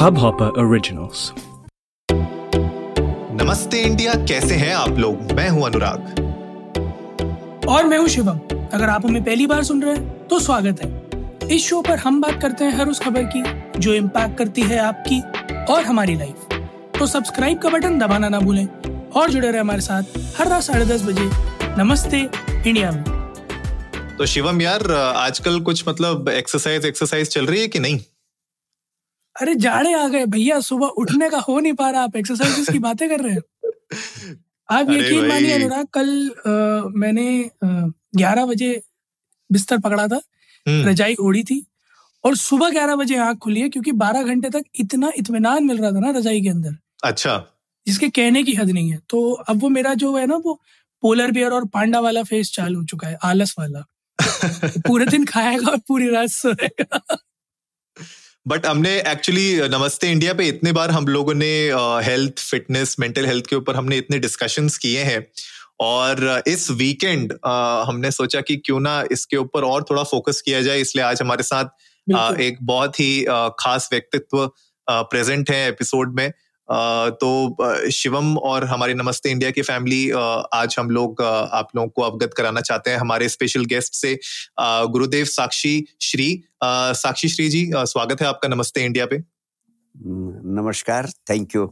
Hubhopper 0.00 0.46
Originals. 0.60 1.22
नमस्ते 3.40 3.80
India 3.80 4.12
कैसे 4.28 4.54
हैं 4.54 4.72
आप 4.74 4.98
लोग? 4.98 5.32
मैं 5.32 5.48
हूँ 5.48 5.64
अनुराग। 5.66 6.20
और 7.68 7.86
मैं 7.86 7.98
हूँ 7.98 8.08
शिवम 8.08 8.38
अगर 8.74 8.88
आप 8.88 9.06
हमें 9.06 9.22
पहली 9.24 9.46
बार 9.46 9.62
सुन 9.62 9.82
रहे 9.82 9.94
हैं 9.94 10.26
तो 10.28 10.38
स्वागत 10.40 10.82
है। 10.82 11.48
इस 11.56 11.66
शो 11.68 11.80
पर 11.82 11.98
हम 11.98 12.20
बात 12.20 12.40
करते 12.42 12.64
हैं 12.64 12.72
हर 12.78 12.88
उस 12.88 13.00
खबर 13.00 13.28
की 13.36 13.42
जो 13.78 13.94
इम्पैक्ट 13.94 14.38
करती 14.38 14.62
है 14.62 14.78
आपकी 14.78 15.20
और 15.72 15.82
हमारी 15.84 16.14
लाइफ 16.18 16.46
तो 16.98 17.06
सब्सक्राइब 17.06 17.58
का 17.58 17.68
बटन 17.68 17.98
दबाना 17.98 18.28
ना 18.28 18.40
भूलें 18.40 18.66
और 19.10 19.30
जुड़े 19.30 19.50
रहे 19.50 19.60
हमारे 19.60 19.80
साथ 19.80 20.18
हर 20.38 20.48
रात 20.48 20.62
साढ़े 20.62 20.84
दस 20.84 21.04
बजे। 21.04 21.28
नमस्ते 21.78 22.20
इंडिया 22.66 22.90
में। 22.90 23.04
तो 24.18 24.26
शिवम 24.26 24.62
यार 24.62 24.90
आजकल 24.92 25.60
कुछ 25.60 25.84
मतलब 25.88 26.28
एक्सरसाइज 26.28 26.86
एक्सरसाइज 26.86 27.28
चल 27.28 27.46
रही 27.46 27.60
है 27.60 27.68
कि 27.68 27.78
नहीं? 27.78 28.00
अरे 29.40 29.54
जाड़े 29.54 29.92
आ 29.94 30.06
गए 30.08 30.26
भैया 30.26 30.60
सुबह 30.60 30.86
उठने 30.86 31.28
का 31.30 31.38
हो 31.38 31.58
नहीं 31.60 31.72
पा 31.72 31.90
रहा 31.90 32.02
आप 32.02 32.16
एक्सरसाइजेस 32.16 32.68
की 32.68 32.78
बातें 32.78 33.08
कर 33.08 33.20
रहे 33.20 33.32
हैं। 33.32 33.42
आप 34.68 34.90
यकीन 34.90 35.26
मानिए 35.28 35.52
अनुराग 35.52 35.86
कल 35.86 36.28
अ, 36.28 36.50
मैंने 36.94 37.50
ग्यारह 37.64 38.46
बजे 38.46 38.80
बिस्तर 39.50 39.78
पकड़ा 39.78 40.06
था 40.08 40.20
हम्म, 40.66 40.88
रजाई 40.88 41.14
ओढ़ी 41.20 41.42
थी 41.44 41.64
और 42.24 42.36
सुबह 42.36 42.70
ग्यारह 42.70 42.96
बजे 42.96 43.16
आँख 43.16 43.38
खुली 43.38 43.60
है 43.60 43.68
क्योंकि 43.68 43.92
बारह 43.92 44.22
घंटे 44.22 44.50
तक 44.50 44.62
इतना 44.80 45.12
इतमान 45.16 45.64
मिल 45.64 45.78
रहा 45.78 45.90
था 45.92 46.00
ना 46.00 46.10
रजाई 46.10 46.40
के 46.42 46.48
अंदर। 46.48 46.76
अच्छा। 47.04 47.36
जिसके 47.86 48.08
कहने 48.08 48.42
की 48.42 48.54
हद 48.54 48.70
नहीं 48.70 48.90
है। 48.92 48.98
तो 49.08 49.30
अब 49.32 49.60
वो 49.62 49.68
मेरा 49.68 49.94
जो 49.94 50.16
है 50.16 50.26
ना 50.26 50.36
वो 50.36 50.60
पोलर 51.02 51.30
बियर 51.30 51.50
और 51.50 51.64
पांडा 51.66 52.00
वाला 52.00 52.22
फेस 52.22 52.52
चालू 52.52 52.78
हो 52.78 52.84
चुका 52.84 53.08
है 53.08 53.18
आलस 53.24 53.54
वाला। 53.58 53.84
पूरे 54.86 55.06
दिन 55.06 55.24
खाएगा 55.24 55.70
और 55.70 55.78
पूरी 55.78 56.08
रात 56.10 56.28
सोएगा। 56.28 57.00
बट 58.46 58.66
हमने 58.66 58.96
एक्चुअली 59.00 59.68
नमस्ते 59.68 60.10
इंडिया 60.10 60.32
पे 60.34 60.46
इतने 60.48 60.72
बार 60.72 60.90
हम 60.90 61.06
लोगों 61.08 61.34
ने 61.34 61.52
हेल्थ 62.04 62.38
फिटनेस 62.40 62.96
मेंटल 63.00 63.26
हेल्थ 63.26 63.46
के 63.46 63.56
ऊपर 63.56 63.76
हमने 63.76 63.96
इतने 63.96 64.18
डिस्कशंस 64.18 64.78
किए 64.78 65.02
हैं। 65.02 65.26
और 65.80 66.42
इस 66.48 66.70
वीकेंड 66.70 67.32
हमने 67.86 68.10
सोचा 68.10 68.40
कि 68.40 68.56
क्यों 68.56 68.80
ना 68.80 69.02
इसके 69.12 69.36
ऊपर 69.36 69.64
और 69.64 69.84
थोड़ा 69.90 70.02
फोकस 70.02 70.40
किया 70.40 70.62
जाए 70.62 70.80
इसलिए 70.80 71.04
आज 71.04 71.20
हमारे 71.22 71.42
साथ 71.42 72.40
एक 72.40 72.58
बहुत 72.62 73.00
ही 73.00 73.24
खास 73.60 73.88
व्यक्तित्व 73.92 74.46
प्रेजेंट 74.90 75.50
है 75.50 75.68
एपिसोड 75.68 76.14
में। 76.16 76.32
तो 76.72 77.90
शिवम 77.90 78.36
और 78.38 78.64
हमारी 78.64 78.94
नमस्ते 78.94 79.30
इंडिया 79.30 79.50
की 79.50 79.62
फैमिली 79.62 80.10
आज 80.54 80.76
हम 80.78 80.90
लोग 80.90 81.22
आप 81.22 81.68
लोगों 81.76 81.88
को 81.88 82.02
अवगत 82.02 82.34
कराना 82.36 82.60
चाहते 82.60 82.90
हैं 82.90 82.98
हमारे 82.98 83.28
स्पेशल 83.28 83.64
गेस्ट 83.64 83.94
से 83.94 84.18
गुरुदेव 84.60 85.24
साक्षी 85.24 85.84
श्री 86.00 86.44
साक्षी 86.64 87.28
श्री 87.28 87.48
जी 87.48 87.70
स्वागत 87.76 88.22
है 88.22 88.26
आपका 88.26 88.48
नमस्ते 88.48 88.84
इंडिया 88.84 89.06
पे। 89.06 89.18
नमस्कार 90.58 91.10
थैंक 91.30 91.54
यू 91.54 91.66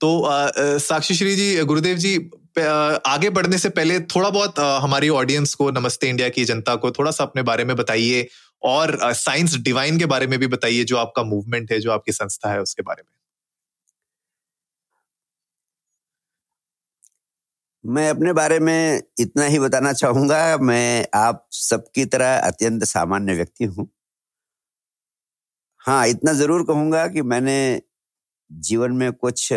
तो 0.00 0.28
साक्षी 0.78 1.14
श्री 1.14 1.34
जी 1.36 1.56
गुरुदेव 1.62 1.96
जी 1.96 2.16
आगे 3.06 3.30
बढ़ने 3.30 3.58
से 3.58 3.68
पहले 3.68 4.00
थोड़ा 4.00 4.30
बहुत 4.30 4.58
हमारी 4.58 5.08
ऑडियंस 5.08 5.54
को 5.54 5.70
नमस्ते 5.70 6.08
इंडिया 6.08 6.28
की 6.28 6.44
जनता 6.44 6.74
को 6.76 6.90
थोड़ा 6.90 7.10
सा 7.10 7.24
अपने 7.24 7.42
बारे 7.42 7.64
में 7.64 7.76
बताइए 7.76 8.28
और 8.64 8.98
साइंस 9.14 9.56
डिवाइन 9.60 9.98
के 9.98 10.06
बारे 10.06 10.26
में 10.26 10.38
भी 10.38 10.46
बताइए, 10.46 10.84
जो 10.84 10.96
आपका 10.96 11.22
मूवमेंट 11.24 11.72
है, 11.72 11.80
जो 11.80 11.90
आपकी 11.92 12.12
संस्था 12.12 12.52
है, 12.52 12.60
उसके 12.62 12.82
बारे 12.82 13.02
में। 13.02 13.10
मैं 17.84 18.08
अपने 18.10 18.32
बारे 18.32 18.58
में 18.60 19.02
इतना 19.20 19.44
ही 19.44 19.58
बताना 19.58 19.92
चाहूँगा, 19.92 20.56
मैं 20.58 21.06
आप 21.14 21.46
सबकी 21.52 22.04
तरह 22.06 22.36
अत्यंत 22.38 22.84
सामान्य 22.84 23.34
व्यक्ति 23.34 23.64
हूँ। 23.64 23.88
हाँ 25.80 26.06
इतना 26.08 26.32
ज़रूर 26.32 26.62
कहूँगा 26.66 27.06
कि 27.08 27.22
मैंने 27.22 27.82
जीवन 28.50 28.92
में 28.92 29.12
कुछ 29.12 29.48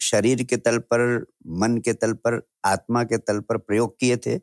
शरीर 0.00 0.42
के 0.42 0.56
तल 0.56 0.78
पर, 0.78 1.26
मन 1.60 1.78
के 1.84 1.92
तल 1.92 2.12
पर, 2.12 2.40
आत्मा 2.64 3.04
के 3.04 3.18
तल 3.18 3.40
पर 3.40 3.56
प्रयोग 3.58 3.98
किए 4.00 4.16
थे। 4.16 4.38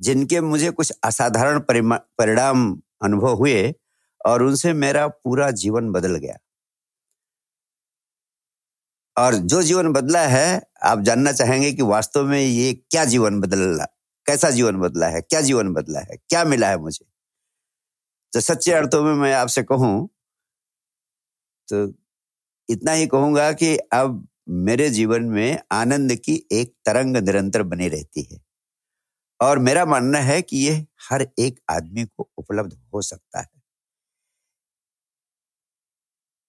जिनके 0.00 0.40
मुझे 0.40 0.70
कुछ 0.70 0.92
असाधारण 1.04 1.60
परिणाम 1.70 2.70
अनुभव 3.02 3.34
हुए 3.34 3.74
और 4.20 4.42
उनसे 4.42 4.72
मेरा 4.74 5.06
पूरा 5.08 5.50
जीवन 5.52 5.90
बदल 5.92 6.16
गया। 6.16 6.36
और 9.16 9.34
जो 9.34 9.62
जीवन 9.62 9.92
बदला 9.92 10.20
है, 10.20 10.60
आप 10.82 11.00
जानना 11.00 11.32
चाहेंगे 11.32 11.72
कि 11.72 11.82
वास्तव 11.82 12.24
में 12.26 12.40
ये 12.40 12.72
क्या 12.90 13.04
जीवन 13.04 13.40
बदला, 13.40 13.84
कैसा 14.26 14.50
जीवन 14.50 14.80
बदला 14.80 15.08
है, 15.08 15.20
क्या 15.20 15.40
जीवन 15.40 15.72
बदला 15.74 16.00
है, 16.00 16.16
क्या 16.28 16.44
मिला 16.44 16.68
है 16.68 16.78
मुझे? 16.78 17.04
तो 18.32 18.40
सच्चे 18.40 18.72
अर्थों 18.72 19.02
में 19.04 19.14
मैं 19.14 19.32
आपसे 19.34 19.62
कहूँ 19.62 20.08
तो 21.68 21.86
इतना 22.68 22.92
ही 22.92 23.06
कहूँगा 23.06 23.52
कि 23.52 23.76
अब 23.92 24.26
मेरे 24.48 24.88
जीवन 24.90 25.24
में 25.24 25.58
आनंद 25.72 26.14
की 26.16 26.34
एक 26.52 26.74
तरंग 26.86 27.16
निरंतर 27.18 27.62
बनी 27.64 27.88
रहती 27.88 28.22
है। 28.32 28.43
और 29.40 29.58
मेरा 29.58 29.84
मानना 29.84 30.18
है 30.18 30.42
कि 30.42 30.56
ये 30.56 30.86
हर 31.10 31.26
एक 31.38 31.60
आदमी 31.70 32.04
को 32.04 32.30
उपलब्ध 32.38 32.78
हो 32.94 33.02
सकता 33.02 33.40
है। 33.40 33.48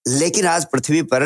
लेकिन 0.05 0.45
आज 0.45 0.65
पृथ्वी 0.65 1.01
पर 1.01 1.23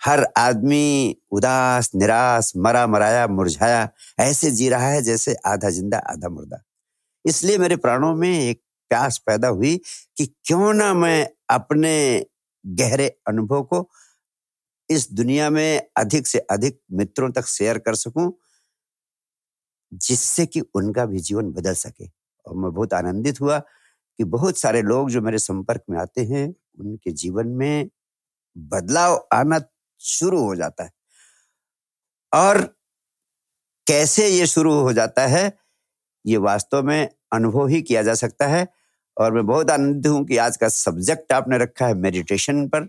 हर 0.00 0.26
आदमी 0.36 1.16
उदास, 1.30 1.90
निराश, 1.94 2.52
मरा, 2.56 2.86
मराया, 2.86 3.26
मुरझाया, 3.26 3.88
ऐसे 4.20 4.50
जी 4.50 4.68
रहा 4.68 4.88
है 4.88 5.02
जैसे 5.02 5.34
आधा 5.46 5.70
ज़िंदा, 5.70 5.98
आधा 5.98 6.28
मुर्दा। 6.28 6.62
इसलिए 7.24 7.58
मेरे 7.58 7.76
प्राणों 7.76 8.14
में 8.14 8.28
एक 8.30 8.62
प्यास 8.90 9.18
पैदा 9.18 9.48
हुई 9.48 9.76
कि 10.16 10.26
क्यों 10.26 10.72
ना 10.74 10.94
मैं 10.94 11.28
अपने 11.50 12.26
गहरे 12.64 13.08
अनुभव 13.28 13.62
को 13.62 13.88
इस 14.90 15.12
दुनिया 15.12 15.50
में 15.50 15.82
अधिक 15.96 16.26
से 16.26 16.38
अधिक 16.38 16.80
मित्रों 16.92 17.30
तक 17.30 17.46
शेयर 17.46 17.78
कर 17.78 17.94
सकूँ 17.94 18.32
जिससे 19.92 20.46
कि 20.46 20.60
उनका 20.60 21.06
भी 21.06 21.20
जीवन 21.20 21.52
बदल 21.52 21.74
सके। 21.74 22.06
और 22.46 22.56
मैं 22.56 22.72
बहुत 22.72 22.94
आनंदित 22.94 23.40
हुआ 23.40 23.58
कि 24.18 24.24
बहुत 24.24 24.58
सारे 24.58 24.82
लोग 24.82 25.10
जो 25.10 25.20
मेरे 25.20 25.38
संपर्क 25.38 25.82
में 25.90 25.98
आते 25.98 26.20
हैं, 26.20 26.54
उनके 26.80 27.10
जीवन 27.10 27.46
में 27.46 27.88
बदलाव 28.58 29.28
आना 29.32 29.60
शुरू 29.98 30.40
हो 30.44 30.54
जाता 30.56 30.84
है। 30.84 30.90
और 32.34 32.76
कैसे 33.86 34.28
ये 34.28 34.46
शुरू 34.46 34.74
हो 34.74 34.92
जाता 34.92 35.26
है, 35.26 35.58
ये 36.26 36.36
वास्तव 36.36 36.82
में 36.82 37.08
अनुभव 37.32 37.66
ही 37.66 37.82
किया 37.82 38.02
जा 38.02 38.14
सकता 38.14 38.46
है। 38.46 38.68
और 39.18 39.32
मैं 39.32 39.46
बहुत 39.46 39.70
आनंदित 39.70 40.12
हूँ 40.12 40.24
कि 40.24 40.36
आज 40.36 40.56
का 40.56 40.68
सब्जेक्ट 40.68 41.32
आपने 41.32 41.58
रखा 41.58 41.86
है 41.86 41.94
मेडिटेशन 41.94 42.68
पर। 42.68 42.88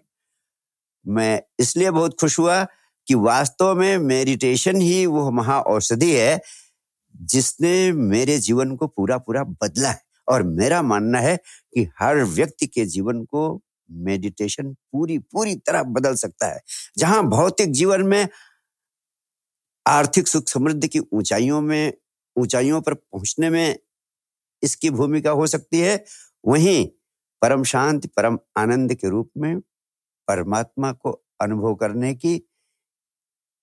मैं 1.08 1.42
इसलिए 1.60 1.92
बहुत 1.92 2.20
खुश 2.20 2.40
हुआ 2.40 2.64
कि 3.08 3.16
वास्तव 3.16 3.76
में 3.76 3.98
मेडिटेशन 3.98 4.82
ही 4.82 5.06
वो 5.06 5.32
महा 5.32 5.62
औषधि 5.62 6.16
है 6.16 6.42
जिसने 7.16 7.92
मेरे 7.92 8.38
जीवन 8.38 8.76
को 8.76 8.88
पूरा 8.88 9.18
पूरा 9.18 9.44
बदला 9.44 9.90
है 9.90 10.02
और 10.28 10.44
मेरा 10.44 10.82
मानना 10.82 11.20
है 11.20 11.38
कि 11.74 11.90
हर 12.00 12.24
व्यक्ति 12.24 12.68
के 12.68 12.86
जीवन 12.86 13.24
को 13.26 13.62
मेडिटेशन 13.92 14.74
पूरी 14.74 15.20
पूरी 15.20 15.56
तरह 15.56 15.84
बदल 15.84 16.16
सकता 16.16 16.48
है। 16.48 16.62
जहाँ 16.98 17.24
भौतिक 17.24 17.72
जीवन 17.72 18.02
में 18.02 18.28
आर्थिक 19.88 20.28
सुख 20.28 20.48
समृद्धि 20.48 20.88
की 20.88 21.00
ऊंचाइयों 21.00 21.62
में, 21.62 21.94
ऊंचाइयों 22.38 22.82
पर 22.82 22.94
पहुँचने 22.94 23.50
में 23.50 23.76
इसकी 24.64 24.90
भूमिका 24.90 25.32
हो 25.32 25.48
सकती 25.48 25.80
है, 25.80 26.06
वहीं 26.46 26.88
परम 27.42 27.64
शांति, 27.64 28.08
परम 28.08 28.40
आनंद 28.58 28.94
के 28.94 29.10
रूप 29.10 29.32
में 29.38 29.60
परमात्मा 30.28 30.92
को 30.92 31.12
अनुभव 31.42 31.76
करने 31.76 32.16
की 32.16 32.42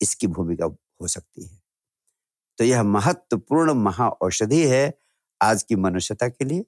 इसकी 0.03 0.27
भूमिका 0.27 0.65
हो 0.67 1.09
सकती 1.09 1.47
है। 1.47 1.58
तो 2.59 2.65
यह 2.65 2.83
महत्वपूर्ण 2.83 3.75
महा 3.75 4.09
औषधि 4.09 4.67
है 4.67 4.99
आज 5.43 5.63
की 5.63 5.77
मनुष्यता 5.77 6.29
के 6.29 6.45
लिए। 6.45 6.65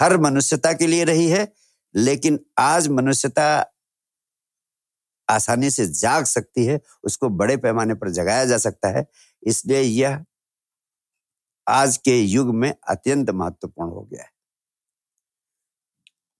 हर 0.00 0.16
मनुष्यता 0.18 0.72
के 0.72 0.86
लिए 0.86 1.04
रही 1.04 1.28
है, 1.28 1.52
लेकिन 1.94 2.40
आज 2.58 2.88
मनुष्यता 2.88 3.72
आसानी 5.28 5.70
से 5.70 5.86
जाग 5.86 6.24
सकती 6.24 6.66
है, 6.66 6.80
उसको 7.04 7.28
बड़े 7.28 7.56
पैमाने 7.56 7.94
पर 7.94 8.10
जगाया 8.10 8.44
जा 8.44 8.58
सकता 8.58 8.88
है, 8.88 9.06
इसलिए 9.46 9.80
यह 9.80 10.24
आज 11.68 11.96
के 11.96 12.20
युग 12.20 12.54
में 12.54 12.74
अत्यंत 12.88 13.30
महत्वपूर्ण 13.30 13.90
हो 13.90 14.02
गया 14.02 14.22
है। 14.22 14.35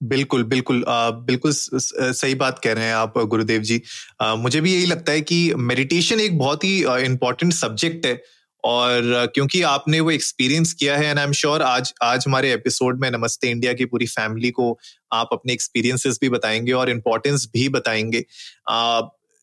बिल्कुल 0.01 0.43
बिल्कुल 0.45 0.83
अ, 0.83 1.11
बिल्कुल 1.27 1.53
सही 1.55 2.35
बात 2.37 2.59
कह 2.59 2.73
रहे 2.73 2.85
हैं 2.85 2.95
आप 2.95 3.19
गुरुदेव 3.27 3.63
जी। 3.63 3.81
अ, 4.21 4.35
मुझे 4.37 4.61
भी 4.61 4.75
यही 4.75 4.87
लगता 4.87 5.13
है 5.13 5.21
कि 5.23 5.53
मेडिटेशन 5.59 6.21
एक 6.21 6.39
बहुत 6.39 6.65
ही 6.65 6.79
इम्पोर्टेंट 7.05 7.53
सब्जेक्ट 7.53 8.07
है 8.07 8.21
और 8.65 9.03
क्योंकि 9.35 9.61
आपने 9.63 10.01
वो 10.01 10.11
एक्सपीरियंस 10.11 10.73
किया 10.73 10.97
है 10.97 11.07
एंड 11.07 11.19
आई 11.19 11.25
एम 11.25 11.33
श्योर 11.33 11.63
आज 11.63 11.93
आज 12.03 12.25
हमारे 12.27 12.53
एपिसोड 12.53 13.01
में 13.01 13.11
नमस्ते 13.11 13.49
इंडिया 13.51 13.73
की 13.73 13.85
पूरी 13.85 14.07
फैमिली 14.07 14.51
को 14.51 14.79
आप 15.13 15.29
अपने 15.33 15.53
एक्सपीरियंसेस 15.53 16.19
भी 16.21 16.29
बताएँगे 16.29 16.73
और 16.73 16.91
इम्पोर्टेंस 16.91 17.49
भी 17.55 17.69
बताएँगे। 17.69 18.25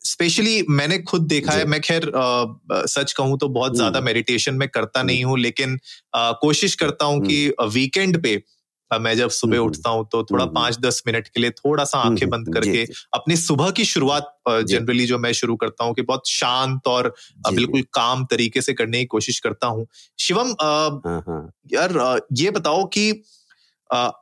स्पेशली 0.01 0.63
मैंने 0.69 0.97
खुद 1.01 1.27
देखा 1.27 1.51
है 1.51 1.65
मैं 1.65 1.79
खैर 1.81 2.11
सच 2.87 3.11
कहूँ 3.11 3.37
तो 3.39 3.47
बहुत 3.49 3.75
ज़्यादा 3.75 3.97
हम्म। 3.97 4.05
मेडिटेशन 4.05 4.55
में 4.55 4.67
करता 4.69 5.03
नहीं 5.03 5.23
हूँ 5.23 5.37
लेकिन 5.39 5.77
अ, 6.13 6.31
कोशिश 6.41 6.75
करता 6.75 7.05
हूँ 7.05 7.21
कि 7.21 7.47
वीकेंड 7.73 8.21
पे 8.23 8.35
मैं 8.99 9.15
जब 9.17 9.29
सुबह 9.29 9.57
उठता 9.57 9.89
हूँ 9.89 10.07
तो 10.11 10.23
थोड़ा 10.23 10.45
पाँच 10.45 10.79
दस 10.79 11.01
मिनट 11.07 11.27
के 11.27 11.41
लिए 11.41 11.49
थोड़ा 11.49 11.83
सा 11.83 11.99
आँखें 11.99 12.29
बंद 12.29 12.53
करके 12.53 12.83
अपनी 13.13 13.35
सुबह 13.37 13.71
की 13.71 13.85
शुरुआत 13.85 14.33
जनरली 14.49 15.05
जो। 15.05 15.17
मैं 15.17 15.31
शुरू 15.33 15.55
करता 15.55 15.83
हूँ 15.83 15.93
कि 15.93 16.01
बहुत 16.01 16.29
शांत 16.29 16.87
और 16.87 17.13
बिल्कुल 17.53 17.81
काम 17.93 18.25
तरीके 18.25 18.61
से 18.61 18.73
करने 18.73 18.99
की 18.99 19.05
कोशिश 19.05 19.39
करता 19.39 19.67
हूँ। 19.67 19.87
शिवम 20.19 20.55
हाँ, 20.61 21.23
हाँ। 21.27 21.51
यार 21.73 22.21
ये 22.33 22.51
बताओ 22.51 22.85
कि 22.87 23.23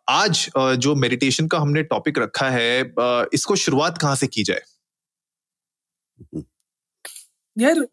आज 0.10 0.50
जो 0.58 0.96
मेडिटेशन 0.96 1.48
का 1.48 1.60
हमने 1.60 1.84
टॉपिक 1.84 2.20
रखा 2.20 2.50
है 2.50 2.94
इसको 3.34 3.56
शुरुआत 3.56 3.98
कहाँ 3.98 4.16
से 4.16 4.28
की 4.28 4.44
जाए? 4.44 4.62
यार 7.58 7.86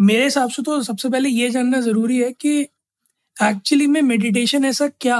मेरे 0.00 0.24
हिसाब 0.24 0.50
से 0.50 0.62
तो 0.62 0.82
सबसे 0.82 1.08
पहले 1.08 1.28
ये 1.28 1.50
जानना 1.50 1.80
ज़रूरी 1.80 2.18
है 2.18 2.32
कि 2.32 2.60
एक्चुअली 3.42 3.86
में 3.86 4.02
मेडिटेशन 4.02 4.64
ऐसा 4.64 4.88
क्या 5.00 5.18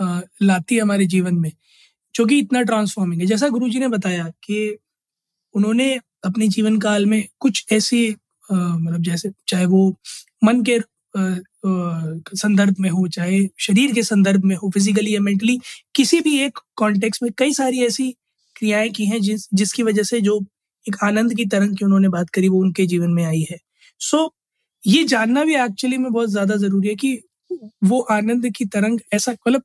लाती 0.00 0.74
है 0.74 0.80
हमारे 0.80 1.06
जीवन 1.06 1.34
में 1.36 1.52
जो 2.14 2.26
कि 2.26 2.38
इतना 2.38 2.62
ट्रांसफॉर्मिंग 2.64 3.20
है। 3.22 3.26
जैसा 3.28 3.48
गुरुजी 3.50 3.80
ने 3.80 3.88
बताया 3.88 4.24
कि 4.44 4.76
उन्होंने 5.54 5.94
अपने 6.24 6.48
जीवन 6.48 6.78
काल 6.80 7.06
में 7.06 7.24
कुछ 7.40 7.66
ऐसे 7.72 8.08
मतलब 8.48 9.02
जैसे 9.02 9.30
चाहे 9.48 9.66
वो 9.66 9.88
मन 10.44 10.62
के 10.70 10.78
संदर्भ 12.36 12.76
में 12.80 12.90
हो 12.90 13.06
चाहे 13.08 13.40
शरीर 13.60 13.92
के 13.94 14.02
संदर्भ 14.02 14.44
में 14.44 14.56
हो 14.56 14.70
फिजिकली 14.74 15.14
या 15.14 15.20
मेंटली 15.20 15.58
किसी 15.94 16.20
भी 16.20 16.38
एक 16.40 16.58
कॉन्टेक्स्ट 16.76 17.22
में 17.22 17.30
कई 17.38 17.52
सारी 17.54 17.84
ऐसी 17.86 18.10
क्रियाएँ 18.56 18.90
की 18.90 19.06
हैं 19.06 19.20
जिस 19.22 19.48
जिसकी 19.54 19.82
वजह 19.82 20.02
से 20.02 20.20
जो 20.20 20.40
एक 20.86 20.96
आनंद 21.04 21.34
की 21.34 21.44
तरंग 21.46 21.76
की 21.78 21.84
उन्होंने 21.84 22.08
बात 22.10 22.30
करी 22.30 22.48
वो 22.48 22.60
उनके 22.60 22.86
जीवन 22.86 23.10
में 23.10 23.24
आई 23.24 23.42
है। 23.52 23.58
सो 24.00 24.18
so, 24.18 24.30
ये 24.84 25.04
जानना 25.04 25.44
भी 25.44 25.56
एक्चुअली 25.56 25.98
में 25.98 26.12
बहुत 26.12 26.30
ज़्यादा 26.30 26.56
ज़रूरी 26.56 26.88
है 26.88 26.94
कि 26.96 27.18
वो 27.84 28.00
आनंद 28.12 28.48
की 28.56 28.64
तरंग 28.66 29.00
ऐसा 29.14 29.32
मतलब 29.32 29.62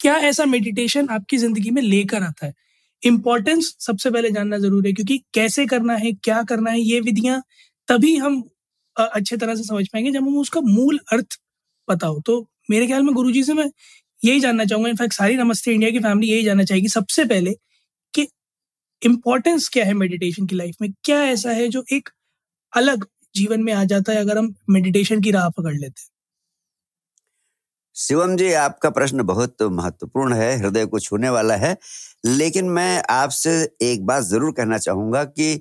क्या 0.00 0.16
ऐसा 0.28 0.44
मेडिटेशन 0.46 1.08
आपकी 1.10 1.36
ज़िंदगी 1.38 1.70
में 1.70 1.82
लेकर 1.82 2.22
आता 2.22 2.46
है? 2.46 2.54
इम्पोर्टेंस 3.02 3.74
सबसे 3.80 4.10
पहले 4.10 4.30
जानना 4.32 4.58
ज़रूरी 4.58 4.88
है, 4.88 4.94
क्योंकि 4.94 5.18
कैसे 5.34 5.66
करना 5.66 5.94
है, 5.96 6.12
क्या 6.14 6.42
करना 6.44 6.70
है, 6.70 6.80
ये 6.82 7.00
विधियाँ 7.02 7.42
तभी 7.88 8.16
हम 8.18 8.42
अच्छे 8.96 9.36
तरह 9.36 9.54
से 9.54 9.64
समझ 9.64 9.86
पाएँगे 9.88 10.10
जब 10.12 10.22
हमें 10.22 10.38
उसका 10.40 10.60
मूल 10.62 10.98
अर्थ 11.12 11.38
पता 11.88 12.06
हो। 12.06 12.20
तो 12.26 12.40
मेरे 12.70 12.86
ख्याल 12.86 13.02
में 13.02 13.14
गुरुजी 13.14 13.42
से 13.44 13.54
मैं 13.54 13.70
यही 14.20 14.40
जानना 14.40 14.64
चाहूँगा 14.64 14.90
इनफैक्ट 14.90 15.12
सारी 15.14 15.36
नमस्ते, 15.36 15.72
इंडिया 15.72 15.90
की 15.90 15.98
फैमिली 16.00 16.32
यही 16.32 16.44
जानना 16.44 16.64
चाहेगी 16.64 16.88
सबसे 16.90 17.24
पहले 17.26 17.52
कि 18.14 18.26
इम्पोर्टेंस 19.02 19.68
क्या 19.70 19.84
है 19.86 19.94
मेडिटेशन 19.94 20.46
की 20.46 20.56
लाइफ 20.56 20.76
में? 20.82 20.92
क्या 21.04 21.22
ऐसा 21.26 21.50
है 21.52 21.68
जो 21.70 21.84
एक 21.92 22.08
अलग 22.72 23.06
जीवन 23.34 23.62
में 23.64 23.72
आ 23.74 23.84
जाता 23.86 24.12
है 24.12 24.18
अगर 24.20 24.38
हम 24.38 24.54
मेडिटेशन 24.70 25.22
की 25.22 25.30
राह 25.32 25.48
पकड़ 25.50 25.74
लेते 25.74 26.00
हैं? 26.00 26.08
शिवम 27.96 28.34
जी 28.36 28.52
आपका 28.54 28.90
प्रश्न 28.90 29.22
बहुत 29.22 29.62
महत्वपूर्ण 29.72 30.34
है 30.34 30.56
हृदय 30.58 30.86
को 30.86 30.98
छूने 31.00 31.28
वाला 31.30 31.56
है 31.56 31.76
लेकिन 32.26 32.68
मैं 32.70 33.02
आपसे 33.10 33.50
एक 33.82 34.04
बात 34.06 34.22
ज़रूर 34.24 34.52
कहना 34.52 34.78
चाहूँगा 34.78 35.22
कि 35.26 35.52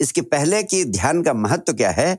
इसके 0.00 0.20
पहले 0.26 0.62
कि 0.62 0.84
ध्यान 0.86 1.22
का 1.22 1.32
महत्व 1.34 1.72
क्या 1.74 1.90
है? 1.90 2.16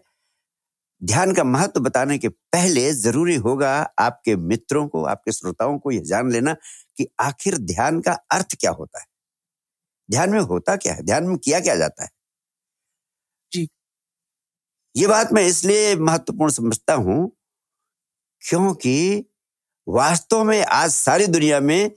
ध्यान 1.01 1.33
का 1.36 1.44
महत्व 1.45 1.80
बताने 1.81 2.18
के 2.18 2.30
पहले 2.30 2.92
ज़रूरी 2.94 3.36
होगा 3.48 3.72
आपके 4.00 4.36
मित्रों 4.38 4.88
को 4.89 5.04
आपके 5.07 5.31
श्रोताओं 5.31 5.77
को 5.80 5.92
यह 5.92 6.04
जान 6.07 6.31
लेना 6.31 6.56
कि 6.98 7.07
आखिर 7.22 7.57
ध्यान 7.66 8.00
का 8.01 8.13
अर्थ 8.33 8.56
क्या 8.60 8.72
होता 8.74 9.00
है। 9.00 9.06
ध्यान 10.10 10.30
में 10.31 10.39
होता 10.42 10.75
क्या 10.77 10.94
है? 10.94 11.04
ध्यान 11.04 11.24
में 11.25 11.38
किया 11.39 11.60
क्या 11.62 11.75
जाता 11.75 12.04
है? 12.04 12.10
जी। 13.51 13.68
ये 14.95 15.07
बात 15.07 15.31
मैं 15.33 15.42
इसलिए 15.48 15.95
महत्वपूर्ण 15.98 16.51
समझता 16.51 16.94
हूँ 16.95 17.18
क्योंकि 18.45 19.25
वास्तव 19.88 20.44
में 20.44 20.63
आज 20.63 20.92
सारी 20.92 21.27
दुनिया 21.27 21.59
में 21.59 21.92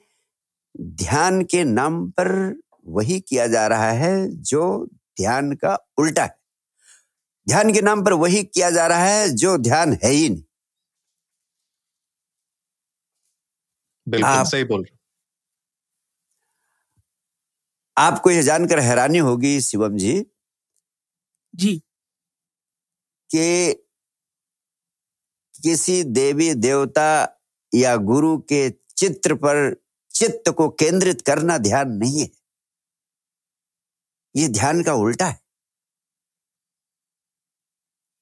ध्यान 0.81 1.43
के 1.45 1.65
नाम 1.65 2.11
पर 2.11 2.61
वही 2.87 3.21
किया 3.21 3.47
जा 3.47 3.67
रहा 3.67 3.91
है 3.93 4.29
जो 4.43 4.87
ध्यान 5.19 5.53
का 5.53 5.77
उल्टा 5.99 6.25
है। 6.25 6.39
ध्यान 7.49 7.73
के 7.73 7.83
नाम 7.83 8.05
पर 8.05 8.13
वही 8.13 8.45
किया 8.45 8.71
जा 8.71 8.87
रहा 8.87 9.05
है 9.05 9.29
जो 9.31 9.59
ध्यान 9.59 9.93
है 10.05 10.11
ही 10.11 10.29
नहीं। 10.29 10.43
बिल्कुल 14.07 14.31
आप, 14.31 14.47
सही 14.47 14.65
बोल 14.65 14.83
रहे 14.83 14.97
आपको 17.97 18.31
यह 18.31 18.43
जानकर 18.43 18.79
हैरानी 18.79 19.19
होगी 19.19 19.61
शिवम 19.61 19.97
जी 19.97 20.27
जी। 21.55 21.83
कि 23.31 23.75
किसी 25.63 26.05
देवी 26.05 26.55
देवता 26.55 27.39
या 27.75 27.97
गुरु 27.97 28.39
के 28.39 28.71
चित्र 28.71 29.35
पर 29.35 29.83
चित्त 30.11 30.51
को 30.51 30.69
केंद्रित 30.69 31.21
करना 31.21 31.59
ध्यान 31.59 31.91
नहीं 31.93 32.21
है। 32.21 32.31
ये 34.37 34.49
ध्यान 34.49 34.83
का 34.83 34.93
उल्टा 34.93 35.27
है। 35.27 35.41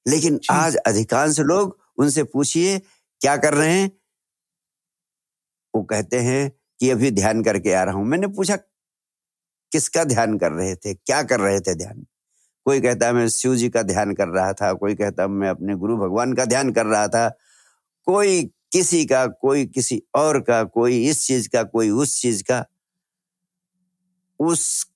लेकिन 0.07 0.39
आज 0.51 0.75
अधिकांश 0.75 1.39
लोग 1.39 1.79
उनसे 1.97 2.23
पूछिए 2.23 2.79
क्या 3.21 3.37
कर 3.37 3.53
रहे 3.53 3.81
हैं? 3.81 3.91
वो 5.75 5.83
कहते 5.83 6.19
हैं 6.19 6.51
कि 6.79 6.89
अभी 6.89 7.11
ध्यान 7.11 7.43
करके 7.43 7.73
आ 7.73 7.83
रहा 7.83 7.93
हूँ। 7.93 8.05
मैंने 8.05 8.27
पूछा 8.27 8.55
किसका 9.71 10.03
ध्यान 10.03 10.37
कर 10.37 10.51
रहे 10.51 10.75
थे? 10.75 10.93
क्या 10.93 11.23
कर 11.23 11.39
रहे 11.39 11.59
थे 11.59 11.75
ध्यान? 11.75 12.05
कोई 12.67 12.81
कहता 12.81 13.13
मैं 13.13 13.29
शिव 13.29 13.55
जी 13.55 13.69
का 13.69 13.81
ध्यान 13.81 14.13
कर 14.13 14.27
रहा 14.27 14.53
था। 14.53 14.73
कोई 14.73 14.95
कहता 14.95 15.27
मैं 15.27 15.49
अपने 15.49 15.75
गुरु 15.75 15.97
भगवान 15.97 16.33
का 16.33 16.45
ध्यान 16.45 16.71
कर 16.71 16.85
रहा 16.85 17.07
था। 17.07 17.29
कोई 18.05 18.43
किसी 18.71 19.05
का, 19.05 19.27
कोई 19.27 19.65
किसी 19.65 20.03
और 20.15 20.39
का, 20.39 20.63
कोई 20.63 21.07
इस 21.07 21.27
चीज़ 21.27 21.49
का, 21.49 21.63
कोई 21.63 21.89
उस 21.89 22.21
चीज़ 22.21 22.43
का। 22.43 22.65
उस 24.39 24.87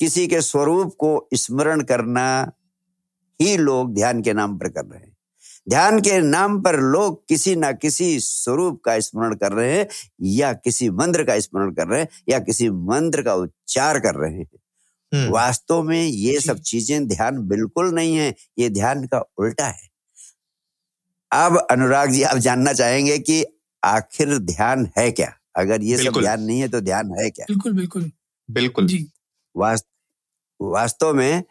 किसी 0.00 0.26
के 0.26 0.40
स्वरूप 0.40 0.94
को 0.98 1.28
स्मरण 1.34 1.82
करना 1.82 2.52
ही 3.40 3.56
लोग 3.56 3.94
ध्यान 3.94 4.22
के 4.22 4.32
नाम 4.32 4.58
पर 4.58 4.68
कर 4.68 4.84
रहे 4.84 5.00
हैं। 5.00 5.16
ध्यान 5.68 6.00
के 6.00 6.20
नाम 6.20 6.60
पर 6.60 6.80
लोग 6.80 7.28
किसी 7.28 7.56
ना 7.56 7.72
किसी 7.72 8.20
स्वरूप 8.20 8.82
का 8.84 8.98
स्मरण 8.98 9.34
कर 9.34 9.52
रहे 9.52 9.78
हैं 9.78 9.88
या 10.22 10.52
किसी 10.52 10.90
मंत्र 10.90 11.24
का 11.24 11.38
स्मरण 11.38 11.72
कर 11.72 11.86
रहे 11.86 12.00
हैं 12.00 12.08
या 12.28 12.38
किसी 12.38 12.70
मंत्र 12.70 13.22
का 13.22 13.34
उच्चार 13.34 13.98
कर 13.98 14.14
रहे 14.14 14.38
हैं। 14.38 14.61
वास्तव 15.12 15.82
में 15.82 16.02
ये 16.02 16.38
सब 16.40 16.58
चीज़ें 16.60 17.06
ध्यान 17.08 17.38
बिल्कुल 17.48 17.94
नहीं 17.94 18.16
है 18.16 18.34
ये 18.58 18.68
ध्यान 18.70 19.06
का 19.06 19.20
उल्टा 19.38 19.66
है। 19.66 19.88
अब 21.30 21.56
अनुराग 21.70 22.10
जी 22.10 22.22
आप 22.24 22.36
जानना 22.38 22.72
चाहेंगे 22.72 23.18
कि 23.20 23.44
आखिर 23.82 24.36
ध्यान 24.40 24.90
है 24.98 25.10
क्या? 25.12 25.32
अगर 25.56 25.82
ये 25.82 25.96
सब 25.98 26.20
ध्यान 26.20 26.42
नहीं 26.42 26.60
है 26.60 26.68
तो 26.68 26.80
ध्यान 26.80 27.12
है 27.20 27.30
क्या? 27.30 27.46
बिल्कुल 27.46 27.72
बिल्कुल। 27.72 28.10
बिल्कुल। 28.48 28.86
जी। 28.86 29.06
वास्त, 29.54 29.86
वास्तव 30.60 31.14
में 31.14 31.42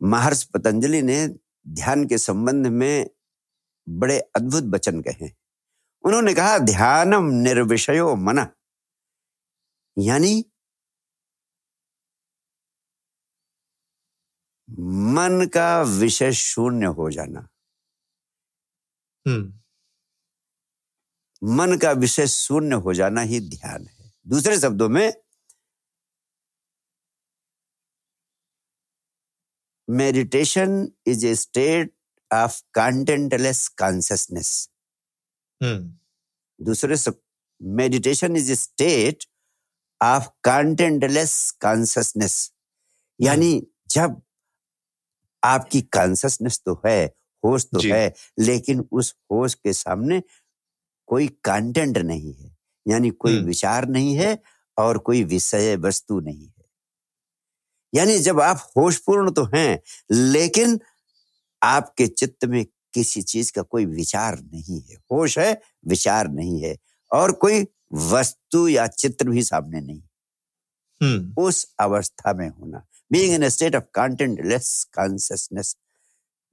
महर्ष 0.00 0.42
पतंजलि 0.44 1.02
ने 1.02 1.26
ध्यान 1.68 2.04
के 2.06 2.18
संबंध 2.18 2.66
में 2.68 3.08
बड़े 3.86 4.18
अद्भुत 4.36 4.64
वचन 4.74 5.00
कहे 5.02 5.30
उन्होंने 6.04 6.34
कहा 6.34 6.58
ध्यानम 6.60 7.30
निर्विषयो 7.42 8.14
मन। 8.16 8.46
यानी 9.96 10.44
मन 14.70 15.46
का 15.54 15.82
विषय 15.82 16.32
शून्य 16.32 16.86
हो 16.86 17.10
जाना। 17.10 17.48
हम्म। 19.26 19.52
मन 21.42 21.76
का 21.78 21.92
विषय 21.92 22.26
शून्य 22.26 22.74
हो 22.74 22.94
जाना 22.94 23.20
ही 23.20 23.40
ध्यान 23.40 23.86
है। 23.86 24.12
दूसरे 24.28 24.60
शब्दों 24.60 24.88
में 24.88 25.12
meditation 29.90 30.92
is 31.06 31.26
a 31.26 31.34
state 31.34 31.94
of 32.32 32.62
contentless 32.74 33.68
consciousness 33.68 34.70
दूसरे 36.60 36.96
meditation 37.62 38.36
is 38.36 38.52
a 38.52 38.54
state 38.54 39.24
of 40.02 40.28
contentless 40.44 41.50
consciousness 41.62 42.52
यानी 43.20 43.66
जब 43.90 44.22
आपकी 45.44 45.80
कॉन्सियसनेस 45.80 46.60
तो 46.66 46.82
है 46.86 47.06
होश 47.44 47.64
तो 47.64 47.94
है 47.94 48.14
लेकिन 48.38 48.88
उस 48.92 49.14
होश 49.32 49.54
के 49.54 49.72
सामने 49.72 50.22
कोई 51.06 51.28
कंटेंट 51.28 51.98
नहीं 51.98 52.34
है 52.34 52.56
यानी 52.88 53.10
कोई 53.10 53.36
हम्म। 53.36 53.46
विचार 53.46 53.88
नहीं 53.88 54.14
है 54.14 54.42
और 54.78 54.98
कोई 54.98 55.24
विषय 55.24 55.76
वस्तु 55.76 56.20
नहीं 56.20 56.46
है। 56.46 56.64
यानी 57.94 58.18
जब 58.18 58.40
आप 58.40 58.72
होशपूर्ण 58.76 59.30
तो 59.30 59.44
हैं 59.44 59.80
लेकिन 60.12 60.80
आपके 61.62 62.06
चित्त 62.06 62.44
में 62.44 62.66
किसी 62.94 63.22
चीज़ 63.22 63.52
का 63.52 63.62
कोई 63.62 63.86
विचार 63.86 64.38
नहीं 64.38 64.82
है। 64.82 64.94
होश 64.94 65.38
है 65.38 65.62
विचार 65.86 66.28
नहीं 66.28 66.62
है 66.62 66.76
और 67.12 67.32
कोई 67.32 67.66
वस्तु 67.92 68.68
या 68.68 68.86
चित्र 68.86 69.28
भी 69.28 69.42
सामने 69.42 69.80
नहीं। 69.80 70.02
hmm. 71.02 71.38
उस 71.38 71.74
अवस्था 71.80 72.32
में 72.32 72.48
होना। 72.48 72.86
Being 73.12 73.34
in 73.34 73.48
state 73.48 73.76
of 73.76 73.84
contentless 73.94 74.84
consciousness 74.94 75.76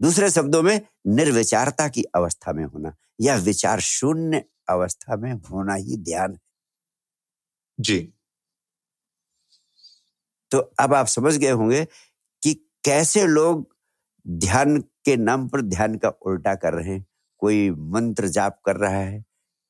दूसरे 0.02 0.30
शब्दों 0.30 0.64
में 0.64 0.82
निर्विचारता 1.08 1.88
की 1.88 2.04
अवस्था 2.16 2.54
में 2.54 2.66
होना 2.66 2.96
या 3.22 3.36
विचार 3.36 3.80
शून्य 3.80 4.44
अवस्था 4.70 5.16
में 5.16 5.34
होना 5.34 5.74
ही 5.74 5.98
ध्यान 5.98 6.32
है। 6.32 6.40
जी। 7.80 8.14
तो 10.52 10.60
अब 10.80 10.94
आप 10.94 11.06
समझ 11.06 11.38
गए 11.38 11.52
होंगे 11.52 11.86
कि 12.44 12.54
कैसे 12.84 13.28
लोग 13.28 13.68
ध्यान 14.28 14.82
के 14.82 15.16
नाम 15.18 15.48
पर 15.48 15.62
ध्यान 15.62 15.96
का 15.96 16.10
उल्टा 16.10 16.56
कर 16.56 16.74
रहे 16.74 16.94
हैं। 16.94 17.06
कोई 17.40 17.72
मंत्र 17.72 18.28
जाप 18.28 18.62
कर 18.66 18.76
रहा 18.76 19.00
है 19.00 19.24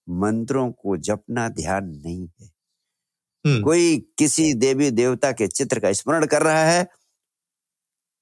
मंत्रों 0.09 0.71
को 0.71 0.97
जपना 0.97 1.49
ध्यान 1.49 1.85
नहीं 1.85 2.29
है। 2.41 2.54
कोई 3.47 3.97
किसी 4.17 4.53
देवी 4.53 4.91
देवता 4.91 5.31
के 5.31 5.47
चित्र 5.47 5.79
का 5.79 5.93
स्मरण 5.93 6.25
कर 6.25 6.43
रहा 6.43 6.63
है 6.65 6.83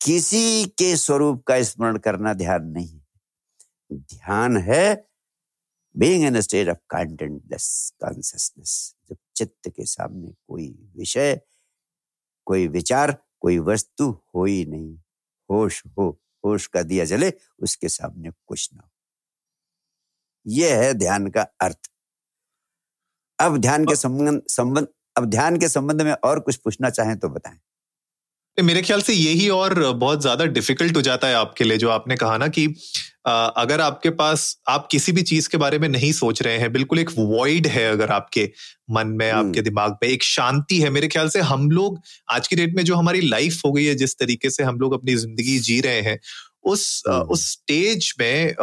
किसी 0.02 0.66
के 0.66 0.96
स्वरूप 0.98 1.44
का 1.44 1.62
स्मरण 1.64 1.98
करना 1.98 2.34
ध्यान 2.34 2.66
नहीं 2.66 2.90
है। 2.90 3.02
ध्यान 3.94 4.58
है 4.58 5.08
being 5.96 6.24
in 6.26 6.42
state 6.42 6.70
of 6.70 6.78
contentless 6.90 7.68
consciousness 8.02 8.96
जब 9.10 9.18
चित्त 9.36 9.70
के 9.70 9.86
सामने 9.86 10.32
कोई 10.48 10.68
विषय 10.98 11.40
कोई 12.46 12.68
विचार 12.68 13.18
कोई 13.40 13.60
वस्तु 13.60 14.10
हो 14.36 14.46
ही 14.46 14.66
नहीं 14.66 14.96
होश 15.50 15.84
हो 15.98 16.10
होश 16.46 16.68
का 16.68 16.84
दिया 16.84 17.06
जले 17.06 17.34
उसके 17.60 17.90
सामने 17.90 18.32
कुछ 18.48 18.70
ना 18.74 18.82
हो। 18.84 18.90
यह 20.46 20.82
है 20.84 20.94
ध्यान 20.94 21.28
का 21.28 21.42
अर्थ। 21.62 21.90
अब 23.40 23.58
ध्यान 23.58 23.86
के 23.86 23.96
संबंध 23.96 24.42
संबंध 24.50 24.88
अब 25.16 25.26
ध्यान 25.26 25.58
के 25.58 25.68
संबंध 25.70 26.02
में 26.02 26.12
और 26.14 26.40
कुछ 26.40 26.56
पूछना 26.56 26.90
चाहें 26.90 27.18
तो 27.18 27.30
बताएँ 27.30 27.58
मेरे 28.58 28.82
ख्याल 28.82 29.02
से 29.02 29.14
यही 29.14 29.48
और 29.50 29.74
बहुत 29.94 30.22
ज़्यादा 30.22 30.46
डिफ़िकल्ट 30.48 30.96
हो 30.96 31.02
जाता 31.02 31.28
है 31.28 31.36
आपके 31.36 31.64
लिए 31.64 31.78
जो 31.78 31.90
आपने 31.90 32.16
कहा 32.16 32.38
ना 32.38 32.48
कि 32.48 32.66
अगर 33.26 33.82
आपके 33.82 34.10
पास 34.12 34.44
आप 34.70 34.88
किसी 34.92 35.12
भी 35.12 35.22
चीज़ 35.22 35.48
के 35.50 35.58
बारे 35.58 35.80
में 35.80 35.88
नहीं 35.90 36.12
सोच 36.12 36.42
रहे 36.42 36.58
हैं 36.58 36.72
बिल्कुल 36.74 37.00
एक 37.00 37.10
वॉइड 37.18 37.68
है 37.68 37.90
अगर 37.92 38.12
आपके 38.12 38.50
मन 38.92 39.08
में 39.10 39.32
हम्म। 39.32 39.48
आपके 39.48 39.62
दिमाग 39.62 39.98
में 40.04 40.10
एक 40.10 40.24
शांति 40.24 40.80
है 40.82 40.90
मेरे 40.90 41.08
ख्याल 41.08 41.30
से 41.30 41.42
हम 41.44 41.70
लोग 41.72 42.00
आज 42.30 42.48
की 42.48 42.56
डेट 42.56 42.76
में 42.76 42.84
जो 42.84 42.96
हमारी 42.96 43.22
लाइफ 43.22 43.62
हो 43.66 43.72
गई 43.72 43.86
है 43.86 43.96
जिस 43.96 44.18
तरीके 44.20 44.50
से 44.50 44.64
हम 44.64 44.80
लोग 44.80 44.94
अपनी 44.94 45.16
ज़िंदगी 45.16 45.58
जी 45.60 45.80
रहे 45.82 46.02
हैं 46.02 46.18
उस। 46.66 47.04
उस 47.08 47.52
स्टेज 47.52 48.14
में 48.20 48.56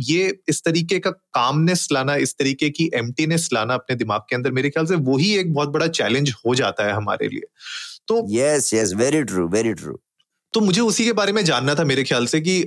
ये 0.00 0.38
इस 0.48 0.62
तरीके 0.64 0.98
का 0.98 1.10
कामनेस 1.10 1.88
लाना 1.92 2.14
इस 2.16 2.34
तरीके 2.34 2.70
की 2.70 2.90
एम्प्टीनेस 2.94 3.48
लाना 3.52 3.74
अपने 3.74 3.96
दिमाग 3.96 4.20
के 4.20 4.36
अंदर 4.36 4.50
मेरे 4.50 4.70
ख्याल 4.70 4.86
से 4.86 4.94
वही 4.94 5.36
एक 5.36 5.54
बहुत 5.54 5.68
बड़ा 5.68 5.86
चैलेंज 5.86 6.34
हो 6.46 6.54
जाता 6.54 6.86
है 6.86 6.92
हमारे 6.92 7.28
लिए। 7.28 7.42
तो 8.08 8.26
yes 8.30 8.74
yes 8.74 8.92
very 8.94 9.22
true 9.22 9.48
very 9.48 9.74
true 9.74 10.00
तो 10.54 10.60
मुझे 10.60 10.80
उसी 10.80 11.04
के 11.04 11.12
बारे 11.12 11.32
में 11.32 11.44
जानना 11.44 11.74
था 11.74 11.84
मेरे 11.84 12.04
ख्याल 12.04 12.26
से 12.26 12.40
कि 12.40 12.62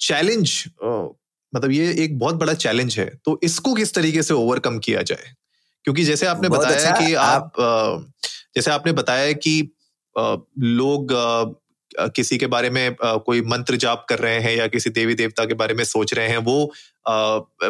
चैलेंज 0.00 0.64
मतलब 1.54 1.70
ये 1.70 1.92
एक 2.04 2.18
बहुत 2.18 2.34
बड़ा 2.34 2.54
चैलेंज 2.54 2.98
है 2.98 3.20
तो 3.24 3.40
इसको 3.42 3.74
किस 3.74 3.94
तरीके 3.94 4.22
से 4.22 4.34
ओवरकम 4.34 4.78
किया 4.78 5.02
जाए? 5.02 5.34
क्योंकि 5.84 6.04
जैसे 6.04 6.26
आपने 6.26 6.48
बताया 6.48 6.90
अच्छा, 6.90 7.06
कि 7.06 7.14
आप 7.14 7.60
अ, 7.60 8.10
जैसे 8.56 8.70
आपने 8.70 8.92
बताया 8.92 9.32
कि 9.32 9.70
लोग 10.58 11.12
किसी 11.98 12.38
के 12.38 12.46
बारे 12.46 12.70
में 12.70 12.94
कोई 13.00 13.40
मंत्र 13.42 13.76
जाप 13.76 14.04
कर 14.08 14.18
रहे 14.18 14.38
हैं 14.40 14.56
या 14.56 14.66
किसी 14.66 14.90
देवी 14.90 15.14
देवता 15.14 15.44
के 15.44 15.54
बारे 15.54 15.74
में 15.74 15.84
सोच 15.84 16.14
रहे 16.14 16.28
हैं 16.28 16.38
वो 16.38 16.72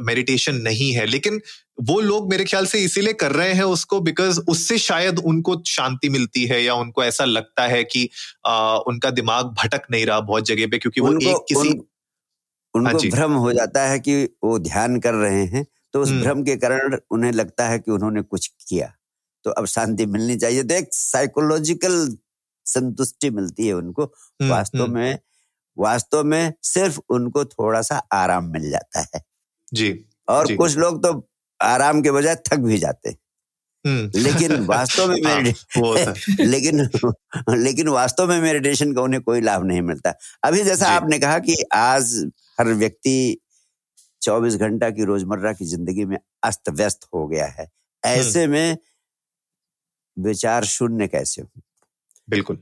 मेडिटेशन 0.03 0.55
नहीं 0.55 0.93
है 0.93 1.07
लेकिन 1.07 1.41
वो 1.83 2.01
लोग 2.01 2.31
मेरे 2.31 2.45
ख्याल 2.45 2.67
से 2.67 2.79
इसीलिए 2.79 3.13
कर 3.13 3.33
रहे 3.33 3.53
हैं 3.53 3.65
उसको 3.65 4.01
बिकॉज़ 4.01 4.41
उससे 4.49 4.79
शायद 4.79 5.19
उनको 5.25 5.63
शांति 5.67 6.09
मिलती 6.09 6.45
है 6.47 6.63
या 6.65 6.75
उनको 6.75 7.05
ऐसा 7.05 7.25
लगता 7.25 7.67
है 7.67 7.83
कि 7.85 8.09
आ, 8.47 8.77
उनका 8.77 9.11
दिमाग 9.11 9.55
भटक 9.59 9.87
नहीं 9.91 10.07
रहा 10.07 10.21
बहुत 10.23 10.47
जगह 10.47 10.67
पे 10.67 10.79
क्योंकि 10.79 11.01
वो 11.01 11.13
एक 11.13 11.45
किसी 11.49 11.69
उन, 11.69 11.85
उनको 12.75 12.99
जी। 12.99 13.09
भ्रम 13.09 13.33
हो 13.35 13.53
जाता 13.53 13.87
है 13.89 13.99
कि 13.99 14.23
वो 14.45 14.59
ध्यान 14.61 14.99
कर 15.01 15.15
रहे 15.15 15.45
हैं 15.47 15.67
तो 15.95 16.01
उस 16.03 16.09
हम्म। 16.09 16.23
भ्रम 16.23 16.43
के 16.43 16.57
कारण 16.57 16.97
उन्हें 17.11 17.33
लगता 17.33 17.69
है 17.69 17.79
कि 17.79 17.91
उन्होंने 17.91 18.23
कुछ 18.23 18.47
किया 18.69 18.93
तो 19.45 19.51
अब 19.51 19.67
शांति 19.67 20.07
मिलनी 20.07 20.37
चाहिए 20.37 20.63
तो 20.63 20.75
एक 20.75 20.89
साइकोलॉजिकल 20.93 22.17
संतुष्टि 22.67 23.31
मिलती 23.31 23.67
है 23.67 23.73
उनको। 23.75 24.05
हम्म, 24.05 24.51
वास्तव 24.51 24.83
हम्म, 24.83 24.95
में 24.95 25.19
वास्तव 25.79 26.25
में 26.25 26.53
सिर्फ़ 26.63 27.01
उनको 27.11 27.45
थोड़ा 27.45 27.83
सा 27.83 27.97
आराम 28.13 28.45
मिल 28.45 28.71
जाता 28.71 29.01
है। 29.01 29.23
जी 29.75 30.05
और 30.29 30.47
जी। 30.47 30.57
कुछ 30.57 30.77
लोग 30.79 31.03
तो 31.03 31.29
आराम 31.63 32.03
के 32.03 32.11
बजाय 32.11 32.37
थक 32.37 32.59
भी 32.59 32.79
जाते 32.79 33.11
हैं। 33.11 33.19
हम्म, 33.85 34.21
लेकिन 34.21 34.53
वास्तव 34.67 35.09
में 35.11 35.23
हाँ, 35.27 35.43
होता 35.79 36.15
है। 36.41 36.47
लेकिन 36.47 36.89
लेकिन 37.57 37.89
वास्तव 37.89 38.29
में 38.29 38.41
मेडिटेशन 38.41 38.95
का 38.95 39.03
उन्हें 39.03 39.23
कोई 39.23 39.41
लाभ 39.41 39.65
नहीं 39.65 39.83
मिलता। 39.83 40.15
अभी 40.45 40.63
जैसा 40.65 40.89
आपने 40.89 41.19
कहा 41.19 41.39
कि 41.39 41.57
आज 41.75 42.31
हर 42.61 42.67
व्यक्ति 42.67 43.39
24 44.23 44.57
घंटा 44.57 44.91
की 44.91 45.05
रोज़मर्रा 45.05 45.53
की 45.53 45.65
ज़िंदगी 45.65 46.05
में 46.05 46.19
अस्त 46.45 46.71
व्यस्त 46.71 47.01
हो 47.15 47.29
गया 47.29 47.47
है। 47.47 47.69
ऐसे 48.05 48.47
में 48.47 48.79
विचार 50.19 50.65
शून्य 50.65 51.09
कैसे 51.09 51.43
हो? 51.43 51.63
बिल्कुल। 52.31 52.57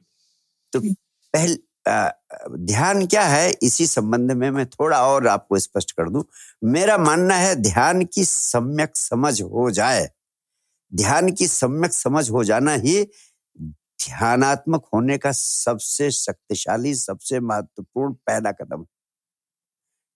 पहले 1.34 1.56
अ, 1.86 2.10
ध्यान 2.60 3.06
क्या 3.06 3.22
है? 3.24 3.50
इसी 3.62 3.86
संबंध 3.86 4.32
में 4.34 4.50
मैं 4.50 4.66
थोड़ा 4.68 5.00
और 5.06 5.26
आपको 5.28 5.58
स्पष्ट 5.58 5.90
कर 5.92 6.08
दूँ। 6.10 6.24
मेरा 6.66 6.96
मानना 6.98 7.34
है 7.36 7.54
ध्यान 7.56 8.04
की 8.06 8.24
सम्यक 8.24 8.96
समझ 8.96 9.40
हो 9.42 9.70
जाए। 9.72 10.08
ध्यान 10.92 11.30
की 11.32 11.48
सम्यक 11.48 11.92
समझ 11.94 12.28
हो 12.30 12.44
जाना 12.44 12.74
ही 12.78 13.02
ध्यानात्मक 14.00 14.86
होने 14.94 15.18
का 15.18 15.32
सबसे 15.34 16.10
शक्तिशाली 16.12 16.94
सबसे 16.96 17.40
महत्वपूर्ण 17.42 18.12
पहला 18.26 18.52
कदम 18.54 18.84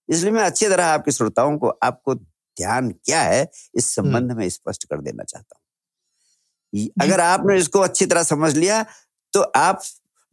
इसलिए 0.09 0.31
मैं 0.31 0.43
अच्छी 0.43 0.67
तरह 0.67 0.85
आपके 0.85 1.11
श्रोताओं 1.11 1.57
को 1.57 1.69
आपको 1.83 2.15
ध्यान 2.15 2.89
क्या 3.05 3.21
है 3.21 3.47
इस 3.75 3.93
संबंध 3.95 4.31
में 4.31 4.47
स्पष्ट 4.49 4.83
कर 4.85 5.01
देना 5.01 5.23
चाहता 5.23 5.55
हूँ। 5.55 5.59
अगर 7.01 7.19
आपने 7.21 7.57
इसको 7.57 7.79
अच्छी 7.79 8.05
तरह 8.05 8.23
समझ 8.23 8.53
लिया 8.57 8.85
तो 9.33 9.41
आप 9.41 9.81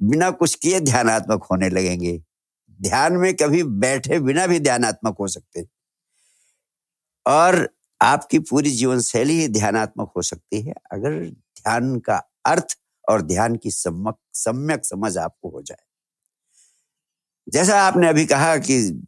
बिना 0.02 0.30
कुछ 0.30 0.54
किए 0.54 0.80
ध्यानात्मक 0.80 1.44
होने 1.44 1.68
लगेंगे। 1.68 2.22
ध्यान 2.82 3.12
में 3.12 3.36
कभी 3.36 3.62
बैठे 3.62 4.20
बिना 4.20 4.46
भी 4.46 4.60
ध्यानात्मक 4.60 5.16
हो 5.20 5.28
सकते। 5.28 5.66
और 7.26 7.68
आपकी 8.02 8.38
पूरी 8.38 8.70
जीवन 8.70 9.00
शैली 9.00 9.40
ही 9.40 9.48
ध्यानात्मक 9.48 10.12
हो 10.16 10.22
सकती 10.22 10.62
है। 10.62 10.74
अगर 10.92 11.30
ध्यान 11.30 11.98
का 11.98 12.16
अर्थ 12.46 12.78
और 13.08 13.22
ध्यान 13.22 13.56
की 13.56 13.70
सम्यक 13.70 14.14
सम्यक 14.34 14.84
समझ 14.84 15.18
आपको 15.18 15.50
हो 15.50 15.62
जाए। 15.62 15.84
जैसा 17.48 17.82
आपने 17.82 18.08
अभी 18.08 18.26
कहा 18.26 18.56
कि 18.56 19.02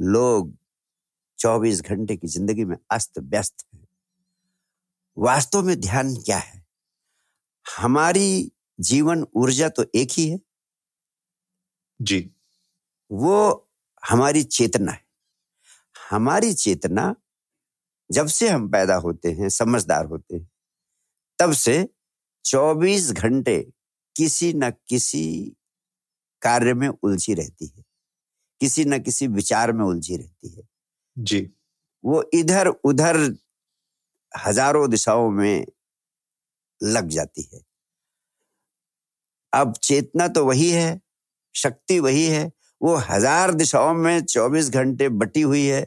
लोग 0.00 0.54
24 1.38 1.82
घंटे 1.82 2.16
की 2.16 2.28
ज़िंदगी 2.28 2.64
में 2.64 2.76
अस्त 2.90 3.18
व्यस्त 3.18 3.54
हैं। 3.74 3.86
वास्तव 5.18 5.62
में 5.62 5.80
ध्यान 5.80 6.14
क्या 6.14 6.38
है? 6.38 6.66
हमारी 7.78 8.52
जीवन 8.78 9.24
ऊर्जा 9.36 9.68
तो 9.68 9.84
एक 9.94 10.08
ही 10.12 10.28
है। 10.30 10.38
जी। 12.00 12.18
वो 13.10 13.68
हमारी 14.02 14.42
चेतना 14.44 14.92
है। 14.92 15.02
हमारी 15.96 16.52
चेतना 16.54 17.14
जब 18.10 18.26
से 18.26 18.48
हम 18.48 18.68
पैदा 18.70 18.96
होते 18.96 19.30
हैं 19.32 19.48
समझदार 19.48 20.06
होते 20.06 20.36
हैं 20.36 20.48
तब 21.38 21.52
से 21.52 21.88
24 22.44 23.12
घंटे 23.12 23.58
किसी 24.16 24.52
न 24.54 24.70
किसी 24.88 25.24
कार्य 26.42 26.74
में 26.74 26.88
उलझी 26.88 27.34
रहती 27.34 27.66
है। 27.66 27.84
किसी 28.60 28.84
न 28.84 28.98
किसी 28.98 29.26
विचार 29.28 29.72
में 29.72 29.84
उलझी 29.84 30.16
रहती 30.16 30.48
है। 30.56 30.62
जी। 31.16 31.40
वो 32.04 32.24
इधर 32.34 32.68
उधर 32.68 33.16
हज़ारों 34.32 34.90
दिशाओं 34.90 35.30
में 35.30 35.66
लग 36.80 37.08
जाती 37.08 37.48
है। 37.54 37.60
अब 39.56 39.74
चेतना 39.82 40.28
तो 40.28 40.44
वही 40.44 40.70
है 40.70 41.00
शक्ति 41.54 41.98
वही 42.00 42.26
है 42.26 42.50
वो 42.80 42.94
हज़ार 43.10 43.52
दिशाओं 43.54 43.94
में 43.94 44.20
24 44.20 44.70
घंटे 44.70 45.08
बटी 45.08 45.40
हुई 45.42 45.64
है। 45.66 45.86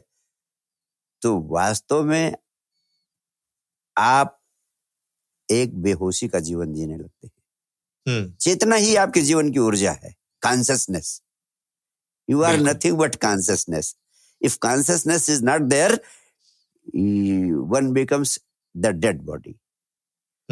तो 1.22 1.38
वास्तव 1.50 2.02
में 2.04 2.34
आप 3.96 4.36
एक 5.48 5.74
बेहोशी 5.82 6.28
का 6.28 6.40
जीवन 6.40 6.74
जीने 6.74 6.96
लगते 6.96 7.26
हैं। 7.26 7.32
हम्म। 8.06 8.32
चेतना 8.40 8.76
ही 8.76 8.94
आपके 8.96 9.20
जीवन 9.20 9.50
की 9.52 9.58
ऊर्जा 9.58 9.92
है 9.92 10.14
consciousness 10.42 11.20
you 12.28 12.42
are 12.42 12.60
nothing 12.60 12.96
but 12.98 13.14
consciousness 13.22 13.94
if 14.40 14.58
consciousness 14.58 15.28
is 15.30 15.44
not 15.44 15.62
there 15.62 16.00
one 17.72 17.92
becomes 17.92 18.38
the 18.74 18.86
dead 18.96 19.22
body 19.22 19.54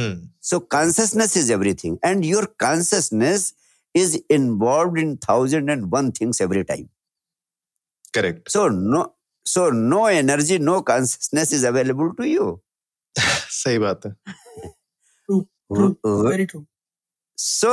so 0.01 0.59
consciousness 0.73 1.37
is 1.37 1.53
everything 1.75 1.97
and 2.05 2.25
your 2.25 2.45
consciousness 2.61 3.53
is 3.95 4.17
involve 4.31 4.97
in 4.99 5.17
thousand 5.29 5.71
and 5.71 5.85
one 5.95 6.11
things 6.21 6.41
every 6.43 6.63
time 6.63 6.87
correct 8.15 8.49
so 8.49 8.69
no 8.69 9.05
so 9.47 9.71
no 9.71 10.09
energy 10.09 10.59
no 10.59 10.81
consciousness 10.91 11.53
is 11.53 11.67
available 11.67 12.11
to 12.19 12.25
you 12.25 12.61
सही 13.19 13.79
बात 13.79 14.07
है। 14.07 14.13
Very 15.31 16.45
true 16.47 16.65
so 17.39 17.71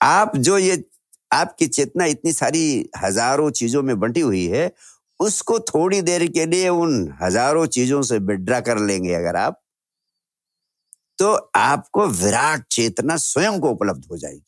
आप 0.00 0.36
जो 0.36 0.58
ये 0.58 0.82
आपकी 1.32 1.66
चेतना 1.66 2.04
इतनी 2.06 2.32
सारी 2.32 2.64
हज़ारों 3.02 3.50
चीज़ों 3.50 3.82
में 3.82 3.98
बंटी 4.00 4.20
हुई 4.20 4.44
है 4.46 4.70
उसको 5.20 5.58
थोड़ी 5.68 6.00
देर 6.02 6.26
के 6.32 6.46
लिए 6.46 6.68
उन 6.68 6.92
हज़ारों 7.22 7.66
चीज़ों 7.76 8.00
से 8.02 8.18
विड्रा 8.20 8.60
कर 8.60 8.78
लेंगे 8.78 9.14
अगर 9.14 9.36
आप। 9.36 9.61
तो 11.18 11.32
आपको 11.56 12.06
विराट 12.06 12.64
चेतना 12.70 13.16
स्वयं 13.16 13.58
को 13.60 13.70
उपलब्ध 13.70 14.04
हो 14.10 14.16
जाएगी। 14.16 14.44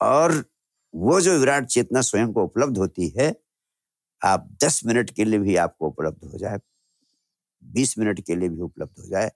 और 0.00 0.44
वो 0.94 1.20
जो 1.20 1.38
विराट 1.38 1.66
चेतना 1.66 2.00
स्वयं 2.00 2.32
को 2.32 2.44
उपलब्ध 2.44 2.78
होती 2.78 3.08
है, 3.18 3.34
आप 4.22 4.48
दस 4.64 4.80
मिनट 4.86 5.10
के 5.10 5.24
लिए 5.24 5.38
भी 5.38 5.56
आपको 5.56 5.88
उपलब्ध 5.88 6.24
हो 6.24 6.38
जाए, 6.38 6.58
बीस 7.62 7.98
मिनट 7.98 8.20
के 8.20 8.34
लिए 8.36 8.48
भी 8.48 8.60
उपलब्ध 8.60 9.00
हो 9.00 9.08
जाए। 9.08 9.30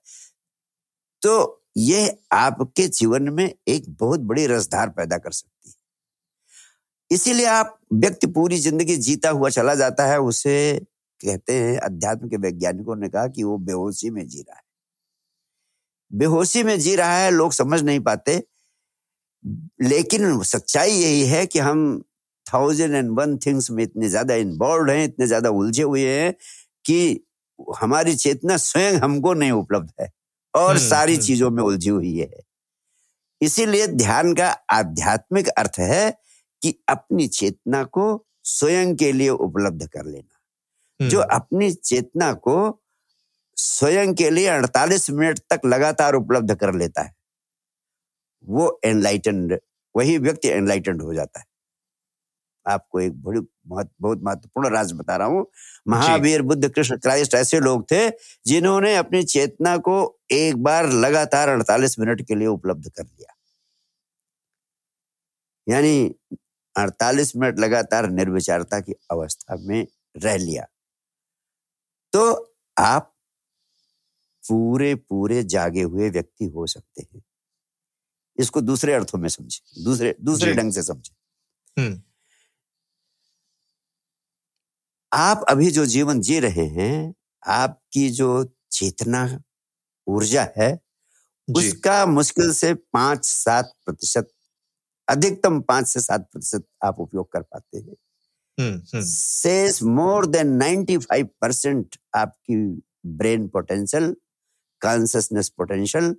तो 1.21 1.63
ये 1.77 2.17
आपके 2.33 2.87
जीवन 2.87 3.29
में 3.29 3.53
एक 3.67 3.89
बहुत 3.89 4.19
बड़ी 4.19 4.45
रसधार 4.47 4.89
पैदा 4.89 5.17
कर 5.17 5.31
सकती 5.31 5.69
है। 5.69 5.75
इसीलिए 7.11 7.45
आप 7.45 7.77
व्यक्ति 7.93 8.27
पूरी 8.27 8.57
ज़िंदगी 8.57 8.95
जीता 8.97 9.29
हुआ 9.29 9.49
चला 9.49 9.75
जाता 9.75 10.05
है, 10.05 10.19
उसे 10.19 10.79
कहते 11.21 11.53
हैं 11.53 11.77
अध्यात्म 11.79 12.29
के 12.29 12.37
वैज्ञानिकों 12.37 12.95
ने 12.95 13.09
कहा 13.09 13.27
कि 13.27 13.43
वो 13.43 13.57
बेहोशी 13.59 14.09
में 14.09 14.27
जी 14.27 14.41
रहा 14.41 14.55
है। 14.55 14.63
बेहोशी 16.11 16.63
में 16.63 16.79
जी 16.79 16.95
रहा 16.95 17.17
है 17.17 17.31
लोग 17.31 17.53
समझ 17.53 17.81
नहीं 17.81 17.99
पाते 17.99 18.41
लेकिन 19.81 20.41
सच्चाई 20.43 20.91
यही 20.91 21.25
है 21.25 21.45
कि 21.45 21.59
हम 21.59 22.01
थाउज़ेंड 22.45 22.95
एंड 22.95 23.09
वन 23.19 23.37
थिंग्स 23.37 23.69
में 23.71 23.83
इतने 23.83 24.09
ज़्यादा 24.09 24.35
इन्वॉल्व 24.35 24.91
हैं 24.91 25.03
इतने 25.05 25.27
ज़्यादा 25.27 25.49
उलझे 25.49 25.83
हुए 25.83 26.07
हैं 26.09 26.33
कि 26.85 26.99
हमारी 27.81 28.15
चेतना 28.15 28.57
स्वयं 28.57 28.99
हमको 28.99 29.33
नहीं 29.33 29.51
उपलब्ध 29.51 29.91
है 30.01 30.09
और 30.53 30.69
हम्म, 30.69 30.87
सारी 30.89 31.13
हम्म। 31.13 31.23
चीज़ों 31.23 31.49
में 31.51 31.63
उलझी 31.63 31.89
हुई 31.89 32.17
है 32.17 32.41
इसीलिए 33.41 33.87
ध्यान 33.87 34.33
का 34.33 34.49
आध्यात्मिक 34.71 35.47
अर्थ 35.47 35.79
है 35.79 36.11
कि 36.61 36.73
अपनी 36.89 37.27
चेतना 37.29 37.83
को 37.83 38.05
स्वयं 38.45 38.95
के 38.95 39.11
लिए 39.11 39.29
उपलब्ध 39.29 39.87
कर 39.87 40.05
लेना 40.05 41.07
जो 41.07 41.19
हम्म। 41.19 41.35
अपनी 41.35 41.71
चेतना 41.73 42.31
को 42.33 42.57
स्वयं 43.61 44.13
के 44.13 44.29
लिए 44.29 44.47
48 44.49 45.09
मिनट 45.09 45.39
तक 45.49 45.61
लगातार 45.65 46.15
उपलब्ध 46.15 46.55
कर 46.55 46.73
लेता 46.73 47.01
है। 47.01 47.13
वो 48.47 48.79
एनलाइटेंड 48.85 49.57
वही 49.95 50.17
व्यक्ति 50.17 50.47
एनलाइटेंड 50.47 51.01
हो 51.01 51.13
जाता 51.13 51.39
है। 51.39 51.45
आपको 52.65 52.99
एक 52.99 53.21
बड़ी 53.23 53.39
बहुत 53.65 54.21
महत्वपूर्ण 54.23 54.69
राज 54.69 54.91
बता 54.93 55.15
रहा 55.15 55.27
हूँ। 55.27 55.45
महावीर 55.87 56.41
बुद्ध 56.41 56.69
कृष्ण 56.69 56.97
क्राइस्ट 56.97 57.33
ऐसे 57.35 57.59
लोग 57.59 57.85
थे 57.91 58.09
जिन्होंने 58.45 58.95
अपनी 58.95 59.23
चेतना 59.23 59.77
को 59.77 59.95
एक 60.31 60.63
बार 60.63 60.89
लगातार 60.89 61.49
48 61.49 61.99
मिनट 61.99 62.21
के 62.27 62.35
लिए 62.35 62.47
उपलब्ध 62.47 62.89
कर 62.89 63.03
लिया। 63.03 63.35
यानी 65.67 66.15
48 66.75 67.35
मिनट 67.35 67.59
लगातार 67.59 68.09
निर्विचारता 68.09 68.79
की 68.79 68.93
अवस्था 69.11 69.55
में 69.59 69.85
रह 70.23 70.37
लिया। 70.37 70.65
तो 72.13 72.53
आप 72.77 73.10
पूरे 74.51 74.95
पूरे 74.95 75.43
जागे 75.43 75.81
हुए 75.81 76.09
व्यक्ति 76.09 76.45
हो 76.45 76.67
सकते 76.67 77.01
हैं। 77.01 77.21
इसको 78.37 78.61
दूसरे 78.61 78.93
अर्थों 78.93 79.19
में 79.19 79.29
समझे 79.29 79.83
दूसरे 79.83 80.15
दूसरे 80.21 80.53
ढंग 80.53 80.71
से 80.71 80.83
समझे। 80.83 81.15
हम्म। 81.81 82.01
आप 85.13 85.45
अभी 85.49 85.71
जो 85.71 85.85
जीवन 85.85 86.21
जी 86.21 86.39
रहे 86.39 86.65
हैं 86.65 87.13
आपकी 87.47 88.09
जो 88.09 88.29
चेतना 88.71 89.41
ऊर्जा 90.07 90.47
है 90.57 90.71
उसका 91.47 92.05
मुश्किल 92.05 92.53
से 92.53 92.73
पाँच 92.73 93.25
सात 93.25 93.73
प्रतिशत 93.85 94.31
अधिकतम 95.07 95.61
पाँच 95.61 95.87
से 95.87 95.99
सात 95.99 96.29
प्रतिशत 96.31 96.65
आप 96.83 96.99
उपयोग 96.99 97.31
कर 97.31 97.41
पाते 97.41 97.77
हैं। 97.77 97.95
More 99.83 100.25
than 100.25 100.47
ninety 100.47 100.97
five 100.97 101.29
percent 101.41 101.95
आपकी 102.15 102.81
ब्रेन 103.05 103.47
पोटेंशियल 103.47 104.15
कॉन्सियसनेस 104.81 105.49
पोटेंशियल 105.49 106.15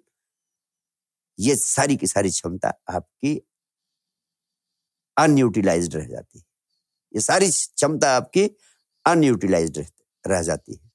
ये 1.39 1.57
सारी 1.57 1.97
की 1.97 2.07
सारी 2.07 2.31
क्षमता 2.31 2.69
आपकी 2.89 3.43
अनयूटिलाइज 5.17 5.97
रह 5.97 6.07
जाती 6.07 6.39
है। 6.39 6.45
ये 7.15 7.21
सारी 7.21 7.51
क्षमता 7.51 8.17
आपकी 8.17 8.51
अनयूटिलाइज 9.05 9.79
रह 10.27 10.43
जाती 10.43 10.75
है। 10.75 10.91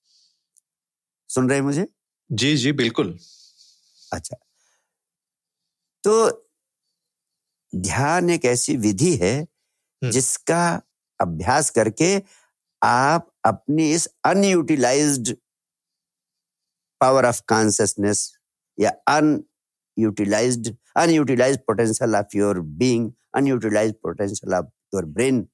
सुन 1.30 1.50
रहे 1.50 1.62
मुझे? 1.62 1.88
जी 2.32 2.58
जी 2.58 2.72
बिल्कुल। 2.72 3.20
अच्छा। 4.14 4.38
तो 6.04 6.48
ध्यान 7.76 8.30
एक 8.30 8.46
ऐसी 8.46 8.78
विधि 8.78 9.16
है 9.16 9.36
हम्म। 9.42 10.12
जिसका 10.12 10.82
अभ्यास 11.22 11.70
करके 11.70 12.22
आप 12.84 13.32
अपनी 13.46 13.92
इस 13.92 14.08
अनयूटिलाइज्ड 14.26 15.36
पावर 17.02 17.26
ऑफ़ 17.26 17.42
कॉन्सियसनेस 17.48 18.32
या 18.78 18.90
unutilised 19.08 20.76
unutilised 20.98 21.60
potential 21.68 22.16
of 22.16 22.38
your 22.38 22.60
being 22.80 23.12
unutilised 23.38 23.96
potential 24.04 24.54
of 24.56 24.66
your 24.96 25.06
brain 25.06 25.48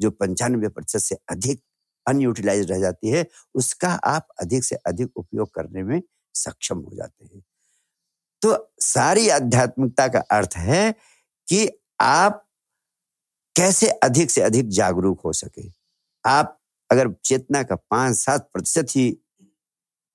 जो 0.00 0.10
पंचानवे 0.10 0.68
प्रतिशत 0.68 0.98
से 0.98 1.16
अधिक 1.30 1.60
अनयूटिलाइज 2.06 2.70
रह 2.70 2.78
जाती 2.80 3.08
है, 3.10 3.26
उसका 3.54 3.88
आप 4.06 4.28
अधिक 4.40 4.64
से 4.64 4.76
अधिक 4.86 5.16
उपयोग 5.16 5.54
करने 5.54 5.82
में 5.82 6.00
सक्षम 6.34 6.78
हो 6.78 6.94
जाते 6.96 7.24
हैं। 7.24 7.42
तो 8.42 8.72
सारी 8.80 9.28
आध्यात्मिकता 9.28 10.08
का 10.08 10.20
अर्थ 10.30 10.56
है 10.56 10.92
कि 11.48 11.68
आप 12.00 12.42
कैसे 13.56 13.88
अधिक 14.02 14.30
से 14.30 14.40
अधिक 14.40 14.68
जागरूक 14.68 15.20
हो 15.20 15.32
सके। 15.32 15.68
आप 16.24 16.58
अगर 16.90 17.12
चेतना 17.24 17.62
का 17.62 17.76
पाँच 17.90 18.16
सात 18.16 18.48
प्रतिशत 18.52 18.86
ही 18.90 19.10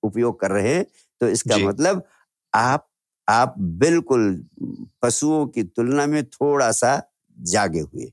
उपयोग 0.04 0.40
कर 0.40 0.52
रहे 0.52 0.74
हैं। 0.76 0.86
तो 1.22 1.28
इसका 1.30 1.58
मतलब 1.60 2.04
आप 2.54 2.88
आप 3.28 3.56
बिल्कुल 3.60 4.44
पशुओं 5.04 5.46
की 5.48 5.64
तुलना 5.66 6.06
में 6.08 6.24
थोड़ा 6.26 6.72
सा 6.74 7.02
जागे 7.38 7.80
हुए। 7.82 8.12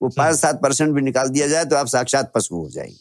वो 0.00 0.08
पाँच 0.08 0.36
सात 0.36 0.60
परसेंट 0.62 0.94
भी 0.94 1.00
निकाल 1.02 1.28
दिया 1.28 1.46
जाए 1.48 1.64
तो 1.64 1.76
आप 1.76 1.86
साक्षात 1.86 2.32
पशु 2.34 2.54
हो 2.56 2.68
जाएँगे। 2.70 2.98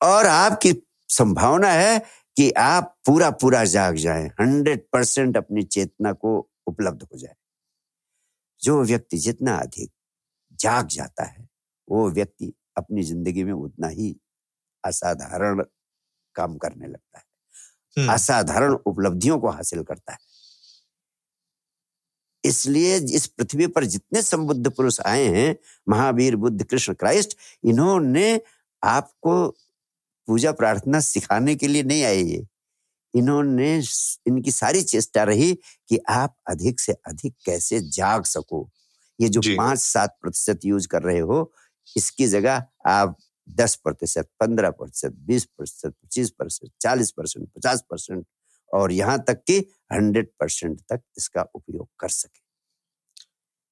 और 0.00 0.26
आपकी 0.26 0.72
संभावना 1.10 1.68
है 1.68 1.98
कि 2.36 2.50
आप 2.52 2.94
पूरा 3.06 3.30
पूरा 3.32 3.64
जाग 3.66 3.96
जाए 3.96 4.26
हंड्रेड 4.40 4.82
परसेंट 4.92 5.36
अपनी 5.36 5.62
चेतना 5.64 6.12
को 6.14 6.38
उपलब्ध 6.66 7.02
हो 7.02 7.18
जाए। 7.18 7.34
जो 8.62 8.82
व्यक्ति 8.84 9.18
जितना 9.18 9.56
अधिक 9.56 9.90
जाग 10.60 10.86
जाता 10.88 11.24
है 11.24 11.48
वो 11.88 12.08
व्यक्ति 12.10 12.52
अपनी 12.76 13.02
ज़िंदगी 13.02 13.44
में 13.44 13.52
उतना 13.52 13.88
ही 13.88 14.14
असाधारण 14.84 15.62
काम 16.34 16.56
करने 16.56 16.86
लगता 16.86 17.18
है। 17.18 17.24
असाधारण 18.08 18.72
उपलब्धियों 18.86 19.38
को 19.40 19.48
हासिल 19.48 19.82
करता 19.82 20.12
है। 20.12 20.18
इसलिए 22.44 22.96
इस 22.96 23.26
पृथ्वी 23.26 23.66
पर 23.66 23.84
जितने 23.84 24.22
संबुद्ध 24.22 24.70
पुरुष 24.70 25.00
आए 25.00 25.24
हैं 25.24 25.56
महावीर 25.88 26.36
बुद्ध 26.36 26.64
कृष्ण 26.64 26.94
क्राइस्ट 26.94 27.36
इन्होंने 27.64 28.40
आपको 28.82 29.48
पूजा 30.28 30.52
प्रार्थना 30.52 31.00
सिखाने 31.00 31.54
के 31.56 31.68
लिए 31.68 31.82
नहीं 31.82 32.04
आए 32.04 32.22
ये। 32.22 32.46
इन्होंने 33.14 33.76
इनकी 34.26 34.50
सारी 34.50 34.82
चेष्टा 34.82 35.22
रही 35.22 35.54
कि 35.88 35.98
आप 36.08 36.36
अधिक 36.48 36.80
से 36.80 36.92
अधिक 36.92 37.34
कैसे 37.46 37.80
जाग 37.80 38.24
सको। 38.24 38.70
ये 39.20 39.28
जो। 39.28 39.40
पाँच 39.56 39.78
सात 39.78 40.18
प्रतिशत 40.22 40.60
यूज़ 40.64 40.88
कर 40.88 41.02
रहे 41.02 41.18
हो 41.18 41.52
इसकी 41.96 42.26
जगह 42.26 42.64
आप 42.86 43.16
दस 43.48 43.74
प्रतिशत 43.76 44.28
पंद्रह 44.40 44.70
प्रतिशत 44.70 45.12
बीस 45.26 45.44
प्रतिशत 45.46 45.94
पच्चीस 45.94 46.30
परसेंट 46.30 46.72
चालीस 46.80 47.10
परसेंट 47.10 47.48
पचास 47.56 47.84
परसेंट 47.90 48.26
और 48.70 48.92
यहाँ 48.92 49.18
तक 49.28 49.42
कि 49.46 49.58
हंड्रेड 49.92 50.28
परसेंट 50.40 50.80
तक 50.82 51.02
इसका 51.18 51.42
उपयोग 51.54 51.88
कर 52.00 52.08
सके। 52.08 52.40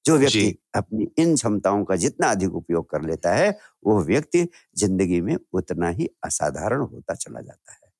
जो 0.04 0.16
व्यक्ति 0.18 0.54
अपनी 0.76 1.06
इन 1.18 1.34
क्षमताओं 1.34 1.84
का 1.84 1.96
जितना 1.96 2.30
अधिक 2.30 2.54
उपयोग 2.54 2.88
कर 2.90 3.02
लेता 3.02 3.34
है 3.34 3.50
वो 3.84 4.02
व्यक्ति 4.04 4.46
ज़िंदगी 4.76 5.20
में 5.20 5.36
उतना 5.52 5.88
ही 5.88 6.08
असाधारण 6.24 6.80
होता 6.82 7.14
चला 7.14 7.40
जाता 7.40 7.72
है। 7.72 7.90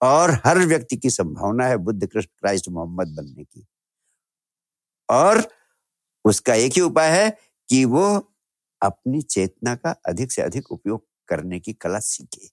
और 0.00 0.30
हर 0.44 0.58
व्यक्ति 0.58 0.96
की 0.96 1.10
संभावना 1.10 1.66
है 1.66 1.76
बुद्ध 1.76 2.06
कृष्ण 2.06 2.28
क्राइस्ट 2.38 2.68
मोहम्मद 2.68 3.14
बनने 3.16 3.44
की। 3.44 3.66
और 5.08 5.42
उसका 6.24 6.54
एक 6.54 6.72
ही 6.72 6.80
उपाय 6.80 7.10
है 7.10 7.30
कि 7.68 7.84
वो 7.86 8.06
अपनी 8.82 9.20
चेतना 9.22 9.74
का 9.74 9.90
अधिक 10.06 10.32
से 10.32 10.42
अधिक 10.42 10.70
उपयोग 10.72 11.04
करने 11.28 11.60
की 11.60 11.72
कला 11.72 11.98
सीखे। 12.00 12.48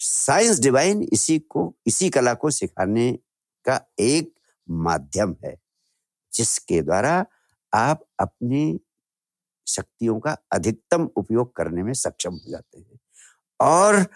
साइंस 0.00 0.60
डिवाइन 0.60 1.02
इसी 1.12 1.38
को 1.38 1.74
इसी 1.86 2.10
कला 2.10 2.34
को 2.34 2.50
सिखाने 2.50 3.12
का 3.66 3.80
एक 4.00 4.32
माध्यम 4.68 5.36
है 5.44 5.56
जिसके 6.32 6.82
द्वारा 6.82 7.24
आप 7.72 8.04
अपनी 8.20 8.78
शक्तियों 9.66 10.20
का 10.20 10.36
अधिकतम 10.52 11.08
उपयोग 11.16 11.56
करने 11.56 11.82
में 11.82 11.92
सक्षम 11.94 12.34
हो 12.34 12.50
जाते 12.50 12.78
हैं। 12.80 12.98
और 13.60 14.06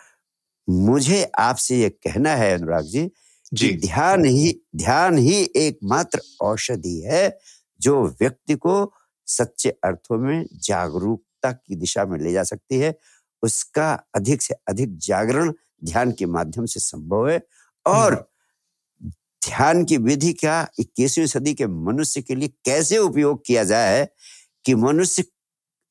मुझे 0.68 1.24
आपसे 1.38 1.76
ये 1.78 1.88
कहना 1.90 2.34
है 2.36 2.54
अनुराग 2.58 2.84
जी 2.84 3.10
जी। 3.54 3.72
ध्यान 3.76 4.24
ही 4.24 4.52
ध्यान 4.76 5.18
ही 5.18 5.42
एकमात्र 5.56 6.20
औषधि 6.42 7.00
है 7.06 7.38
जो 7.80 8.02
व्यक्ति 8.20 8.54
को 8.56 8.74
सच्चे 9.28 9.70
अर्थों 9.84 10.18
में 10.18 10.46
जागरूकता 10.54 11.52
की 11.52 11.76
दिशा 11.76 12.04
में 12.04 12.18
ले 12.20 12.32
जा 12.32 12.42
सकती 12.42 12.78
है 12.78 12.94
उसका 13.42 13.92
अधिक 14.14 14.42
से 14.42 14.54
अधिक 14.68 14.96
जागरण 14.98 15.52
ध्यान 15.84 16.12
के 16.18 16.26
माध्यम 16.26 16.66
से 16.66 16.80
संभव 16.80 17.28
है। 17.30 17.40
और 17.86 18.14
ध्यान 19.42 19.84
की 19.84 19.96
विधि 19.96 20.32
का 20.32 20.60
इक्कीसवीं 20.80 21.26
सदी 21.26 21.54
के 21.54 21.66
मनुष्य 21.66 22.22
के 22.22 22.34
लिए 22.34 22.48
कैसे 22.64 22.98
उपयोग 22.98 23.44
किया 23.46 23.64
जाए 23.64 24.06
कि 24.64 24.74
मनुष्य 24.74 25.24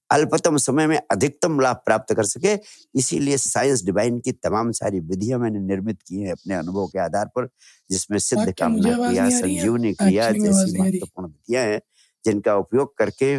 अल्पतम 0.10 0.58
समय 0.58 0.88
में 0.88 0.98
अधिकतम 1.12 1.60
लाभ 1.60 1.76
प्राप्त 1.86 2.14
कर 2.16 2.26
सके 2.26 2.54
इसीलिए 3.00 3.38
साइंस 3.38 3.84
डिवाइन 3.86 4.20
की 4.20 4.32
तमाम 4.32 4.72
सारी 4.72 5.00
विधियाँ 5.00 5.40
मैंने 5.40 5.60
निर्मित 5.60 6.02
की 6.08 6.22
हैं 6.22 6.32
अपने 6.32 6.56
अनुभव 6.56 6.88
के 6.88 7.00
आधार 7.00 7.26
पर 7.36 7.48
जिसमें 7.92 8.18
सिद्ध 8.20 8.52
कामना 8.60 8.94
क्रिया 9.08 9.30
संजीवनी 9.30 9.94
क्रिया 9.94 10.30
जैसी 10.32 10.80
महत्वपूर्ण 10.80 11.28
विधियाँ 11.28 11.64
हैं 11.66 11.80
जिनका 12.26 12.56
उपयोग 12.56 12.98
करके 12.98 13.38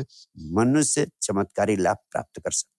मनुष्य 0.54 1.06
चमत्कारी 1.22 1.76
लाभ 1.76 1.96
प्राप्त 2.12 2.40
कर 2.44 2.50
सकता 2.50 2.77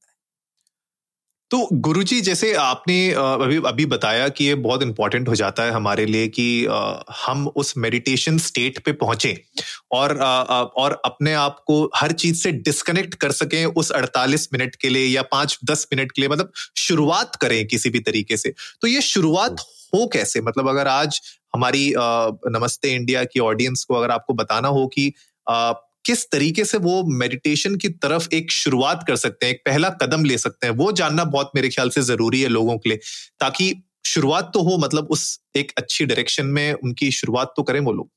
तो 1.52 1.68
गुरुजी 1.74 2.22
जैसे 2.22 2.54
आपने 2.54 3.12
अभी 3.12 3.58
अभी 3.66 3.86
बताया 3.86 4.28
कि 4.30 4.46
ये 4.46 4.56
बहुत 4.56 4.84
इंपॉर्टेंट 4.84 5.30
हो 5.30 5.36
जाता 5.36 5.64
है 5.64 5.72
हमारे 5.72 6.06
लिए 6.06 6.28
कि 6.28 6.66
हम 7.26 7.48
उस 7.48 7.74
मेडिटेशन 7.78 8.38
स्टेट 8.38 8.80
पे 8.80 8.92
पहुँचे 8.92 9.44
और 9.92 10.16
और 10.76 11.02
अपने 11.06 11.34
आप 11.34 11.64
को 11.68 11.90
हर 11.96 12.12
चीज़ 12.12 12.44
से 12.44 12.52
डिस्कनेक्ट 12.52 13.16
कर 13.16 13.32
सकें 13.32 13.66
उस 13.66 13.92
48 13.92 14.48
मिनट 14.54 14.76
के 14.76 14.90
लिए 14.90 15.08
या 15.08 15.22
पाँच 15.22 15.60
दस 15.66 15.88
मिनट 15.94 16.12
के 16.12 16.22
लिए 16.22 16.30
मतलब 16.30 16.52
शुरुआत 16.78 17.36
करें 17.36 17.68
किसी 17.68 17.90
भी 17.90 18.00
तरीके 18.00 18.38
से। 18.38 18.54
तो 18.82 18.88
ये 18.88 19.02
शुरुआत 19.02 19.62
हो 19.96 20.08
कैसे? 20.08 20.42
मतलब 20.42 20.70
अगर 20.70 20.88
आज 20.88 21.22
हमारी 21.56 21.94
नमस्ते 21.98 22.90
इंडिया 22.90 23.24
की 23.24 23.40
ऑडियंस 23.40 23.84
को 23.84 23.96
अगर 23.96 24.12
आपको 24.12 24.34
बताना 24.34 24.68
हो 24.68 24.88
कि 24.88 25.14
किस 26.06 26.32
तरीके 26.32 26.66
से 26.66 26.78
वो 26.78 27.04
मेडिटेशन 27.04 27.76
की 27.76 27.90
तरफ़ 27.90 28.28
एक 28.34 28.52
शुरुआत 28.52 29.04
कर 29.08 29.16
सकते 29.16 29.46
हैं 29.46 29.54
एक 29.54 29.62
पहला 29.66 29.90
कदम 29.90 30.26
ले 30.26 30.38
सकते 30.38 30.68
हैं 30.68 30.74
वो 30.74 30.92
जानना 30.92 31.24
बहुत 31.24 31.52
मेरे 31.56 31.70
ख्याल 31.70 31.90
से 31.90 32.02
ज़रूरी 32.02 32.42
है 32.42 32.48
लोगों 32.48 32.78
के 32.78 32.90
लिए 32.90 32.98
ताकि 33.40 33.84
शुरुआत 34.06 34.52
तो 34.54 34.62
हो 34.62 34.78
मतलब 34.78 35.08
उस 35.12 35.42
एक 35.56 35.72
अच्छी 35.78 36.06
डायरेक्शन 36.06 36.46
में 36.46 36.74
उनकी 36.74 37.12
शुरुआत 37.12 37.54
तो 37.58 37.64
करें 37.64 37.80
वो 37.80 37.94
लोग 37.94 38.12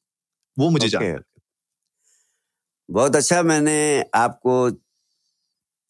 वो 0.59 0.71
मुझे 0.71 0.89
okay. 0.89 1.01
जानना 1.01 1.41
बहुत 2.91 3.17
अच्छा 3.17 3.43
मैंने 3.43 4.05
आपको 4.15 4.71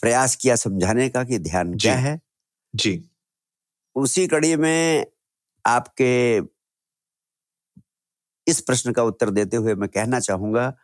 प्रयास 0.00 0.36
किया 0.36 0.56
समझाने 0.56 1.08
का 1.08 1.24
कि 1.24 1.38
ध्यान 1.38 1.74
क्या 1.74 1.94
है। 1.94 2.20
जी। 2.74 3.04
उसी 3.94 4.26
कड़ी 4.26 4.56
में 4.56 5.06
आपके 5.66 6.36
इस 8.46 8.60
प्रश्न 8.60 8.92
का 8.92 9.02
उत्तर 9.02 9.30
देते 9.30 9.56
हुए 9.56 9.74
मैं 9.74 9.88
कहना 9.88 10.20
चाहूँगा 10.20 10.76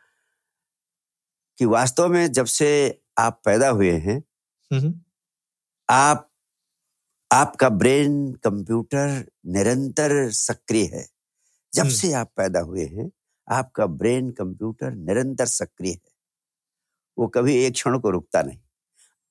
कि 1.58 1.64
वास्तव 1.64 2.08
में 2.08 2.32
जब 2.32 2.46
से 2.46 3.00
आप 3.18 3.42
पैदा 3.44 3.68
हुए 3.68 3.92
हैं 3.92 4.22
आप 5.90 6.32
आपका 7.32 7.68
ब्रेन 7.68 8.32
कंप्यूटर 8.32 9.30
निरंतर 9.46 10.30
सक्रिय 10.30 10.84
है। 10.84 11.08
जब 11.74 11.82
हम्म। 11.82 11.92
से 11.92 12.12
आप 12.12 12.32
पैदा 12.36 12.60
हुए 12.60 12.84
हैं 12.86 13.10
आपका 13.50 13.86
ब्रेन 13.86 14.30
कंप्यूटर 14.30 14.90
निरंतर 14.90 15.46
सक्रिय 15.46 15.92
है। 15.92 16.12
वो 17.18 17.26
कभी 17.26 17.64
एक 17.64 17.72
क्षण 17.72 17.98
को 17.98 18.10
रुकता 18.10 18.42
नहीं। 18.42 18.58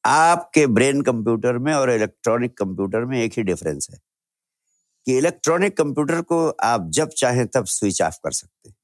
आपके 0.05 0.67
ब्रेन 0.67 1.01
कंप्यूटर 1.01 1.57
में 1.57 1.73
और 1.73 1.91
इलेक्ट्रॉनिक 1.91 2.57
कंप्यूटर 2.57 3.05
में 3.05 3.21
एक 3.21 3.33
ही 3.37 3.43
डिफरेंस 3.43 3.87
है 3.91 3.99
कि 5.05 5.17
इलेक्ट्रॉनिक 5.17 5.77
कंप्यूटर 5.77 6.21
को 6.21 6.49
आप 6.49 6.89
जब 6.89 7.09
चाहें 7.09 7.47
तब 7.47 7.65
स्विच 7.65 8.01
ऑफ़ 8.01 8.15
कर 8.15 8.31
सकते 8.31 8.69
हैं। 8.69 8.77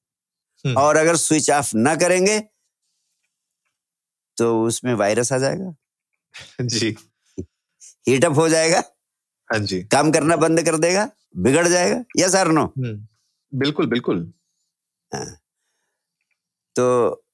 हम्म। 0.66 0.78
और 0.78 0.98
अगर 0.98 1.16
स्विच 1.16 1.52
ऑफ़ 1.52 1.76
ना 1.76 1.96
करेंगे 1.96 2.53
तो 4.38 4.64
उसमें 4.64 4.94
वायरस 4.94 5.34
आ 5.34 5.38
जाएगा। 5.38 5.76
जी। 6.62 6.98
हीटअप 8.08 8.34
हो 8.36 8.50
जाएगा। 8.50 8.84
हाँ 9.50 9.60
जी। 9.60 9.84
काम 9.84 10.12
करना 10.12 10.36
बंद 10.36 10.62
कर 10.62 10.78
देगा 10.78 11.10
बिगड़ 11.38 11.68
जाएगा 11.68 12.04
या 12.18 12.28
सर 12.28 12.48
नो 12.48 12.74
बिल्कुल 13.54 13.88
बिल्कुल। 13.88 14.34
हाँ। 15.14 15.38
तो 16.76 17.26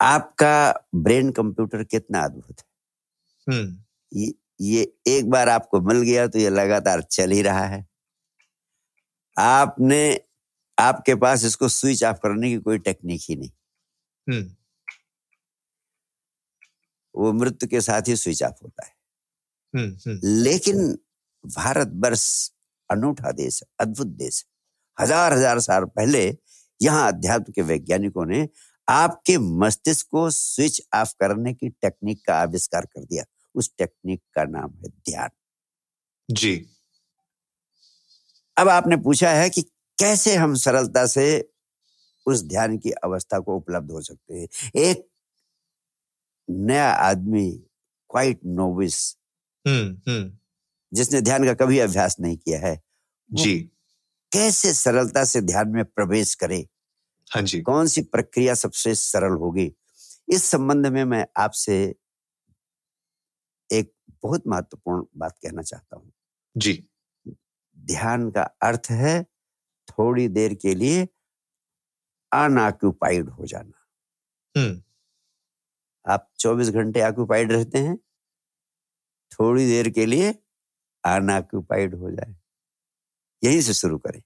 आपका 0.00 0.84
ब्रेन 0.94 1.30
कंप्यूटर 1.30 1.84
कितना 1.84 2.20
अद्भुत 2.20 2.60
है। 2.60 2.64
हम्म। 3.46 3.78
ये, 4.12 4.34
ये 4.60 4.94
एक 5.06 5.30
बार 5.30 5.48
आपको 5.48 5.80
मिल 5.80 6.02
गया 6.02 6.26
तो 6.26 6.38
ये 6.38 6.50
लगातार 6.50 7.02
चल 7.02 7.30
ही 7.30 7.42
रहा 7.42 7.64
है। 7.64 7.86
आपने 9.38 10.20
आपके 10.78 11.14
पास 11.14 11.44
इसको 11.44 11.68
स्विच 11.68 12.04
ऑफ़ 12.04 12.16
करने 12.16 12.50
की 12.50 12.56
कोई 12.56 12.78
टेक्निक 12.78 13.20
ही 13.28 13.36
नहीं। 13.36 13.50
हम्म। 14.28 14.54
वो 17.14 17.32
मृत्यु 17.32 17.68
के 17.68 17.80
साथ 17.80 18.08
ही 18.08 18.16
स्विच 18.16 18.42
ऑफ़ 18.42 18.54
होता 18.62 18.86
है। 18.86 18.92
हम्म, 19.74 19.96
हम्म। 20.06 20.20
लेकिन 20.24 20.98
भारत 21.44 21.92
वर्ष 21.94 22.50
अनूठा 22.90 23.32
देश 23.32 23.62
अद्भुत 23.80 24.06
देश 24.06 24.44
हज़ार 25.00 25.32
हज़ार 25.32 25.60
साल 25.60 25.84
पहले 25.84 26.38
यहाँ 26.82 27.08
अध्यात्म 27.08 27.52
के 27.52 27.62
वैज्ञानिकों 27.62 28.26
ने 28.26 28.48
आपके 28.88 29.38
मस्तिष्क 29.38 30.06
को 30.10 30.30
स्विच 30.30 30.80
ऑफ़ 30.94 31.14
करने 31.20 31.54
की 31.54 31.68
टेक्निक 31.68 32.24
का 32.26 32.34
आविष्कार 32.34 32.86
कर 32.86 33.04
दिया। 33.04 33.24
उस 33.54 33.70
टेक्निक 33.78 34.22
का 34.34 34.44
नाम 34.44 34.70
है 34.70 34.88
ध्यान। 34.88 35.30
जी। 36.28 36.66
अब 38.56 38.68
आपने 38.68 38.96
पूछा 38.96 39.30
है 39.30 39.50
कि 39.50 39.62
कैसे 39.98 40.34
हम 40.34 40.54
सरलता 40.54 41.06
से 41.06 41.26
उस 42.26 42.42
ध्यान 42.42 42.78
की 42.78 42.90
अवस्था 42.90 43.38
को 43.38 43.56
उपलब्ध 43.56 43.90
हो 43.90 44.00
सकते 44.00 44.34
हैं। 44.34 44.48
एक 44.76 45.06
नया 46.50 46.90
आदमी 46.90 47.50
क्वाइट 48.10 48.40
नोविस 48.44 49.16
जिसने 50.92 51.20
ध्यान 51.20 51.44
का 51.44 51.54
कभी 51.54 51.78
अभ्यास 51.78 52.16
नहीं 52.20 52.36
किया 52.36 52.58
है 52.60 52.82
जी। 53.32 53.70
कैसे 54.32 54.72
सरलता 54.72 55.24
से 55.24 55.40
ध्यान 55.40 55.68
में 55.68 55.84
प्रवेश 55.84 56.34
करे? 56.34 56.68
हाँ 57.30 57.42
जी। 57.42 57.60
कौन 57.60 57.86
सी 57.86 58.02
प्रक्रिया 58.02 58.54
सबसे 58.54 58.94
सरल 58.94 59.32
होगी? 59.32 59.72
इस 60.28 60.44
संबंध 60.44 60.86
में 60.86 61.04
मैं 61.04 61.26
आपसे 61.36 61.94
एक 63.72 63.92
बहुत 64.22 64.42
महत्वपूर्ण 64.46 65.04
बात 65.16 65.38
कहना 65.42 65.62
चाहता 65.62 65.96
हूँ। 65.96 66.12
जी। 66.56 66.88
ध्यान 67.78 68.30
का 68.30 68.42
अर्थ 68.42 68.86
है 68.90 69.22
थोड़ी 69.88 70.28
देर 70.28 70.54
के 70.54 70.74
लिए 70.74 71.08
अनऑक्यूपाइड 72.32 73.28
हो 73.28 73.46
जाना। 73.46 73.86
हम्म। 74.60 74.82
आप 76.06 76.28
24 76.38 76.70
घंटे 76.70 77.02
ऑक्यूपाइड 77.02 77.52
रहते 77.52 77.78
हैं, 77.78 77.96
थोड़ी 79.32 79.66
देर 79.66 79.90
के 79.90 80.06
लिए 80.06 80.34
अनऑक्यूपाइड 81.04 81.94
हो 81.94 82.10
जाए। 82.10 82.34
यहीं 83.42 83.60
से 83.60 83.74
शुरू 83.74 83.98
करें। 83.98 84.22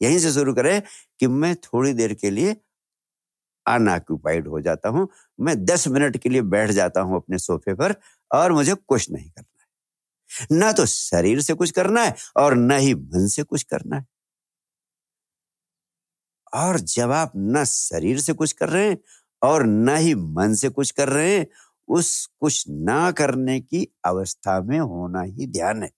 यहीं 0.00 0.18
से 0.18 0.32
शुरू 0.32 0.54
करें 0.54 0.82
कि 1.20 1.26
मैं 1.26 1.54
थोड़ी 1.56 1.92
देर 1.92 2.14
के 2.14 2.30
लिए 2.30 2.56
अनऑक्यूपाइड 3.66 4.48
हो 4.48 4.60
जाता 4.60 4.88
हूँ, 4.88 5.08
मैं 5.40 5.64
दस 5.64 5.88
मिनट 5.88 6.16
के 6.16 6.28
लिए 6.28 6.42
बैठ 6.54 6.70
जाता 6.70 7.00
हूँ 7.00 7.16
अपने 7.16 7.38
सोफे 7.38 7.74
पर 7.74 7.94
और 8.30 8.52
मुझे 8.52 8.74
कुछ 8.74 9.10
नहीं 9.10 9.30
करना 9.30 9.62
है। 10.20 10.58
ना 10.58 10.72
तो 10.72 10.86
शरीर 10.86 11.40
से 11.40 11.54
कुछ 11.54 11.70
करना 11.70 12.02
है 12.04 12.14
और 12.36 12.54
न 12.56 12.78
ही 12.78 12.94
मन 12.94 13.26
से 13.28 13.42
कुछ 13.42 13.62
करना 13.64 13.96
है। 13.96 14.06
और 16.54 16.78
जब 16.80 17.10
आप 17.10 17.32
न 17.36 17.64
शरीर 17.64 18.20
से 18.20 18.32
कुछ 18.32 18.52
कर 18.52 18.68
रहे 18.68 18.88
हैं 18.88 18.98
और 19.42 19.66
न 19.66 19.96
ही 19.96 20.14
मन 20.14 20.54
से 20.54 20.68
कुछ 20.68 20.90
कर 20.90 21.08
रहे 21.08 21.36
हैं 21.38 21.46
उस 21.88 22.26
कुछ 22.40 22.64
ना 22.68 23.10
करने 23.12 23.60
की 23.60 23.86
अवस्था 24.06 24.60
में 24.62 24.78
होना 24.80 25.22
ही 25.22 25.46
ध्यान 25.52 25.82
है। 25.82 25.90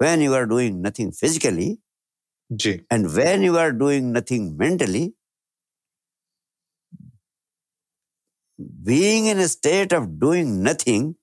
When 0.00 0.22
you 0.22 0.34
are 0.34 0.44
doing 0.44 0.86
nothing 0.86 1.12
physically 1.12 1.70
and 2.92 3.06
when 3.08 3.44
you 3.44 3.56
are 3.56 3.70
doing 3.82 4.16
nothing 4.16 4.58
mentally 4.58 5.06
being 8.86 9.28
in 9.28 9.46
state 9.46 9.94
of 9.94 10.04
doing 10.20 10.52
nothing 10.68 11.14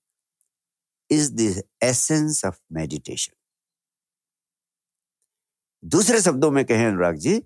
is 1.10 1.32
the 1.34 1.62
essence 1.82 2.44
of 2.44 2.58
meditation 2.72 3.34
दूसरे 5.82 6.20
शब्दों 6.20 6.50
में 6.50 6.64
कहें 6.64 6.86
अनुराग 6.86 7.16
जी 7.16 7.40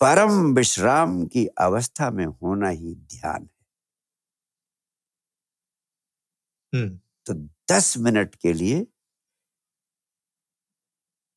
परम 0.00 0.54
विश्राम 0.54 1.24
की 1.26 1.46
अवस्था 1.60 2.10
में 2.10 2.24
होना 2.24 2.68
ही 2.68 2.94
ध्यान 2.94 3.42
है 3.42 3.54
हम्म। 6.72 6.98
तो 7.26 7.34
दस 7.72 7.96
मिनट 7.98 8.34
के 8.34 8.52
लिए 8.52 8.86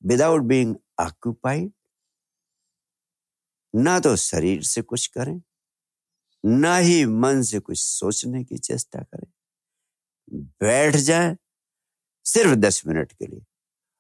विदाउट 0.01 0.41
बीइंग 0.43 0.75
ऑक्यूपाइड 0.99 1.71
ना 3.73 3.99
तो 3.99 4.15
शरीर 4.15 4.61
से 4.63 4.81
कुछ 4.81 5.07
करें 5.07 5.39
ना 6.43 6.75
ही 6.77 7.05
मन 7.05 7.41
से 7.41 7.59
कुछ 7.59 7.79
सोचने 7.79 8.43
की 8.43 8.57
चेष्टा 8.57 9.01
करें 9.03 9.31
बैठ 10.61 10.95
जाए 10.95 11.35
सिर्फ़ 12.25 12.55
दस 12.55 12.81
मिनट 12.87 13.11
के 13.11 13.25
लिए 13.25 13.45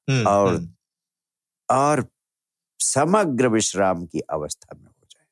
हम्म, 0.07 0.27
और 0.27 0.53
हम्म। 0.55 0.73
और 1.69 2.01
समग्र 2.79 3.47
विश्राम 3.47 4.05
की 4.05 4.19
अवस्था 4.19 4.75
में 4.75 4.85
हो 4.85 5.07
जाए। 5.11 5.25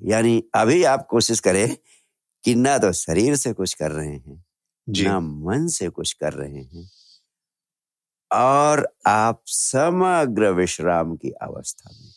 यानी 0.00 0.42
अभी 0.54 0.84
आप 0.84 1.06
कोशिश 1.06 1.40
करें 1.40 1.76
कि 2.44 2.54
ना 2.54 2.78
तो 2.78 2.92
शरीर 2.92 3.36
से 3.36 3.52
कुछ 3.52 3.74
कर 3.74 3.90
रहे 3.90 4.16
हैं 4.16 4.44
ना 4.88 5.20
मन 5.20 5.66
से 5.68 5.88
कुछ 5.88 6.12
कर 6.12 6.32
रहे 6.32 6.62
हैं 6.62 6.90
और 8.30 8.88
आप 9.06 9.42
समग्र 9.46 10.50
विश्राम 10.50 11.16
की 11.16 11.30
अवस्था 11.30 11.90
में 11.92 12.10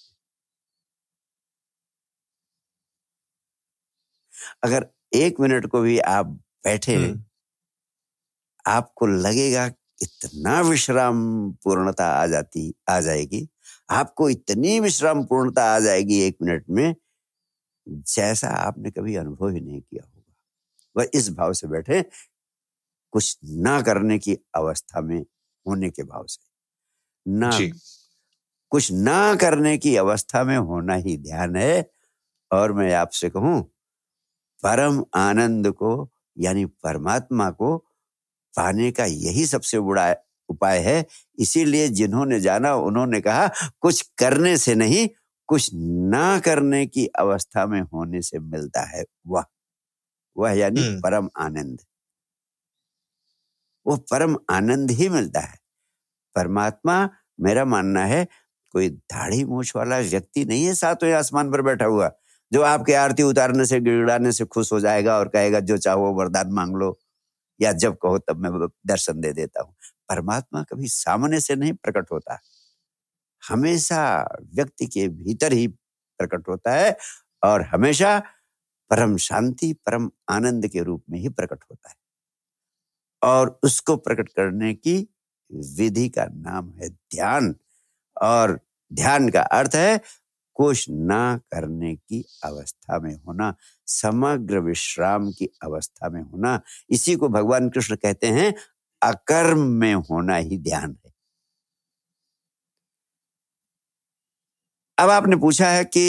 अगर 4.63 4.88
एक 5.13 5.39
मिनट 5.39 5.65
को 5.65 5.82
भी 5.82 6.00
आप 6.00 6.26
बैठे 6.65 6.96
हम्म। 6.96 7.24
आपको 8.65 9.08
लगेगा 9.08 9.70
इतना 10.01 10.62
विश्राम 10.62 11.51
पूर्णता 11.63 12.05
आ 12.05 12.25
जाती 12.27 12.73
आ 12.89 12.99
जाएगी। 12.99 13.47
आपको 13.89 14.29
इतनी 14.29 14.79
विश्राम 14.79 15.23
पूर्णता 15.25 15.63
आ 15.75 15.79
जाएगी 15.79 16.19
एक 16.21 16.38
मिनट 16.41 16.65
में 16.69 16.95
जैसा 17.88 18.47
आपने 18.49 18.91
कभी 18.91 19.15
अनुभव 19.15 19.49
ही 19.49 19.62
नहीं 19.62 19.81
किया 19.81 20.03
होगा। 20.05 20.34
वह 20.95 21.10
इस 21.13 21.29
भाव 21.29 21.53
से 21.53 21.67
बैठे 21.67 22.01
कुछ 23.13 23.38
ना 23.43 23.81
करने 23.81 24.19
की 24.19 24.38
अवस्था 24.55 25.01
में 25.01 25.19
होने 25.65 25.89
के 25.89 26.03
भाव 26.03 26.25
से। 26.27 26.43
ना 27.25 27.60
कुछ 28.71 28.91
ना 28.91 29.36
करने 29.36 29.77
की 29.77 29.95
अवस्था 29.95 30.43
में 30.43 30.58
होना 30.58 30.95
ही 30.95 31.17
ध्यान 31.17 31.55
है 31.55 31.89
और 32.51 32.73
मैं 32.73 32.93
आपसे 32.93 33.29
कहूँ 33.29 33.62
परम 34.63 35.03
आनंद 35.15 35.71
को 35.71 36.12
यानी 36.38 36.65
परमात्मा 36.65 37.49
को 37.51 37.77
पाने 38.58 38.91
का 38.91 39.06
यही 39.06 39.46
सबसे 39.46 39.80
बड़ा 39.80 40.15
उपाय 40.50 40.80
है। 40.80 41.06
इसीलिए 41.39 41.88
जिन्होंने 41.88 42.39
जाना 42.39 42.76
उन्होंने 42.76 43.22
कहा 43.22 43.48
कुछ 43.82 44.02
करने 44.18 44.58
से 44.58 44.76
नहीं 44.76 45.10
कुछ 45.48 45.70
ना 46.10 46.39
करने 46.39 46.86
की 46.86 47.08
अवस्था 47.08 47.65
में 47.65 47.82
होने 47.82 48.22
से 48.22 48.39
मिलता 48.39 48.82
है 48.82 49.04
वह। 49.28 49.44
वह 50.38 50.52
यानी। 50.52 50.89
परम 51.04 51.30
आनंद। 51.39 51.82
वो 53.88 53.96
परम 53.96 54.38
आनंद 54.52 54.91
ही 54.91 55.10
मिलता 55.10 55.39
है। 55.39 55.58
परमात्मा 56.36 57.10
मेरा 57.39 57.65
मानना 57.65 58.06
है 58.06 58.28
कोई 58.72 58.89
दाढ़ी 58.89 59.46
मूछ 59.46 59.76
वाला 59.76 60.00
व्यक्ति 60.00 60.46
नहीं 60.46 60.65
है 60.65 60.74
सातवें 60.74 61.13
आसमान 61.13 61.52
पर 61.52 61.62
बैठा 61.62 61.86
हुआ 61.86 62.12
जो 62.54 62.62
आपके 62.62 62.94
आरती 62.94 63.24
उतारने 63.24 63.65
से 63.65 63.80
गिड़ाने 63.80 64.32
से 64.32 64.46
खुश 64.46 64.74
हो 64.74 64.80
जाएगा 64.80 65.18
और 65.18 65.28
कहेगा 65.28 65.60
जो 65.60 65.78
चाहो 65.78 66.13
वरदान 66.13 66.52
मांग 66.52 66.76
लो। 66.76 67.00
या 67.62 67.72
जब 67.72 67.98
कहो 67.98 68.18
तब 68.18 68.38
मैं 68.38 68.68
दर्शन 68.88 69.22
दे 69.22 69.34
देता 69.34 69.63
हूँ। 69.63 69.76
परमात्मा 70.10 70.63
कभी 70.63 70.88
सामने 70.88 71.39
से 71.39 71.56
नहीं 71.56 71.74
प्रकट 71.74 72.12
होता। 72.12 72.39
हमेशा 73.44 74.30
व्यक्ति 74.56 74.88
के 74.88 75.08
भीतर 75.08 75.54
ही 75.54 75.68
प्रकट 76.20 76.48
होता 76.50 76.72
है 76.72 76.98
और 77.44 77.62
हमेशा 77.62 78.20
परम 78.91 79.18
शांति, 79.18 79.74
परम 79.74 80.12
आनंद 80.30 80.68
के 80.68 80.84
रूप 80.84 81.04
में 81.10 81.20
ही 81.20 81.30
प्रकट 81.30 81.63
होता 81.72 81.89
है। 81.89 81.96
और 83.22 83.60
उसको 83.63 83.96
प्रकट 83.98 84.30
करने 84.30 84.74
की 84.74 85.08
विधि 85.54 86.10
का 86.10 86.26
नाम 86.26 86.72
है 86.72 86.89
ध्यान 86.89 87.56
और 88.22 88.60
ध्यान 88.94 89.30
का 89.30 89.41
अर्थ 89.41 89.76
है 89.76 90.02
कुछ 90.56 90.86
ना 90.89 91.38
करने 91.52 91.96
की 91.96 92.24
अवस्था 92.44 93.00
में 93.00 93.13
होना 93.15 93.54
समग्र 93.88 94.60
विश्राम 94.60 95.32
की 95.32 95.50
अवस्था 95.63 96.10
में 96.10 96.22
होना 96.22 96.60
इसी 96.89 97.15
को 97.15 97.30
भगवान 97.30 97.70
कृष्ण 97.70 97.96
कहते 97.96 98.28
हैं 98.28 98.54
अकर्म 99.02 99.60
में 99.80 99.94
होना 99.94 100.36
ही 100.36 100.58
ध्यान 100.58 100.96
है। 101.06 101.12
अब 104.98 105.10
आपने 105.10 105.36
पूछा 105.36 105.70
है 105.70 105.84
कि 105.86 106.06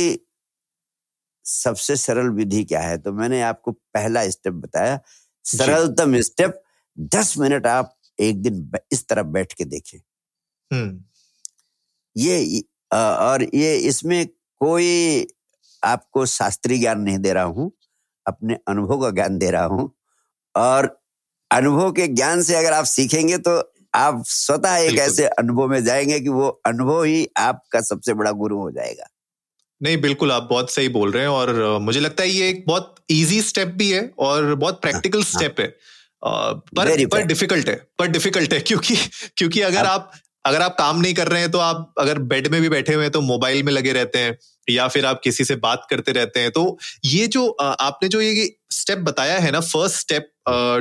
सबसे 1.45 1.97
सरल 1.97 2.29
विधि 2.31 2.65
क्या 2.65 2.81
है 2.81 2.99
तो 2.99 3.13
मैंने 3.13 3.41
आपको 3.43 3.73
पहला 3.73 4.29
स्टेप 4.31 4.53
बताया। 4.55 5.01
सरलतम 5.45 6.21
स्टेप 6.21 6.63
दस 7.15 7.37
मिनट 7.39 7.67
आप 7.67 7.95
एक 8.19 8.43
दिन 8.43 8.71
इस 8.93 9.07
तरह 9.09 9.23
बैठ 9.23 9.53
के 9.53 9.65
देखें। 9.65 9.99
हम्म। 10.71 11.05
ये 12.17 12.63
और 12.93 13.43
ये 13.55 13.77
इसमें 13.79 14.27
कोई 14.59 15.27
आपको 15.85 16.27
शास्त्रीय 16.27 16.79
ज्ञान 16.79 17.01
नहीं 17.01 17.19
दे 17.19 17.33
रहा 17.33 17.45
हूँ 17.45 17.73
अपने 18.27 18.55
अनुभव 18.69 19.03
का 19.03 19.11
ज्ञान 19.11 19.39
दे 19.39 19.51
रहा 19.51 19.65
हूँ। 19.65 19.95
और 20.57 21.01
अनुभव 21.51 21.93
के 21.93 22.09
ज्ञान 22.09 22.43
से 22.43 22.55
अगर 22.55 22.73
आप 22.73 22.85
सीखेंगे 22.85 23.39
तो 23.39 23.73
आप 23.95 24.23
स्वतः 24.27 24.77
एक 24.77 24.99
ऐसे 24.99 25.27
अनुभव 25.27 25.69
में 25.69 25.85
जाएँगे 25.85 26.21
कि 26.21 26.29
वो 26.29 26.49
अनुभव 26.67 27.03
ही 27.03 27.29
आपका 27.37 27.81
सबसे 27.81 28.15
बड़ा 28.15 28.31
गुरु 28.31 28.59
हो 28.59 28.71
जाएगा। 28.71 29.05
नहीं 29.83 30.01
बिल्कुल 30.01 30.33
आप 30.33 30.43
बहुत 30.43 30.71
सही 30.71 30.89
बोल 30.89 31.13
रहे 31.13 31.23
हैं 31.23 31.29
और 31.29 31.79
मुझे 31.79 32.01
लगता 32.01 32.23
है 32.23 32.29
ये 32.29 32.49
एक 32.49 32.65
बहुत 32.67 32.95
इजी 33.11 33.43
स्टेप 33.43 33.69
भी 33.69 33.91
है 33.93 34.15
और 34.19 34.55
बहुत 34.55 34.81
प्रैक्टिकल 34.83 35.19
हाँ, 35.19 35.31
स्टेप 35.33 35.61
हाँ। 35.61 35.67
है 35.67 35.75
पर 36.77 37.07
पर 37.07 37.23
डिफ़िकल्ट 37.23 37.69
है 37.69 37.89
पर 37.99 38.07
डिफ़िकल्ट 38.07 38.53
है 38.53 38.61
क्योंकि 38.61 38.97
क्योंकि 39.37 39.61
अगर 39.61 39.87
आप 39.87 40.13
अगर 40.47 40.63
आप 40.63 40.77
काम 40.79 41.01
नहीं 41.01 41.15
कर 41.15 41.29
रहे 41.29 41.41
हैं 41.41 41.51
तो 41.51 41.59
आप 41.61 41.95
अगर 41.99 42.19
बेड 42.27 42.49
में 42.49 42.61
भी 42.61 42.69
बैठे 42.69 42.95
हुए 42.95 43.05
हैं 43.05 43.13
तो 43.13 43.21
मोबाइल 43.23 43.63
में 43.63 43.73
लगे 43.73 43.93
रहते 43.93 44.19
हैं 44.19 44.37
या 44.69 44.87
फिर 44.89 45.07
आप 45.07 45.21
किसी 45.25 45.45
से 45.45 45.57
बात 45.59 45.87
करते 45.91 46.13
रहते 46.13 46.41
हैं 46.41 46.51
तो 46.51 46.67
ये 47.07 47.27
जो 47.29 47.49
आपने 47.61 48.09
जो 48.09 48.21
ये 48.21 48.49
स्टेप 48.73 48.99
बताया 49.05 49.39
है 49.39 49.51
ना 49.51 49.61
फ़र्स्ट 49.63 49.97
स्टेप 49.99 50.31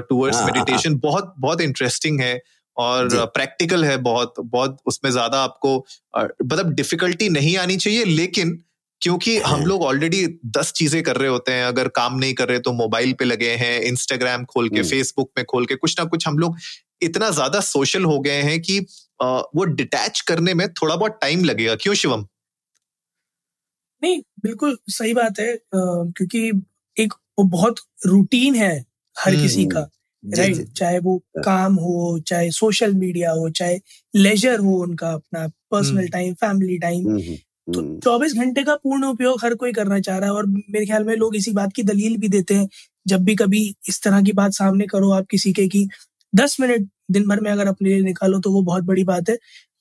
टूवर्ड्स 0.10 0.42
मेडिटेशन 0.44 0.98
बहुत 1.00 1.34
बहुत 1.40 1.62
इंटरेस्टिंग 1.62 2.22
है 2.22 2.40
और 2.78 3.10
प्रैक्टिकल 3.34 3.86
है 3.86 3.98
बहुत 4.04 4.34
बहुत 4.40 4.78
उसमें 4.86 5.12
ज़्यादा 5.12 5.44
आपको 5.44 5.78
मतलब 6.14 6.74
डिफिकल्टी 6.74 7.30
नहीं 7.32 7.58
आनी 7.58 7.78
चाहिए 7.78 8.04
लेकिन 8.06 8.58
क्योंकि 9.02 9.38
हम 9.40 9.66
लोग 9.66 9.84
ऑलरेडी 9.84 10.26
दस 10.58 10.72
चीज़ें 10.72 11.02
कर 11.04 11.18
रहे 11.18 11.30
होते 11.30 11.52
हैं 11.52 11.66
अगर 11.66 11.88
काम 11.96 12.18
नहीं 12.18 12.34
कर 12.34 12.48
रहे 12.48 12.60
तो 12.60 12.72
मोबाइल 12.74 13.14
पे 13.14 13.26
लगे 13.26 13.50
हैं 13.56 13.80
इंस्टाग्राम 13.84 14.46
खोल 14.46 14.70
के 14.70 14.84
फेसबुक 14.84 15.28
हम्म। 15.28 15.40
में 15.40 15.46
खोल 15.46 15.66
के 15.66 15.76
कुछ 15.76 16.00
ना 16.00 16.06
कुछ 16.06 16.28
हम 16.28 16.38
लोग 16.38 16.58
इतना 17.02 17.30
ज़्यादा 17.30 17.60
सोशल 17.62 18.04
हो 18.04 18.20
गए 18.20 18.42
हैं 18.42 18.60
कि 18.62 18.80
वो 19.20 19.64
डिटैच 19.64 20.22
करने 20.22 20.54
में 20.54 20.68
थोड़ा 20.74 20.96
बहुत 20.96 21.18
टाइम 21.22 21.44
लगेगा। 21.44 21.76
क्यों 21.76 21.94
शिवम? 21.94 22.26
नहीं 24.04 24.22
बिल्कुल 24.44 24.78
सही 24.88 25.14
बात 25.14 25.40
है 25.40 25.58
क्योंकि 25.76 26.62
एक 26.98 27.14
वो 27.40 27.44
बहुत 27.44 27.76
रूटीन 28.06 28.56
है 28.56 28.86
हर 29.16 29.36
किसी 29.36 29.62
हम्म, 29.62 29.72
का 29.72 29.90
राइट 30.24 30.72
चाहे 30.72 31.00
वो 31.00 31.18
हाँ। 31.18 31.44
काम 31.44 31.74
हो 31.76 32.20
चाहे 32.20 32.52
सोशल 32.52 32.94
मीडिया 32.94 33.32
हो 33.32 33.50
चाहे 33.50 33.80
लेजर 34.16 34.60
हो 34.60 34.78
उनका 34.78 35.12
अपना 35.12 35.48
पर्सनल 35.72 36.08
टाइम 36.08 36.34
फैमिली 36.34 36.78
टाइम 36.78 37.04
तो 37.74 37.80
हम्म। 37.80 38.00
चौबीस 38.00 38.34
घंटे 38.34 38.64
का 38.64 38.76
पूर्ण 38.76 39.06
उपयोग 39.06 39.40
हर 39.44 39.56
कोई 39.56 39.72
करना 39.74 40.00
चाह 40.00 40.18
रहा 40.18 40.30
है 40.30 40.36
और 40.36 40.46
मेरे 40.46 40.86
ख्याल 40.86 41.04
में 41.04 41.16
लोग 41.16 41.36
इसी 41.36 41.52
बात 41.52 41.74
की 41.74 41.84
दलील 41.84 42.18
भी 42.18 42.28
देते 42.28 42.54
हैं। 42.54 42.68
जब 43.08 43.24
भी 43.24 43.36
कभी 43.36 43.76
इस 43.90 44.02
तरह 44.04 44.22
की 44.22 44.32
बात 44.32 44.54
सामने 44.54 44.86
करो 44.88 45.12
आप 45.12 45.26
किसी 45.32 45.54
के 45.54 45.68
की 45.68 45.90
दस 46.36 46.58
मिनट 46.60 46.90
दिन 47.10 47.28
भर 47.28 47.40
में 47.42 47.52
अगर 47.52 47.68
अपने 47.68 47.90
लिए 47.90 48.02
निकालो 48.04 48.40
तो 48.40 48.52
वो 48.52 48.62
बहुत 48.64 48.84
बड़ी 48.84 49.04
बात 49.04 49.30
है। 49.30 49.38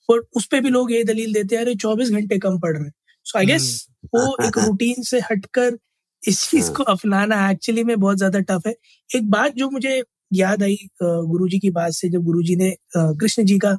और 0.09 0.27
उस 0.35 0.45
पर 0.47 0.61
भी 0.61 0.69
लोग 0.69 0.91
ये 0.91 1.03
दलील 1.03 1.33
देते 1.33 1.55
हैं 1.55 1.63
अरे 1.63 1.75
चौबीस 1.75 2.09
घंटे 2.11 2.37
कम 2.39 2.59
पड़ 2.59 2.77
रहे 2.77 2.89
सो 3.25 3.37
आई 3.39 3.45
गेस 3.45 3.87
वो 4.15 4.37
एक 4.47 4.57
रूटीन 4.67 5.03
से 5.03 5.19
हटकर 5.31 5.77
इस 6.23 6.49
चीज़ 6.49 6.71
को 6.71 6.83
अपनाना 6.83 7.49
एक्चुअली 7.51 7.83
में 7.83 7.99
बहुत 7.99 8.17
ज़्यादा 8.17 8.39
टफ 8.49 8.67
है। 8.67 8.73
एक 9.09 9.29
बात 9.31 9.55
जो 9.55 9.69
मुझे 9.69 10.01
याद 10.33 10.63
आई 10.63 10.77
गुरुजी 11.03 11.59
की 11.59 11.69
बात 11.71 11.91
से 11.93 12.09
जब 12.09 12.23
गुरुजी 12.23 12.55
ने 12.55 12.75
कृष्ण 12.97 13.43
जी 13.45 13.57
का 13.59 13.77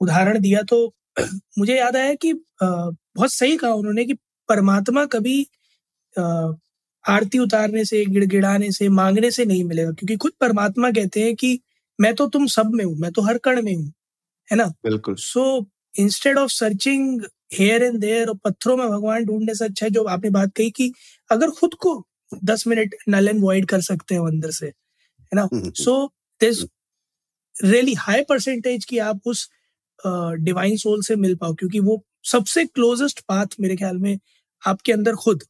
उदाहरण 0.00 0.38
दिया 0.40 0.62
तो 0.62 0.94
मुझे 1.58 1.76
याद 1.78 1.96
आया 1.96 2.14
कि 2.14 2.32
बहुत 2.62 3.32
सही 3.32 3.56
कहा 3.56 3.72
उन्होंने 3.74 4.04
कि 4.04 4.14
परमात्मा 4.48 5.04
कभी 5.06 5.46
आरती 7.04 7.38
उतारने 7.38 7.84
से 7.84 8.04
गिड़गिड़ाने 8.06 8.70
से 8.72 8.88
मांगने 8.90 9.30
से 9.30 9.44
नहीं 9.44 9.64
मिलेगा 9.64 9.90
क्योंकि 9.90 10.16
खुद 10.16 10.32
परमात्मा 10.40 10.90
कहते 10.90 11.24
हैं 11.24 11.34
कि 11.36 11.58
मैं 12.00 12.14
तो 12.14 12.26
तुम 12.26 12.46
सब 12.46 12.70
में 12.74 12.84
हूँ 12.84 12.96
मैं 12.96 13.12
तो 13.12 13.22
हर 13.22 13.38
कण 13.38 13.62
में 13.62 13.74
हूँ 13.74 13.92
है 14.50 14.56
ना? 14.56 14.64
बिल्कुल। 14.64 15.14
So 15.14 15.70
instead 15.98 16.38
of 16.38 16.50
searching 16.50 17.22
here 17.52 17.82
and 17.82 17.98
there 17.98 18.28
और 18.28 18.36
पत्थरों 18.36 18.76
में 18.76 18.88
भगवान 18.88 19.24
ढूँढने 19.24 19.54
से 19.54 19.64
अच्छा 19.64 19.86
है 19.86 19.90
जो 19.90 20.04
आपने 20.04 20.30
बात 20.30 20.52
कही 20.56 20.70
कि 20.70 20.92
अगर 21.30 21.50
खुद 21.50 21.74
को 21.74 22.06
दस 22.44 22.66
मिनट 22.66 22.94
नल 23.08 23.28
एंड 23.28 23.42
वॉइड 23.42 23.66
कर 23.66 23.80
सकते 23.80 24.14
हो 24.14 24.26
अंदर 24.26 24.50
से 24.50 24.66
है 24.66 25.34
ना? 25.34 25.48
So 25.54 26.12
this 26.40 26.64
really 27.64 27.94
high 27.94 28.22
percentage 28.22 28.84
की 28.84 28.98
आप 28.98 29.20
उस 29.26 29.50
डिवाइन 30.40 30.72
uh, 30.72 30.82
सोल 30.82 31.02
से 31.02 31.16
मिल 31.16 31.34
पाओ 31.34 31.54
क्योंकि 31.54 31.80
वो 31.80 32.04
सबसे 32.24 32.64
क्लोजेस्ट 32.64 33.20
पाथ 33.20 33.46
मेरे 33.60 33.76
ख्याल 33.76 33.96
में 33.96 34.18
आपके 34.66 34.92
अंदर 34.92 35.14
खुद 35.14 35.42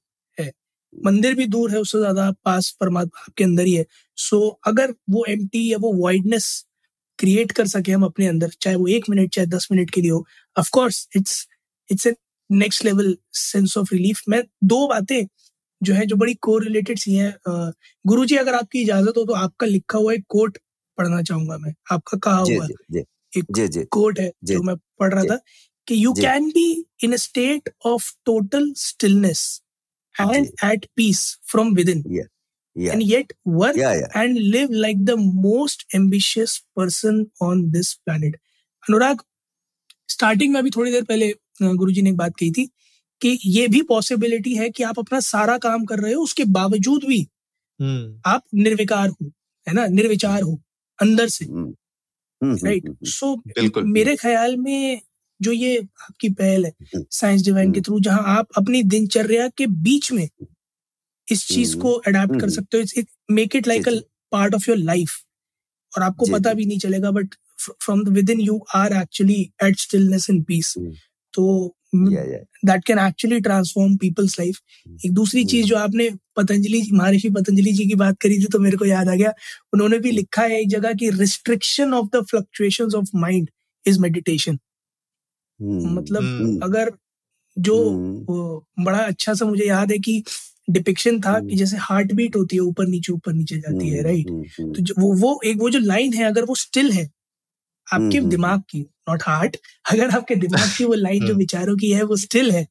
मंदिर 1.05 1.35
भी 1.35 1.47
दूर 1.47 1.71
है 1.71 1.81
उससे 1.81 1.99
ज़्यादा 1.99 2.31
पास 2.45 2.71
परमात्मा 2.81 3.21
आपके 3.21 3.45
अंदर 3.45 3.65
ही 3.67 3.75
है। 3.75 3.85
सो 4.19 4.37
so, 4.39 4.55
अगर 4.65 4.95
वो 5.11 5.25
एम 5.29 5.49
या 5.57 5.79
वो 5.79 5.93
वाइडनेस 6.03 6.65
क्रिएट 7.19 7.53
कर 7.53 7.67
सके 7.67 7.93
हम 7.93 8.05
अपने 8.05 8.27
अंदर 8.27 8.51
चाहे 8.61 8.77
वो 8.77 8.87
एक 8.89 9.05
मिनट 9.11 9.31
चाहे 9.35 9.47
दस 9.47 9.69
मिनट 9.73 9.91
के 9.91 10.01
लिए 10.01 10.11
हो 10.11 10.25
of course 10.57 11.09
it's 11.17 11.47
it's 11.89 12.07
a 12.07 12.15
next 12.51 12.85
level 12.85 13.17
sense 13.35 13.77
of 13.79 13.95
relief 13.95 14.23
मैं 14.29 14.43
दो 14.65 14.87
बातें 14.89 15.27
जो 15.83 15.95
है 15.95 16.07
जो 16.07 16.17
बड़ी 16.17 16.35
को 16.35 16.59
रिलेटेड 16.59 16.99
सी 16.99 17.15
हैं 17.15 17.35
गुरु 18.05 18.25
जी 18.27 18.37
अगर 18.37 18.55
आपकी 18.55 18.83
इजाज़त 18.83 19.15
हो 19.17 19.25
तो 19.25 19.33
आपका 19.35 19.67
लिखा 19.67 19.99
हुआ 19.99 20.13
एक 20.13 20.25
कोट 20.29 20.59
पढ़ना 20.99 21.23
चाहूँगा 21.23 21.59
मैं। 21.59 21.75
आपका 21.93 22.19
कहा 22.19 22.39
हुआ 22.39 22.67
एक 23.33 23.47
कोट 23.93 24.21
है 24.21 24.31
जो 24.45 24.63
मैं 24.63 24.77
पढ़ 25.01 25.15
रहा 25.15 25.25
था 25.25 25.39
कि 25.89 26.05
you 26.05 26.13
can 26.15 26.49
be 26.51 26.71
in 27.05 27.17
state 27.17 27.71
of 27.87 28.13
total 28.27 28.73
stillness 28.77 29.43
and 30.19 30.49
at 30.63 30.87
peace 30.97 31.39
from 31.45 31.75
within. 31.75 32.03
Yeah. 32.07 32.29
Yeah. 32.77 32.93
And 32.93 33.03
yet 33.03 33.33
work 33.47 33.77
Yeah, 33.77 33.95
yeah. 33.95 34.09
and 34.15 34.39
live 34.51 34.71
like 34.71 35.05
the 35.05 35.17
most 35.17 35.85
ambitious 35.95 36.57
person 36.77 37.31
on 37.41 37.71
this 37.71 37.95
planet. 37.97 38.35
Anurag 38.85 39.23
starting 40.09 40.53
में 40.53 40.59
अभी 40.61 40.71
थोड़ी 40.71 40.91
देर 40.93 41.05
पहले 41.05 41.33
गुरुजी 41.63 42.03
ने 42.03 42.11
एक 42.11 42.17
बात 42.17 42.37
कही 42.41 42.51
थी 42.51 42.67
कि 43.21 43.39
ये 43.47 43.67
भी 43.69 43.81
पॉसिबिलिटी 43.89 44.55
है 44.57 44.69
कि 44.71 44.83
आप 44.83 44.99
अपना 44.99 45.21
सारा 45.21 45.57
काम 45.59 45.85
कर 45.85 45.99
रहे 46.01 46.13
हो 46.13 46.23
उसके 46.23 46.45
बावजूद 46.59 47.05
भी 47.05 47.21
हम्म, 47.81 48.21
आप 48.27 48.43
निर्विकार 48.55 49.09
हो 49.09 49.31
है 49.67 49.75
ना 49.75 49.87
निर्विचार 49.87 50.43
हो 50.43 50.61
अंदर 50.99 51.29
से 51.29 51.45
हम्म, 51.45 51.75
हम्म, 52.41 52.57
राइट 52.65 52.87
हम्म, 52.87 52.97
सो 53.11 53.35
बिल्कुल 53.37 53.85
मेरे 53.93 54.17
ख्याल 54.17 54.57
में 54.57 55.01
जो 55.41 55.53
ये 55.53 55.77
आपकी 55.79 56.29
पहल 56.29 56.65
है 56.65 56.73
हम्म। 56.83 57.05
साइंस 57.11 57.43
डिवाइन 57.43 57.73
के 57.73 57.79
हम्म। 57.79 57.85
थ्रू 57.85 58.01
जहाँ 58.01 58.37
आप 58.39 58.49
अपनी 58.57 58.83
दिनचर्या 58.83 59.49
के 59.49 59.67
बीच 59.67 60.13
में 60.13 60.29
इस 61.29 61.47
चीज़ 61.49 61.73
हम्म। 61.73 61.83
को 61.83 61.93
अडेप्ट 61.93 62.33
कर 62.33 62.41
हम्म। 62.41 62.51
सकते 62.51 62.79
हो 62.79 63.03
make 63.35 63.57
it 63.57 63.69
like 63.69 63.89
a. 63.89 63.93
Part 64.33 64.55
of 64.55 64.71
your 64.71 64.79
life 64.79 65.11
और 65.93 66.03
आपको 66.03 66.27
पता 66.33 66.53
भी 66.55 66.65
नहीं 66.65 66.79
चलेगा 66.79 67.11
but 67.11 67.35
from 67.83 68.05
the 68.05 68.09
within 68.31 68.41
you 68.41 68.61
are 68.75 68.93
actually 68.93 69.41
at 69.65 69.79
stillness 69.79 70.31
in 70.31 70.43
peace 70.43 70.75
hmm. 70.79 70.93
तो. 71.35 71.73
That 71.95 72.85
can 72.85 72.99
actually 72.99 73.41
transform 73.41 73.97
people's 73.97 74.39
life 74.41 74.57
एक 75.07 75.13
दूसरी 75.13 75.45
चीज़ 75.45 75.63
हम्म। 75.63 75.69
जो 75.69 75.77
आपने 75.77 76.09
पतंजलि 76.37 76.83
महर्षि 76.93 77.29
पतंजलि 77.31 77.73
जी 77.73 77.85
की 77.87 77.95
बात 77.95 78.17
करी 78.21 78.39
थी 78.39 78.47
तो 78.53 78.59
मेरे 78.59 78.77
को 78.77 78.85
याद 78.85 79.09
आ 79.09 79.15
गया 79.15 79.33
उन्होंने 79.73 79.99
भी 79.99 80.11
लिखा 80.11 80.43
है 80.43 80.61
एक 80.61 80.69
जगह 80.69 80.93
की 80.93 81.11
restriction 81.11 81.93
of 81.95 82.07
the 82.17 82.25
fluctuation 82.31 82.97
of 82.97 83.11
mind 83.15 83.51
is 83.85 84.01
meditation 84.01 84.51
hmm, 84.53 84.59
मतलब 85.63 86.23
हम्म। 86.23 86.61
अगर 86.63 86.91
जो 87.59 87.91
हम्म, 87.91 88.85
बड़ा 88.85 88.99
अच्छा 88.99 89.35
सा 89.35 89.47
मुझे 89.47 89.65
याद 89.65 89.93
है 89.93 89.99
कि 89.99 90.23
डिपिक्शन 90.71 91.21
था 91.21 91.33
कि 91.33 91.47
हम्म। 91.47 91.57
जैसे 91.57 91.77
हार्ट 91.77 92.13
बीट 92.13 92.37
होती 92.37 92.57
है 92.57 92.63
ऊपर 92.63 92.87
नीचे 92.87 93.13
ऊपर 93.13 93.33
नीचे 93.33 93.57
जाती 93.57 93.89
है 93.89 93.99
हम्म, 93.99 94.07
राइट 94.07 94.31
हम्म, 94.31 94.45
हम्म, 94.61 94.73
तो 94.73 94.83
जो 94.83 94.95
वो 94.99 95.13
वो 95.15 95.41
एक 95.45 95.57
वो 95.57 95.71
जो 95.71 95.79
लाइन 95.79 96.13
है 96.13 96.25
अगर 96.25 96.45
वो 96.45 96.55
स्टिल 96.55 96.93
है 96.93 97.05
आपके 97.93 98.19
हम्म, 98.19 98.31
दिमाग 98.31 98.61
की 98.61 98.81
नॉट 98.81 99.23
हार्ट 99.23 99.57
अगर 99.91 100.11
आपके 100.11 100.35
दिमाग 100.35 100.69
की 100.79 100.85
वो 100.85 100.95
लाइन 100.95 101.21
जो 101.21 101.27
हम्म। 101.27 101.39
विचारों 101.39 101.77
की 101.77 101.91
है 101.91 102.03
वो 102.03 102.17
स्टिल 102.17 102.51
है 102.51 102.67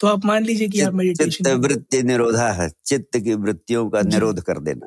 तो 0.00 0.06
आप 0.06 0.24
मान 0.24 0.44
लीजिए 0.44 0.68
कि 0.68 0.80
आप 0.80 0.86
चित्त 0.86 0.96
मेडिटेशन 0.96 1.52
वृत्ति 1.52 2.02
निरोधा 2.02 2.52
है 2.52 2.70
चित्त 2.86 3.16
की 3.16 3.34
वृत्तियों 3.34 3.90
का 3.90 4.02
निरोध 4.02 4.40
कर 4.40 4.58
देना। 4.58 4.86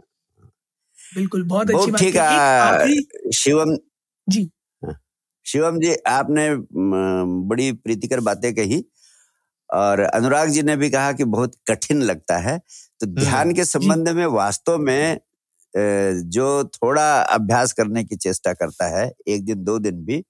बिल्कुल 1.15 1.43
बहुत 1.43 1.71
अच्छी 1.71 1.91
बात 1.91 2.82
है 2.82 3.32
शिवम। 3.32 3.78
जी। 4.30 4.49
शिवम 5.51 5.79
जी 5.79 5.95
आपने 6.07 6.49
बड़ी 7.49 7.71
प्रीतिकर 7.71 8.19
बातें 8.19 8.53
कही 8.55 8.83
और 9.69 9.99
अनुराग 9.99 10.49
जी 10.49 10.62
ने 10.62 10.75
भी 10.75 10.89
कहा 10.89 11.12
कि 11.12 11.23
बहुत 11.23 11.55
कठिन 11.67 12.01
लगता 12.01 12.38
है। 12.38 12.57
तो 12.99 13.05
ध्यान 13.05 13.53
के 13.53 13.65
संबंध 13.65 14.09
में 14.09 14.25
वास्तव 14.25 14.77
में 14.77 15.19
जो 16.29 16.63
थोड़ा 16.63 17.21
अभ्यास 17.21 17.73
करने 17.73 18.03
की 18.03 18.15
चेष्टा 18.15 18.53
करता 18.53 18.88
है 18.99 19.12
एक 19.27 19.45
दिन 19.45 19.63
दो 19.63 19.79
दिन 19.79 20.05
भी 20.05 20.23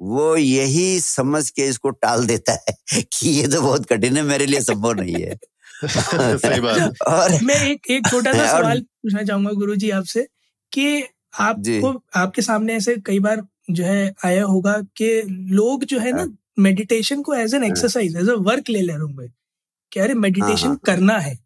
वो 0.00 0.36
यही 0.36 1.00
समझ 1.00 1.50
के 1.50 1.62
इसको 1.62 1.90
टाल 1.90 2.26
देता 2.26 2.52
है 2.52 3.02
कि 3.12 3.28
ये 3.30 3.46
तो 3.48 3.60
बहुत 3.62 3.86
कठिन 3.86 4.16
है 4.16 4.22
मेरे 4.22 4.46
लिए 4.46 4.60
संभव 4.60 4.92
नहीं 4.92 5.14
है। 5.22 5.36
सही 5.84 6.60
बात। 6.60 7.02
और 7.08 7.38
मैं 7.42 7.60
एक 7.70 7.90
एक 7.90 8.06
छोटा 8.10 8.32
सा 8.32 8.46
सवाल 8.58 8.80
पूछना 8.80 9.22
चाहूँगा 9.22 9.50
गुरु 9.52 9.76
जी 9.76 9.90
आपसे 9.90 10.26
कि 10.72 11.04
आपको 11.40 11.92
आपके 12.16 12.42
सामने 12.42 12.74
ऐसे 12.74 12.96
कई 13.06 13.18
बार 13.18 13.42
जो 13.72 13.84
है 13.84 14.14
आया 14.24 14.44
होगा 14.44 14.80
कि 14.96 15.22
लोग 15.50 15.84
जो 15.84 15.98
है 15.98 16.12
ना 16.12 16.26
मेडिटेशन 16.58 17.22
को 17.22 17.34
एज 17.34 17.54
एन 17.54 17.62
हाँ। 17.62 17.70
एक्सरसाइज 17.70 18.16
एज 18.16 18.28
अ 18.28 18.34
वर्क 18.34 18.68
ले 18.68 18.80
ले 18.80 18.92
रहे 18.92 19.02
होंगे 19.02 19.28
कि 19.92 20.00
अरे 20.00 20.14
मेडिटेशन 20.14 20.68
हाँ। 20.68 20.80
करना 20.84 21.18
है 21.18 21.38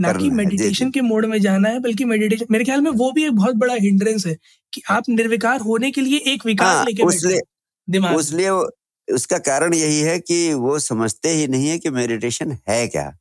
ना 0.00 0.12
कि 0.12 0.30
मेडिटेशन 0.30 0.90
के 0.90 1.00
मोड 1.00 1.24
में 1.24 1.40
जाना 1.40 1.68
है 1.68 1.80
बल्कि 1.80 2.04
मेडिटेशन 2.04 2.46
मेरे 2.50 2.64
ख्याल 2.64 2.80
में 2.80 2.90
वो 2.90 3.12
भी 3.12 3.24
एक 3.24 3.32
बहुत 3.32 3.54
बड़ा 3.54 3.74
हिंड्रेंस 3.74 4.26
है 4.26 4.36
कि 4.72 4.82
आप 4.90 5.08
निर्विकार 5.08 5.60
होने 5.60 5.90
के 5.90 6.00
लिए 6.00 6.18
एक 6.18 6.46
विकार 6.46 6.76
हाँ 6.76 6.84
लेके 6.84 7.40
दिमाग। 7.90 8.16
उसलिए 8.16 8.50
उसका 9.08 9.38
कारण 9.38 9.74
यही 9.74 10.00
है 10.00 10.18
कि 10.18 10.54
वो 10.54 10.78
समझते 10.78 11.28
ही 11.28 11.46
नहीं 11.46 11.68
है 11.68 11.78
कि 11.78 11.90
मेडिटेशन 11.90 12.58
है 12.68 12.88
क्या 12.88 13.18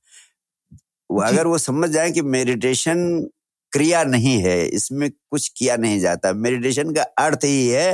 वो 1.10 1.22
अगर 1.22 1.48
वो 1.48 1.58
समझ 1.58 1.90
जाए 1.90 2.12
कि 2.12 2.22
मेडिटेशन 2.22 3.28
क्रिया 3.74 4.04
नहीं 4.06 4.38
है 4.42 4.58
इसमें 4.68 5.10
कुछ 5.10 5.48
किया 5.58 5.76
नहीं 5.78 6.00
जाता। 6.00 6.32
मेडिटेशन 6.36 6.94
का 6.94 7.04
अर्थ 7.20 7.44
ही 7.46 7.68
है 7.68 7.94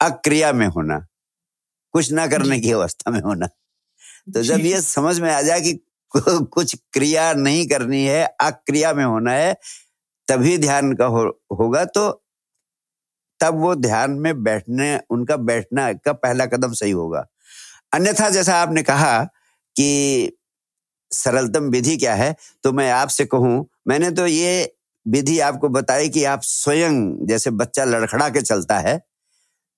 अक्रिया 0.00 0.52
में 0.52 0.66
होना 0.68 0.98
कुछ 1.94 2.10
ना 2.12 2.26
करने 2.26 2.58
की 2.60 2.70
अवस्था 2.72 3.10
में 3.10 3.20
होना। 3.20 3.46
तो 4.34 4.42
जब 4.42 4.60
ये 4.60 4.80
समझ 4.82 5.18
में 5.20 5.30
आ 5.32 5.40
जाए 5.42 5.60
कि 5.60 5.78
कुछ 6.12 6.74
क्रिया 6.92 7.32
नहीं 7.34 7.66
करनी 7.68 8.04
है 8.04 8.24
अक्रिया 8.40 8.92
में 8.94 9.04
होना 9.04 9.32
है 9.32 9.54
तभी 10.28 10.56
ध्यान 10.58 10.92
का 10.94 11.06
हो, 11.06 11.24
होगा 11.52 11.84
तो 11.86 12.10
तब 13.40 13.60
वो 13.60 13.74
ध्यान 13.76 14.10
में 14.20 14.42
बैठने 14.42 14.98
उनका 15.10 15.36
बैठना 15.38 15.92
का 15.94 16.12
पहला 16.14 16.46
कदम 16.46 16.72
सही 16.72 16.90
होगा। 16.90 17.26
अन्यथा 17.94 18.28
जैसा 18.30 18.56
आपने 18.56 18.82
कहा 18.82 19.22
कि 19.76 20.36
सरलतम 21.10 21.70
विधि 21.70 21.96
क्या 21.96 22.14
है 22.14 22.34
तो 22.64 22.72
मैं 22.72 22.90
आपसे 22.92 23.24
कहूँ 23.26 23.66
मैंने 23.88 24.10
तो 24.10 24.26
ये 24.26 24.52
विधि 25.06 25.38
आपको 25.40 25.68
बताई 25.68 26.08
कि 26.08 26.24
आप 26.24 26.40
स्वयं 26.42 27.26
जैसे 27.26 27.50
बच्चा 27.50 27.84
लड़खड़ा 27.84 28.28
के 28.28 28.40
चलता 28.40 28.78
है 28.78 28.98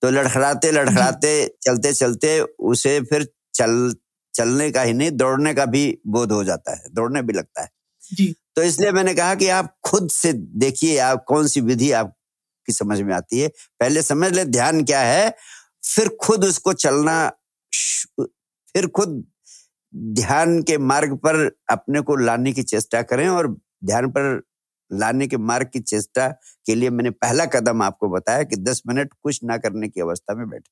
तो 0.01 0.09
लड़खड़ाते 0.09 0.71
लड़खड़ाते 0.71 1.33
चलते 1.63 1.93
चलते 1.93 2.39
उसे 2.41 3.01
फिर 3.01 3.27
चल 3.53 3.95
चलने 4.33 4.71
का 4.71 4.81
ही 4.81 4.93
नहीं 4.93 5.11
दौड़ने 5.11 5.53
का 5.53 5.65
भी 5.65 5.99
बोध 6.07 6.31
हो 6.31 6.43
जाता 6.43 6.71
है 6.71 6.89
दौड़ने 6.93 7.21
भी 7.21 7.33
लगता 7.33 7.61
है। 7.61 7.69
जी। 8.03 8.35
तो 8.55 8.63
इसलिए 8.63 8.91
मैंने 8.91 9.13
कहा 9.13 9.35
कि 9.35 9.47
आप 9.49 9.75
खुद 9.83 10.09
से 10.09 10.33
देखिए 10.33 10.97
आप 10.99 11.23
कौन 11.27 11.47
सी 11.47 11.61
विधि 11.61 11.91
आपकी 11.91 12.73
समझ 12.73 13.01
में 13.01 13.13
आती 13.15 13.39
है। 13.39 13.47
पहले 13.79 14.01
समझ 14.01 14.31
ले 14.33 14.45
ध्यान 14.45 14.83
क्या 14.85 15.01
है 15.01 15.29
फिर 15.85 16.09
खुद 16.21 16.45
उसको 16.45 16.73
चलना 16.73 17.31
फिर 18.75 18.87
खुद 18.87 19.23
ध्यान 19.95 20.61
के 20.63 20.77
मार्ग 20.77 21.15
पर 21.17 21.51
अपने 21.69 22.01
को 22.01 22.15
लाने 22.15 22.53
की 22.53 22.63
चेष्टा 22.63 23.01
करें 23.01 23.27
और 23.29 23.47
ध्यान 23.85 24.09
पर 24.09 24.41
लाने 24.91 25.27
के 25.27 25.37
मार्ग 25.39 25.69
की 25.73 25.79
चेष्टा 25.79 26.27
के 26.65 26.75
लिए 26.75 26.89
मैंने 26.89 27.09
पहला 27.11 27.45
कदम 27.45 27.81
आपको 27.83 28.09
बताया 28.09 28.43
कि 28.43 28.55
10 28.57 28.81
मिनट 28.87 29.13
कुछ 29.23 29.39
ना 29.43 29.57
करने 29.57 29.89
की 29.89 30.01
अवस्था 30.01 30.35
में 30.35 30.49
बैठे। 30.49 30.71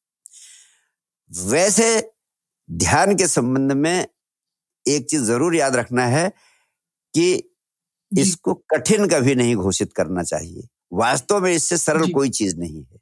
वैसे 1.31 2.11
ध्यान 2.69 3.15
के 3.15 3.27
संबंध 3.27 3.71
में 3.73 4.07
एक 4.85 5.07
चीज़ 5.09 5.23
ज़रूर 5.23 5.55
याद 5.55 5.75
रखना 5.75 6.05
है 6.07 6.29
कि 7.13 7.43
इसको 8.11 8.53
कठिन 8.71 9.07
कभी 9.09 9.35
नहीं 9.35 9.55
घोषित 9.55 9.93
करना 9.93 10.23
चाहिए। 10.23 10.67
वास्तव 10.93 11.41
में 11.41 11.51
इससे 11.53 11.77
सरल 11.77 12.11
कोई 12.13 12.29
चीज़ 12.29 12.57
नहीं 12.57 12.83
है। 12.83 12.99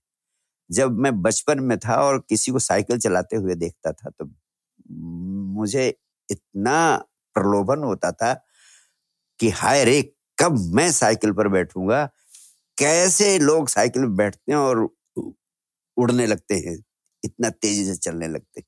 जब 0.70 1.00
मैं 1.00 1.22
बचपन 1.22 1.60
में 1.60 1.78
था 1.80 1.96
और 2.04 2.20
किसी 2.30 2.52
को 2.52 2.60
साइकिल 2.60 3.00
चलाते 3.00 3.38
हुए 3.38 3.56
देखता 3.56 3.92
था 3.92 4.10
तो 4.10 4.30
मुझे 5.60 5.88
इतना 6.30 6.98
प्रलोभन 7.36 7.84
होता 7.84 8.12
था 8.12 8.34
कि 9.40 9.50
हाय 9.52 9.84
रे 9.86 10.02
कब 10.40 10.72
मैं 10.76 10.92
साइकिल 10.92 11.32
पर 11.32 11.48
बैठूँगा? 11.48 12.10
कैसे 12.78 13.40
लोग 13.40 13.70
साइकिल 13.70 14.02
में 14.02 14.16
बैठते 14.16 14.52
हैं 14.52 14.60
और 14.60 14.90
उड़ने 15.98 16.28
लगते 16.28 16.56
हैं? 16.56 16.84
इतना 17.26 17.50
तेज़ी 17.50 17.86
से 17.86 17.96
चलने 17.96 18.28
लगते 18.28 18.60
हैं। 18.60 18.68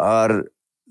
और 0.00 0.50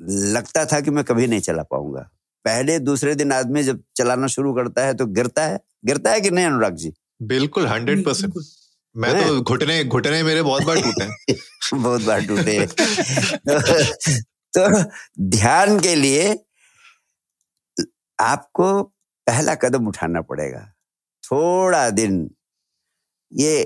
लगता 0.09 0.65
था 0.65 0.79
कि 0.79 0.91
मैं 0.91 1.03
कभी 1.03 1.27
नहीं 1.27 1.39
चला 1.39 1.63
पाऊँगा। 1.63 2.09
पहले 2.45 2.79
दूसरे 2.79 3.15
दिन 3.15 3.31
आदमी 3.31 3.63
जब 3.63 3.83
चलाना 3.95 4.27
शुरू 4.27 4.53
करता 4.53 4.85
है 4.85 4.93
तो 4.93 5.05
गिरता 5.05 5.45
है। 5.45 5.59
गिरता 5.85 6.11
है 6.11 6.21
कि 6.21 6.29
नहीं 6.29 6.45
अनुराग 6.45 6.75
जी? 6.75 6.93
बिल्कुल 7.21 7.67
हंड्रेड 7.67 8.05
परसेंट 8.05 8.33
मैं 8.97 9.27
तो 9.27 9.41
घुटने 9.41 9.83
घुटने 9.83 10.23
मेरे 10.23 10.41
बहुत 10.41 10.63
बार 10.63 10.81
टूटे 10.81 11.03
हैं। 11.03 11.37
बहुत 11.73 12.01
बार 12.01 12.21
टूटे 12.21 12.67
तो, 12.67 13.93
तो 14.59 14.91
ध्यान 15.19 15.79
के 15.79 15.95
लिए 15.95 16.45
आपको 18.19 18.94
पहला 19.27 19.55
कदम 19.55 19.87
उठाना 19.87 20.21
पड़ेगा 20.23 20.65
थोड़ा 21.23 21.89
दिन 21.91 22.29
ये 23.31 23.63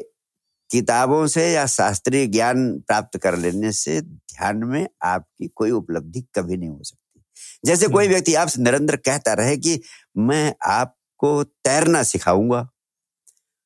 किताबों 0.70 1.26
से 1.28 1.51
या 1.51 1.66
शास्त्रीय 1.68 2.26
ज्ञान 2.28 2.72
प्राप्त 2.80 3.18
कर 3.18 3.38
लेने 3.38 3.72
से 3.72 3.99
ध्यान 4.01 4.64
में 4.64 4.88
आपकी 5.03 5.47
कोई 5.55 5.72
उपलब्धि 5.74 6.22
कभी 6.36 6.57
नहीं 6.57 6.70
हो 6.70 6.84
सकती 6.84 7.22
जैसे 7.66 7.88
कोई 7.88 8.03
हम्म। 8.03 8.14
व्यक्ति 8.14 8.34
आपसे 8.36 8.62
निरंतर 8.62 8.95
कहता 8.97 9.34
रहे 9.34 9.55
कि 9.57 9.80
मैं 10.20 10.53
आपको 10.70 11.43
तैरना 11.43 12.03
सिखाऊँगा 12.03 12.68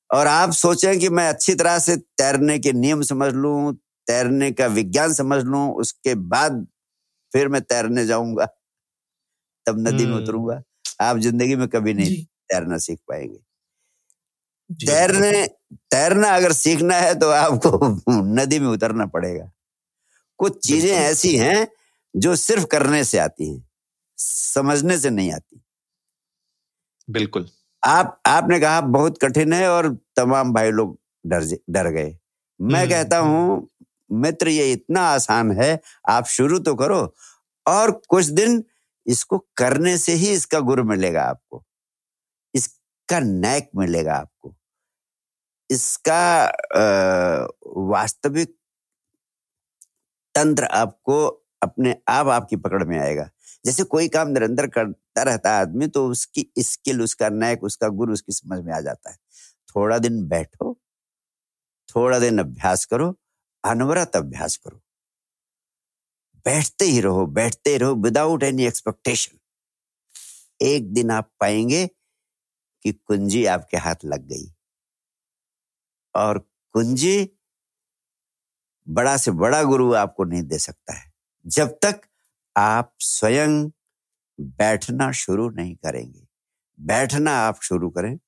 और 0.10 0.28
आप 0.28 0.52
सोचें 0.54 1.00
कि 1.00 1.10
मैं 1.10 1.28
अच्छी 1.30 1.54
तरह 1.56 1.78
से 1.80 1.96
तैरने 2.18 2.58
के 2.60 2.72
नियम 2.74 3.02
समझ 3.04 3.32
लूँ 3.34 3.74
तैरने 4.08 4.52
का 4.52 4.68
विज्ञान 4.70 5.14
समझ 5.14 5.44
लूँ 5.44 5.70
उसके 5.76 6.16
बाद 6.28 6.66
फिर 7.32 7.48
मैं 7.48 7.62
तैरने 7.64 8.06
जाऊँगा 8.06 8.46
तब 9.66 9.80
नदी 9.80 10.06
में 10.06 10.12
हम्म। 10.12 10.24
उतरूँगा 10.24 10.62
आप 11.04 11.18
ज़िंदगी 11.20 11.56
में 11.56 11.68
कभी 11.68 11.93
नहीं 11.93 12.24
तैरना 12.49 12.78
सीख 12.78 12.99
पाएँगे। 13.10 13.39
तैरने 14.70 15.32
तैरना 15.91 16.30
अगर 16.36 16.51
सीखना 16.54 16.95
है 16.95 17.14
तो 17.20 17.30
आपको 17.32 17.80
नदी 18.36 18.60
में 18.60 18.68
उतरना 18.68 19.06
पड़ेगा। 19.08 19.49
कुछ 20.39 20.60
चीज़ें 20.68 20.91
ऐसी 20.91 21.36
हैं 21.38 21.68
जो 22.14 22.36
सिर्फ़ 22.38 22.66
करने 22.68 23.04
से 23.04 23.18
आती 23.20 23.49
हैं 23.49 23.64
समझने 24.18 24.97
से 24.97 25.10
नहीं 25.10 25.32
आती। 25.34 25.62
बिल्कुल। 27.08 27.47
आप 27.84 28.20
आपने 28.28 28.60
कहा 28.60 28.82
बहुत 28.82 29.18
कठिन 29.18 29.54
है 29.54 29.68
और 29.70 29.88
तमाम 30.18 30.54
भाई 30.54 30.72
लोग 30.72 30.97
डर 31.26 31.45
डर 31.70 31.88
गए। 31.89 32.16
मैं 32.60 32.82
हम्म, 32.82 32.89
कहता 32.89 33.20
हम्म। 33.20 33.30
हूँ 33.30 33.68
मित्र 34.22 34.49
ये 34.49 34.72
इतना 34.72 35.01
आसान 35.10 35.51
है 35.51 35.80
आप 36.10 36.26
शुरू 36.28 36.60
तो 36.60 36.76
करो 36.76 36.99
और 37.66 37.91
कुछ 38.10 38.26
दिन 38.32 38.64
इसको 39.08 39.38
करने 39.58 39.97
से 39.97 40.14
ही 40.14 40.32
इसका 40.34 40.60
गुरु 40.62 40.84
मिलेगा 40.84 41.24
आपको। 41.24 41.64
इसका 42.54 43.20
नैक 43.20 43.70
मिलेगा 43.76 44.16
आपको। 44.16 44.56
इसका 45.70 46.45
वास्तविक 47.89 48.56
तंत्र 50.36 50.64
आपको 50.64 51.26
अपने 51.64 51.95
आप 52.10 52.28
आपकी 52.28 52.56
पकड़ 52.56 52.84
में 52.84 52.97
आएगा। 52.99 53.30
जैसे 53.66 53.84
कोई 53.84 54.08
काम 54.08 54.28
निरंतर 54.28 54.68
करता 54.68 55.24
रहता 55.24 55.54
है 55.56 55.62
आदमी 55.62 55.88
तो 55.88 56.08
उसकी 56.10 56.45
स्किल, 56.60 57.01
उसका 57.01 57.30
नैक 57.30 57.64
उसका 57.64 57.88
गुरु 57.89 58.14
उसकी 58.14 58.34
समझ 58.34 58.60
में 58.66 58.74
आ 58.74 58.80
जाता 58.82 59.12
है। 59.12 59.18
थोड़ा 59.70 59.97
दिन 59.97 60.28
बैठो, 60.28 60.74
थोड़ा 61.89 62.20
दिन 62.20 62.39
अभ्यास 62.39 62.86
करो, 62.86 63.14
अनवरत 63.64 64.16
अभ्यास 64.16 64.58
करो। 64.58 64.83
बैठते 66.46 66.86
ही 66.86 67.02
रहो, 67.02 67.26
बैठते 67.26 67.78
रहो 67.78 67.96
विदाउट 67.96 68.44
एनी 68.44 68.66
एक्सपेक्टेशन 68.66 69.38
एक 70.62 70.94
दिन 70.94 71.12
आप 71.12 71.32
पाएँगे 71.39 71.88
कि 72.84 72.91
कुंजी 72.91 73.46
आपके 73.46 73.78
हाथ 73.78 73.96
लग 74.06 74.28
गई। 74.28 74.54
और 76.16 76.39
कुंजी 76.72 77.30
बड़ा 78.88 79.18
से 79.18 79.32
बड़ा 79.32 79.64
गुरु 79.64 79.94
आपको 79.94 80.24
नहीं 80.24 80.44
दे 80.44 80.60
सकता 80.60 80.94
है। 80.94 81.14
जब 81.46 81.68
तक 81.68 82.02
आप 82.58 82.96
स्वयं 83.00 83.72
बैठना 84.39 85.12
शुरू 85.12 85.50
नहीं 85.50 85.76
करेंगे। 85.76 86.28
बैठना 86.80 87.32
आप 87.32 87.62
शुरू 87.62 87.89
करें, 87.89 88.20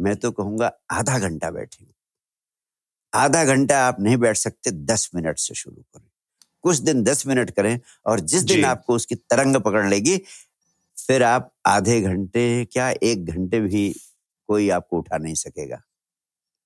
मैं 0.00 0.16
तो 0.16 0.32
कहूँगा 0.32 0.72
आधा 0.90 1.18
घंटा 1.18 1.50
बैठें 1.50 1.86
आधा 3.14 3.44
घंटा 3.44 3.86
आप 3.86 4.00
नहीं 4.00 4.16
बैठ 4.16 4.36
सकते, 4.36 4.70
दस 4.70 5.10
मिनट 5.14 5.38
से 5.38 5.54
शुरू 5.54 5.82
करें। 5.82 6.11
कुछ 6.64 6.78
दिन 6.78 7.02
दस 7.02 7.26
मिनट 7.26 7.50
करें 7.50 7.78
और 8.06 8.20
जिस 8.20 8.42
दिन 8.42 8.64
आपको 8.64 8.94
उसकी 8.94 9.14
तरंग 9.14 9.56
पकड़ 9.56 9.88
लेगी 9.88 10.16
फिर 10.96 11.22
आप 11.22 11.52
आधे 11.66 12.00
घंटे 12.00 12.64
क्या 12.64 12.90
एक 12.90 13.24
घंटे 13.24 13.60
भी 13.60 13.88
कोई 14.48 14.68
आपको 14.70 14.98
उठा 14.98 15.18
नहीं 15.18 15.34
सकेगा। 15.34 15.82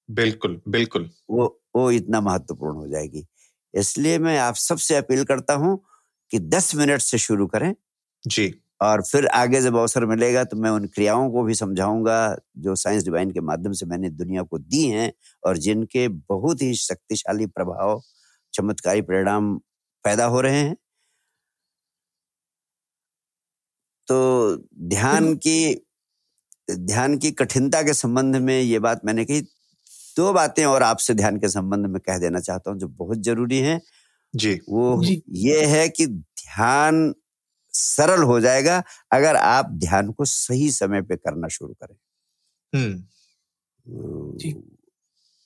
बिल्कुल 0.08 0.60
बिल्कुल। 0.68 1.10
वो 1.30 1.62
वो 1.76 1.90
इतना 1.90 2.20
महत्वपूर्ण 2.20 2.76
हो 2.76 2.88
जाएगी। 2.88 3.26
इसलिए 3.74 4.18
मैं 4.18 4.38
आप 4.38 4.54
सबसे 4.54 4.96
अपील 4.96 5.24
करता 5.24 5.54
हूँ 5.54 5.78
कि 6.30 6.38
10 6.38 6.74
मिनट 6.74 7.00
से 7.00 7.18
शुरू 7.18 7.46
करें। 7.46 7.74
जी। 8.24 8.54
और 8.82 9.02
फिर 9.02 9.26
आगे 9.26 9.60
जब 9.60 9.76
अवसर 9.76 10.06
मिलेगा 10.06 10.44
तो 10.44 10.56
मैं 10.56 10.70
उन 10.70 10.86
क्रियाओं 10.86 11.30
को 11.30 11.42
भी 11.42 11.54
समझाऊँगा 11.54 12.36
जो 12.58 12.74
साइंस 12.74 13.04
डिवाइन 13.04 13.30
के 13.30 13.40
माध्यम 13.40 13.72
से 13.72 13.86
मैंने 13.86 14.10
दुनिया 14.10 14.42
को 14.42 14.58
दी 14.58 14.84
हैं 14.86 15.12
और 15.46 15.56
जिनके 15.56 16.08
बहुत 16.08 16.62
ही 16.62 16.74
शक्तिशाली 16.74 17.46
प्रभाव 17.46 18.02
चमत्कारी 18.54 19.02
परिणाम 19.02 19.60
पैदा 20.06 20.24
हो 20.26 20.40
रहे 20.40 20.56
हैं। 20.58 20.76
तो 24.08 24.56
ध्यान 24.88 25.34
की 25.36 25.74
ध्यान 26.70 27.18
की 27.18 27.30
कठिनता 27.32 27.82
के 27.82 27.94
संबंध 27.94 28.36
में 28.36 28.60
ये 28.62 28.78
बात 28.78 29.00
मैंने 29.04 29.24
कही। 29.24 29.40
दो 30.16 30.32
बातें 30.32 30.64
और 30.66 30.82
आपसे 30.82 31.14
ध्यान 31.14 31.38
के 31.38 31.48
संबंध 31.48 31.86
में 31.86 32.00
कह 32.00 32.18
देना 32.18 32.40
चाहता 32.40 32.70
हूँ 32.70 32.78
जो 32.78 32.88
बहुत 32.88 33.18
ज़रूरी 33.18 33.58
है। 33.60 33.80
जी। 34.34 34.54
वो 34.70 35.02
जी। 35.04 35.22
ये 35.30 35.64
है 35.66 35.88
कि 35.88 36.06
ध्यान 36.06 37.14
सरल 37.74 38.22
हो 38.22 38.40
जाएगा 38.40 38.82
अगर 39.12 39.36
आप 39.36 39.70
ध्यान 39.70 40.12
को 40.12 40.24
सही 40.24 40.70
समय 40.72 41.02
पे 41.02 41.16
करना 41.16 41.48
शुरू 41.48 41.74
करें। 41.74 41.96
हम्म। 42.72 43.04
जी। 44.38 44.54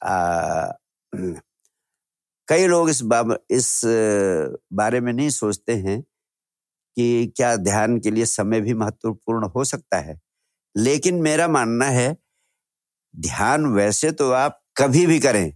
आ, 0.02 0.66
कई 2.50 2.66
लोग 2.66 2.88
इस 2.90 3.02
बाब, 3.02 3.36
इस 3.50 3.80
बारे 4.72 5.00
में 5.00 5.12
नहीं 5.12 5.28
सोचते 5.30 5.72
हैं 5.74 6.00
कि 6.00 7.32
क्या 7.36 7.54
ध्यान 7.56 7.98
के 8.00 8.10
लिए 8.10 8.24
समय 8.26 8.60
भी 8.60 8.74
महत्वपूर्ण 8.74 9.48
हो 9.56 9.64
सकता 9.64 9.98
है। 9.98 10.18
लेकिन 10.74 11.20
मेरा 11.22 11.46
मानना 11.48 11.86
है 11.86 12.16
ध्यान 13.14 13.66
वैसे 13.74 14.10
तो 14.12 14.30
आप 14.32 14.60
कभी 14.76 15.06
भी 15.06 15.18
करें। 15.20 15.46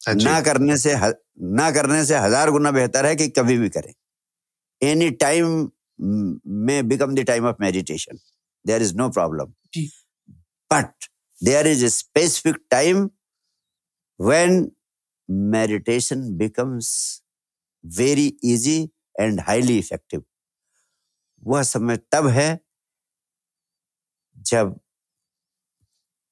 हाँ 0.00 0.14
ना 0.14 0.40
करने 0.40 0.76
से 0.78 0.94
ना 1.54 1.70
करने 1.70 2.04
से 2.04 2.16
हज़ार 2.18 2.50
गुना 2.50 2.70
बेहतर 2.70 3.06
है 3.06 3.14
कि 3.16 3.28
कभी 3.30 3.58
भी 3.58 3.68
करें। 3.68 3.92
एनी 4.82 5.10
टाइम 5.22 5.70
में 6.60 6.88
become 6.88 7.14
the 7.14 7.24
time 7.26 7.46
of 7.46 7.56
meditation 7.60 8.18
there 8.64 8.82
is 8.82 8.94
no 8.96 9.08
problem 9.10 9.52
but 10.70 11.08
there 11.38 11.66
is 11.66 11.84
a 11.86 11.90
specific 11.90 12.60
time 12.74 13.08
when 14.20 14.60
meditation 15.30 16.36
becomes 16.36 17.22
very 17.84 18.32
easy 18.42 18.90
and 19.16 19.40
highly 19.40 19.78
effective. 19.78 20.22
वह 21.42 21.62
समय 21.62 21.96
तब 22.12 22.26
है 22.28 22.60
जब 24.46 24.78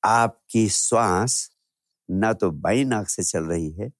आपकी 0.03 0.69
श्वास 0.69 1.51
ना 2.09 2.33
तो 2.33 2.51
बाई 2.51 2.85
नाक 2.85 3.09
से 3.09 3.23
चल 3.23 3.45
रही 3.45 3.71
है, 3.71 3.91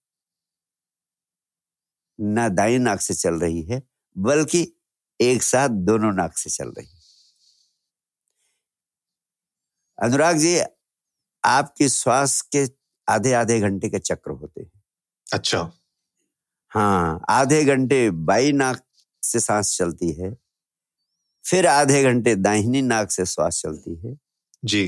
ना 2.19 2.49
दाई 2.49 2.79
नाक 2.79 3.01
से 3.01 3.15
चल 3.15 3.35
रही 3.41 3.63
है, 3.63 3.83
बल्कि 4.17 4.63
एक 5.21 5.43
साथ 5.43 5.69
दोनों 5.69 6.13
नाक 6.13 6.37
से 6.39 6.51
चल 6.51 6.73
रही 6.79 6.87
है। 6.87 6.97
अनुराग 9.99 10.37
जी, 10.37 10.59
आपकी 11.45 11.89
श्वास 11.89 12.41
के 12.55 12.65
आधे 13.09 13.33
आधे 13.33 13.61
घंटे 13.61 13.89
के 13.89 13.99
चक्र 13.99 14.31
होते 14.31 14.58
अच्छा। 15.29 15.61
हाँ 16.73 17.21
आधे 17.31 17.65
घंटे 17.65 18.11
बाई 18.27 18.53
नाक 18.53 18.83
से 19.23 19.41
सांस 19.41 19.77
चलती 19.79 20.13
है 20.21 20.35
फिर 21.45 21.67
आधे 21.67 22.03
घंटे 22.05 22.35
दाहिनी 22.37 22.83
नाक 22.83 23.11
से 23.11 23.25
श्वास 23.27 23.61
चलती 23.63 23.95
है। 24.07 24.17
जी। 24.63 24.87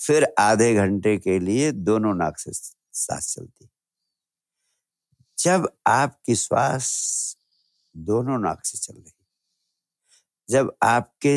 फिर 0.00 0.26
आधे 0.38 0.74
घंटे 0.74 1.16
के 1.18 1.38
लिए 1.38 1.70
दोनों 1.72 2.14
नाक 2.14 2.38
से 2.38 2.52
सांस 2.52 3.34
चलती 3.34 3.64
है। 3.64 3.68
जब 5.38 5.68
आपकी 5.86 6.34
श्वास 6.34 6.88
दोनों 7.94 8.38
नाक 8.38 8.64
से 8.64 8.78
चल 8.78 8.94
रही 8.94 9.04
है 9.06 9.12
जब 10.48 10.72
आपके 10.84 11.36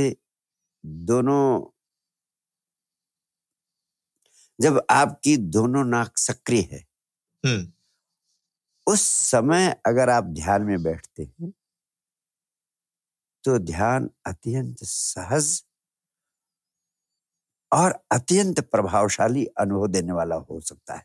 दोनों 1.05 1.41
जब 4.59 4.82
आपकी 4.91 5.36
दोनों 5.38 5.84
नाक 5.86 6.17
सक्रिय 6.17 6.67
है। 6.72 6.84
उस 8.89 9.01
समय 9.31 9.69
अगर 9.87 10.09
आप 10.09 10.23
ध्यान 10.35 10.61
में 10.63 10.81
बैठते 10.83 11.23
हैं 11.23 11.51
तो 13.43 13.57
ध्यान 13.61 14.09
अत्यंत 14.27 14.83
सहज 14.85 15.61
और 17.71 17.93
अत्यंत 18.11 18.59
प्रभावशाली 18.61 19.45
अनुभव 19.59 19.87
देने 19.87 20.13
वाला 20.13 20.35
हो 20.41 20.59
सकता 20.61 20.93
है। 20.93 21.03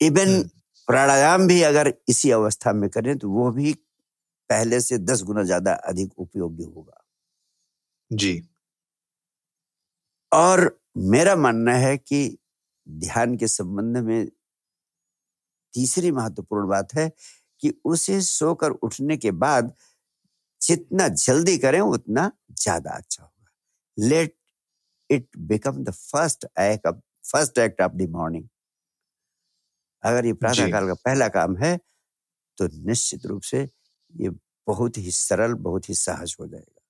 इवन 0.00 0.42
प्राणायाम 0.88 1.46
भी 1.46 1.60
अगर 1.62 1.92
इसी 2.08 2.30
अवस्था 2.30 2.72
में 2.72 2.88
करें 2.90 3.16
तो 3.18 3.30
वो 3.30 3.50
भी 3.52 3.72
पहले 4.50 4.80
से 4.80 4.98
दस 5.00 5.22
गुना 5.24 5.42
ज़्यादा 5.44 5.72
अधिक 5.84 6.18
उपयोगी 6.18 6.64
होगा। 6.64 7.02
जी। 8.10 8.46
और 10.32 10.78
मेरा 11.06 11.34
मानना 11.36 11.72
है 11.74 11.96
कि 11.98 12.36
ध्यान 12.86 13.36
के 13.36 13.46
संबंध 13.48 13.96
में 13.98 14.28
तीसरी 15.76 16.12
महत्वपूर्ण 16.12 16.68
बात 16.68 16.94
है 16.94 17.10
कि 17.62 17.74
उसे 17.86 18.20
सोकर 18.22 18.70
उठने 18.88 19.18
के 19.18 19.32
बाद 19.44 19.72
जितना 20.60 21.08
जल्दी 21.08 21.58
करें 21.58 21.80
उतना 21.80 22.30
ज़्यादा 22.62 22.90
अच्छा 22.90 23.22
होगा। 23.24 24.08
Let 24.08 24.34
it 25.10 25.28
become 25.52 25.84
the 25.84 25.90
first 25.92 26.46
act 26.60 26.86
of 26.86 26.96
first 27.32 27.58
act 27.58 27.82
of 27.82 27.92
the 27.94 28.08
morning 28.10 28.44
अगर 30.04 30.26
ये 30.26 30.32
प्रातः 30.34 30.68
काल 30.68 30.86
का 30.88 30.94
पहला 30.94 31.28
काम 31.36 31.56
है 31.56 31.76
तो 32.58 32.68
निश्चित 32.86 33.26
रूप 33.26 33.42
से 33.42 33.68
ये 34.14 34.30
बहुत 34.68 34.98
ही 34.98 35.10
सरल 35.12 35.54
बहुत 35.68 35.88
ही 35.88 35.94
सहज 35.94 36.36
हो 36.40 36.46
जाएगा। 36.46 36.80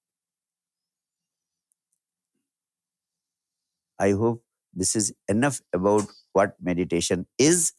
I 3.99 4.12
hope 4.12 4.43
this 4.74 4.95
is 4.97 5.12
enough 5.28 5.61
about 5.72 6.07
what 6.32 6.57
meditation 6.61 7.26
is. 7.39 7.72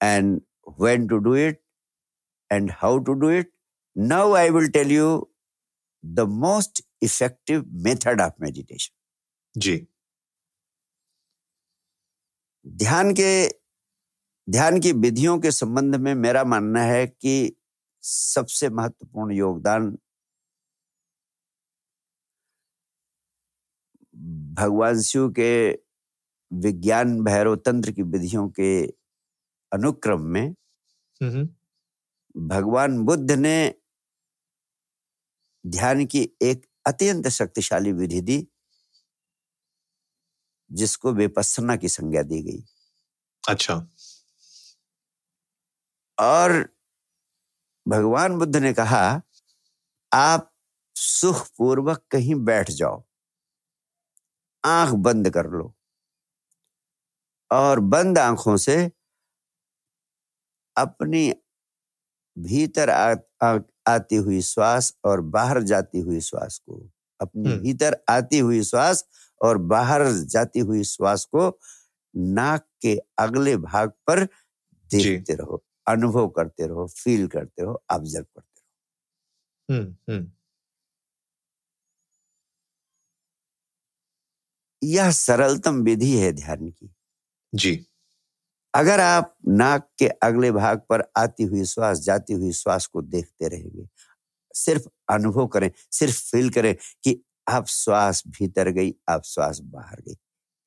And 0.00 0.40
when 0.78 1.08
to 1.08 1.20
do 1.20 1.34
it 1.34 1.60
and 2.50 2.70
how 2.70 2.98
to 2.98 3.14
do 3.20 3.28
it. 3.28 3.48
Now 3.96 4.32
I 4.32 4.50
will 4.50 4.68
tell 4.68 4.86
you 4.86 5.28
the 6.04 6.26
most 6.26 6.82
effective 7.00 7.64
method 7.72 8.20
of 8.20 8.32
meditation. 8.38 8.94
जी 9.54 9.76
ध्यान 12.66 13.12
के 13.20 13.30
ध्यान 14.48 14.78
की 14.80 14.92
विधियों 14.92 15.38
के 15.38 15.50
संबंध 15.50 15.96
में 15.96 16.14
मेरा 16.14 16.44
मानना 16.44 16.82
है 16.82 17.06
कि 17.06 17.56
सबसे 18.04 18.68
महत्वपूर्ण 18.70 19.34
योगदान 19.34 19.96
भगवान 24.60 25.00
शिव 25.02 25.28
के 25.38 25.50
विज्ञान 26.50 27.20
भैरव 27.24 27.56
तंत्र 27.66 27.92
की 27.92 28.02
विधियों 28.02 28.48
के 28.60 28.70
अनुक्रम 29.72 30.20
में 30.20 30.54
भगवान 32.36 32.98
बुद्ध 33.04 33.30
ने 33.30 33.74
ध्यान 35.66 36.06
की 36.06 36.30
एक 36.42 36.66
अत्यंत 36.86 37.28
शक्तिशाली 37.28 37.92
विधि 37.92 38.20
दी 38.20 38.46
जिसको 40.70 41.12
विपස්සना 41.12 41.76
की 41.76 41.88
संज्ञा 41.88 42.22
दी 42.22 42.42
गई। 42.42 42.64
अच्छा। 43.48 43.74
और 46.18 46.68
भगवान 47.88 48.38
बुद्ध 48.38 48.56
ने 48.56 48.72
कहा 48.72 49.22
आप 50.12 50.50
सुख 50.96 51.48
पूर्वक 51.58 52.04
कहीं 52.10 52.34
बैठ 52.34 52.70
जाओ 52.70 53.04
आँख 54.64 54.92
बंद 54.92 55.30
कर 55.30 55.46
लो 55.46 55.74
और 57.50 57.80
बंद 57.80 58.18
आँखों 58.18 58.56
से 58.56 58.90
अपनी 60.78 61.28
भीतर 62.36 62.90
आ, 62.90 63.14
आ, 63.42 63.58
आती 63.88 64.16
हुई 64.16 64.40
श्वास 64.42 64.94
और 65.04 65.20
बाहर 65.36 65.62
जाती 65.64 66.00
हुई 66.00 66.20
श्वास 66.20 66.58
को 66.58 66.78
अपनी 67.20 67.50
हम्म। 67.50 67.60
भीतर 67.62 67.96
आती 68.10 68.38
हुई 68.38 68.62
श्वास 68.64 69.04
और 69.40 69.58
बाहर 69.72 70.06
जाती 70.34 70.60
हुई 70.60 70.82
श्वास 70.84 71.24
को 71.26 71.48
नाक 72.14 72.66
के 72.82 72.96
अगले 73.18 73.56
भाग 73.58 73.92
पर 74.06 74.24
देखते 74.90 75.34
रहो 75.34 75.62
अनुभव 75.86 76.28
करते 76.28 76.66
रहो 76.66 76.86
फील 76.94 77.26
करते 77.28 77.62
रहो 77.62 77.82
ऑब्ज़र्व 77.90 78.24
करते 78.24 78.60
रहो 79.70 79.78
हम्म, 79.78 79.94
हम्म। 80.08 80.30
यह 84.82 85.10
सरलतम 85.12 85.82
विधि 85.82 86.16
है 86.18 86.32
ध्यान 86.32 86.68
की 86.70 86.90
जी 87.52 87.74
अगर 88.74 89.00
आप 89.00 89.36
नाक 89.48 89.88
के 89.98 90.08
अगले 90.22 90.52
भाग 90.52 90.78
पर 90.78 91.02
आती 91.16 91.44
हुई 91.44 91.64
श्वास 91.64 92.00
जाती 92.00 92.32
हुई 92.32 92.52
श्वास 92.52 92.86
को 92.86 93.02
देखते 93.02 93.48
रहेंगे 93.48 93.88
सिर्फ़ 94.54 94.88
अनुभव 95.12 95.46
करें 95.46 95.70
सिर्फ़ 95.92 96.18
फील 96.30 96.50
करें 96.50 96.74
कि 97.04 97.20
आप 97.48 97.66
श्वास 97.66 98.22
भीतर 98.28 98.68
गई 98.70 98.94
आप 99.08 99.22
श्वास 99.24 99.60
बाहर 99.64 100.00
गई। 100.00 100.16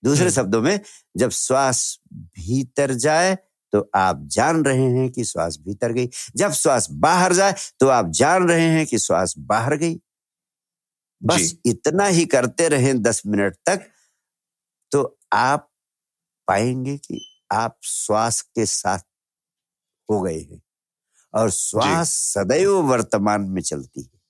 दूसरे। 0.03 0.31
शब्दों 0.31 0.61
में 0.61 0.79
जब 1.17 1.29
श्वास 1.29 1.99
भीतर 2.13 2.93
जाए 2.93 3.37
तो 3.73 3.89
आप 3.95 4.21
जान 4.27 4.63
रहे 4.65 4.85
हैं 4.91 5.09
कि 5.11 5.23
श्वास 5.23 5.57
भीतर 5.61 5.91
गई। 5.91 6.09
जब 6.35 6.51
श्वास 6.51 6.87
बाहर 6.91 7.33
जाए 7.33 7.55
तो 7.79 7.87
आप 7.87 8.09
जान 8.11 8.47
रहे 8.49 8.67
हैं 8.69 8.85
कि 8.87 8.97
श्वास 8.99 9.33
बाहर 9.39 9.75
गई। 9.77 9.99
बस 11.21 11.55
इतना 11.65 12.05
ही 12.05 12.25
करते 12.25 12.67
रहें 12.69 13.01
दस 13.01 13.21
मिनट 13.27 13.55
तक 13.65 13.87
तो 14.91 15.19
आप 15.33 15.69
पाएँगे 16.47 16.97
कि 16.97 17.19
आप 17.51 17.79
श्वास 17.83 18.41
के 18.41 18.65
साथ 18.65 18.99
हो 20.11 20.21
गए 20.21 20.39
हैं 20.39 20.61
और 21.33 21.49
श्वास 21.49 22.09
सदैव 22.09 22.71
वर्तमान 22.71 23.41
में 23.41 23.61
चलती 23.61 24.01
है। 24.01 24.21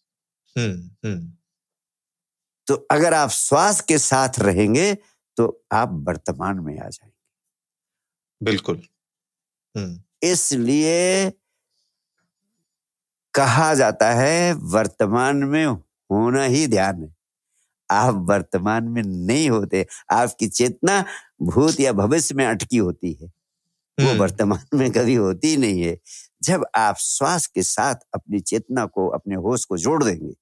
हम्म, 0.58 1.10
हम्म। 1.10 1.34
तो 2.68 2.76
अगर 2.76 3.14
आप 3.14 3.30
श्वास 3.30 3.82
के 3.82 3.98
साथ 3.98 4.30
रहेंगे 4.40 4.98
तो 5.38 5.66
आप 5.72 5.90
वर्तमान 5.92 6.60
में 6.60 6.80
आ 6.80 6.90
जाएँगे। 6.90 7.22
बिल्कुल। 8.46 8.88
हम्म। 9.78 10.02
इसलिए 10.24 11.32
कहा 13.34 13.74
जाता 13.74 14.12
है 14.12 14.54
वर्तमान 14.54 15.36
में 15.36 15.66
होना 16.12 16.44
ही 16.44 16.68
ध्यान 16.68 17.04
है। 17.04 17.21
आप 17.92 18.16
वर्तमान 18.16 18.84
में 18.84 19.04
नहीं 19.04 19.50
होते 19.50 19.88
आपकी 20.12 20.48
चेतना 20.48 21.06
भूत 21.42 21.80
या 21.80 21.94
भविष्य 21.94 22.36
में 22.36 22.46
अटकी 22.46 22.78
होती 22.78 23.14
है। 23.14 23.28
वो 24.00 24.10
हम्म। 24.10 24.20
वर्तमान 24.20 24.78
में 24.78 24.92
कभी 24.92 25.16
होती 25.16 25.58
नहीं 25.58 25.82
है। 25.82 26.00
जब 26.44 26.66
आप 26.76 26.96
श्वास 26.98 27.48
के 27.48 27.64
साथ 27.64 27.96
अपनी 28.14 28.40
चेतना 28.40 28.86
को 28.86 29.08
अपने 29.08 29.36
होश 29.36 29.66
को 29.66 29.78
जोड़ 29.78 30.04
देंगे 30.04 30.34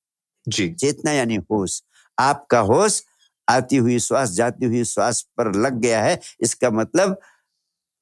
जी। 0.47 0.73
चेतना 0.73 1.11
यानी 1.11 1.35
होश 1.35 1.83
आपका 2.19 2.59
होश 2.59 3.03
आती 3.49 3.75
हुई 3.75 3.99
श्वास 3.99 4.29
जाती 4.29 4.65
हुई 4.65 4.83
श्वास 4.83 5.21
पर 5.21 5.55
लग 5.55 5.73
गया 5.73 6.03
है। 6.03 6.19
इसका 6.41 6.69
मतलब 6.69 7.19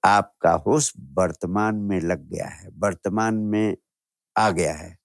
आपका 0.05 0.51
होश 0.51 0.93
वर्तमान 0.97 1.75
में 1.75 2.01
लग 2.01 2.29
गया 2.29 2.47
है 2.47 2.69
वर्तमान 2.77 3.35
में 3.35 3.77
आ 4.37 4.49
गया 4.49 4.73
है। 4.73 4.97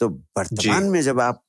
तो 0.00 0.08
वर्तमान 0.08 0.84
में 0.84 1.02
जब 1.02 1.20
आप 1.20 1.45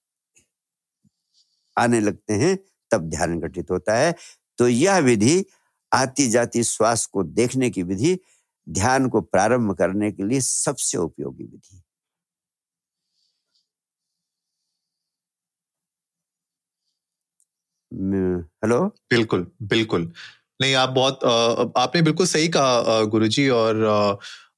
आने 1.77 1.99
लगते 2.01 2.33
हैं, 2.35 2.57
तब 2.91 3.09
ध्यान 3.09 3.39
घटित 3.39 3.71
होता 3.71 3.95
है। 3.97 4.13
तो 4.59 4.67
यह 4.69 4.97
विधि 5.01 5.43
आती 5.91 6.27
जाती 6.29 6.63
श्वास 6.65 7.05
को 7.07 7.23
देखने 7.23 7.69
की 7.69 7.83
विधि, 7.83 8.17
ध्यान 8.67 9.07
को 9.09 9.21
प्रारंभ 9.23 9.73
करने 9.77 10.11
के 10.11 10.23
लिए 10.23 10.41
सबसे 10.41 10.97
उपयोगी 10.97 11.43
विधि। 11.43 11.81
हेलो? 17.91 18.79
बिल्कुल 19.11 19.45
बिल्कुल। 19.63 20.11
नहीं, 20.61 20.73
आप 20.75 20.89
बहुत 20.89 21.23
आपने 21.77 22.01
बिल्कुल 22.01 22.25
सही 22.27 22.47
कहा 22.49 23.01
गुरुजी 23.05 23.47
और 23.51 23.83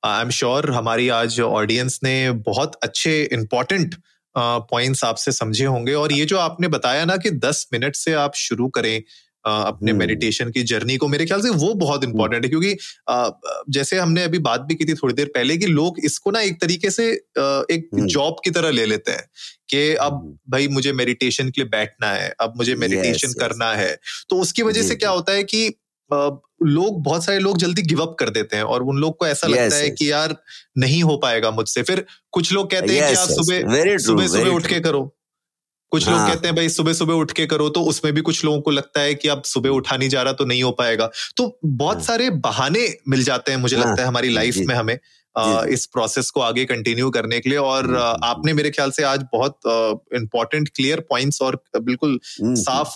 आई 0.05 0.21
एम 0.21 0.29
श्योर 0.31 0.69
हमारी 0.71 1.07
आज 1.11 1.39
ऑडियंस 1.41 1.99
ने 2.03 2.13
बहुत 2.47 2.75
अच्छे 2.83 3.21
इंपॉर्टेंट 3.33 3.95
पॉइंट्स 4.35 5.03
आपसे 5.03 5.31
समझे 5.31 5.65
होंगे 5.65 5.93
और 5.93 6.13
ये 6.13 6.25
जो 6.25 6.37
आपने 6.39 6.67
बताया 6.67 7.05
ना 7.05 7.17
कि 7.17 7.31
दस 7.39 7.67
मिनट 7.73 7.95
से 7.95 8.13
आप 8.15 8.35
शुरू 8.37 8.67
करें 8.67 9.01
अपने 9.45 9.93
मेडिटेशन 9.93 10.43
हम्म। 10.43 10.53
की 10.53 10.63
जर्नी 10.63 10.95
को 10.97 11.07
मेरे 11.07 11.25
ख्याल 11.25 11.41
से 11.41 11.49
वो 11.49 11.73
बहुत 11.75 12.03
इंपॉर्टेंट 12.03 12.43
है 12.43 12.49
क्योंकि 12.49 12.75
जैसे 13.69 13.97
हमने 13.97 14.23
अभी 14.23 14.39
बात 14.39 14.61
भी 14.61 14.75
की 14.75 14.85
थी 14.85 14.93
थोड़ी 14.93 15.13
देर 15.13 15.31
पहले 15.35 15.57
कि 15.57 15.65
लोग 15.65 15.99
इसको 16.05 16.31
ना 16.31 16.41
एक 16.41 16.59
तरीके 16.61 16.89
से 16.89 17.09
एक 17.09 17.89
जॉब 17.93 18.23
हम्म। 18.23 18.41
की 18.43 18.51
तरह 18.51 18.71
ले 18.71 18.85
लेते 18.85 19.11
हैं 19.11 19.25
कि 19.69 19.93
अब 19.95 20.13
हम्म। 20.13 20.37
भाई 20.51 20.67
मुझे 20.69 20.93
मेडिटेशन 20.93 21.49
के 21.49 21.61
लिए 21.61 21.69
बैठना 21.69 22.11
है 22.11 22.33
अब 22.41 22.53
मुझे 22.57 22.75
मेडिटेशन 22.75 23.33
करना 23.39 23.73
है 23.73 23.95
तो 24.29 24.39
उसकी 24.41 24.61
वजह 24.61 24.83
से 24.83 24.95
क्या 24.95 25.09
होता 25.09 25.33
है 25.33 25.43
कि 25.43 25.67
लोग 26.11 27.01
बहुत 27.03 27.23
सारे 27.25 27.39
लोग 27.39 27.57
जल्दी 27.57 27.81
गिव 27.81 28.01
अप 28.01 28.15
कर 28.19 28.29
देते 28.29 28.57
हैं 28.57 28.63
और 28.63 28.83
उन 28.83 28.97
लोग 28.97 29.17
को 29.17 29.27
ऐसा 29.27 29.47
yes, 29.47 29.57
लगता 29.57 29.75
है 29.75 29.89
कि 29.89 30.11
यार 30.11 30.35
नहीं 30.77 31.03
हो 31.03 31.17
पाएगा 31.17 31.51
मुझसे। 31.51 31.83
फिर 31.83 32.05
कुछ 32.31 32.51
लोग 32.53 32.71
कहते 32.71 32.93
हैं 32.93 33.01
yes, 33.01 33.11
कि 33.11 33.15
आप 33.15 33.29
सुबह 33.29 33.97
सुबह 33.97 34.27
सुबह 34.27 34.49
उठ 34.49 34.67
के 34.67 34.79
करो। 34.79 35.03
कुछ 35.91 36.07
हाँ. 36.07 36.17
लोग 36.17 36.27
कहते 36.27 36.47
हैं 36.47 36.55
भाई 36.55 36.69
सुबह 36.69 36.93
सुबह 36.93 37.13
उठ 37.13 37.31
के 37.31 37.45
करो। 37.45 37.69
तो 37.69 37.81
उसमें 37.83 38.13
भी 38.13 38.21
कुछ 38.21 38.43
लोगों 38.45 38.61
को 38.61 38.71
लगता 38.71 39.01
है 39.01 39.13
कि 39.15 39.27
अब 39.27 39.43
सुबह 39.43 39.69
उठा 39.69 39.97
नहीं 39.97 40.09
जा 40.09 40.21
रहा 40.21 40.33
तो 40.33 40.45
नहीं 40.45 40.63
हो 40.63 40.71
पाएगा। 40.71 41.09
तो 41.37 41.59
बहुत 41.65 41.97
हाँ. 41.97 42.03
सारे 42.03 42.29
बहाने 42.29 42.87
मिल 43.07 43.23
जाते 43.23 43.51
हैं 43.51 43.59
मुझे 43.59 43.77
हाँ. 43.77 43.85
लगता 43.85 44.01
है 44.01 44.07
हमारी 44.07 44.29
लाइफ 44.29 44.57
में 44.57 44.75
हमें 44.75 44.97
आ, 45.35 45.63
इस 45.65 45.85
प्रोसेस 45.85 46.29
को 46.29 46.41
आगे 46.41 46.65
कंटिन्यू 46.65 47.09
करने 47.09 47.39
के 47.39 47.49
लिए। 47.49 47.57
और 47.57 47.85
हम्म, 47.85 47.97
हम्म, 47.97 48.23
आपने 48.23 48.53
मेरे 48.53 48.69
ख्याल 48.69 48.91
से 48.91 49.03
आज 49.03 49.25
बहुत 49.33 49.59
इंपॉर्टेंट 50.15 50.69
क्लियर 50.69 50.99
पॉइंट्स 50.99 51.41
और 51.41 51.63
बिल्कुल 51.81 52.19
हम्म, 52.41 52.55
साफ़ 52.55 52.95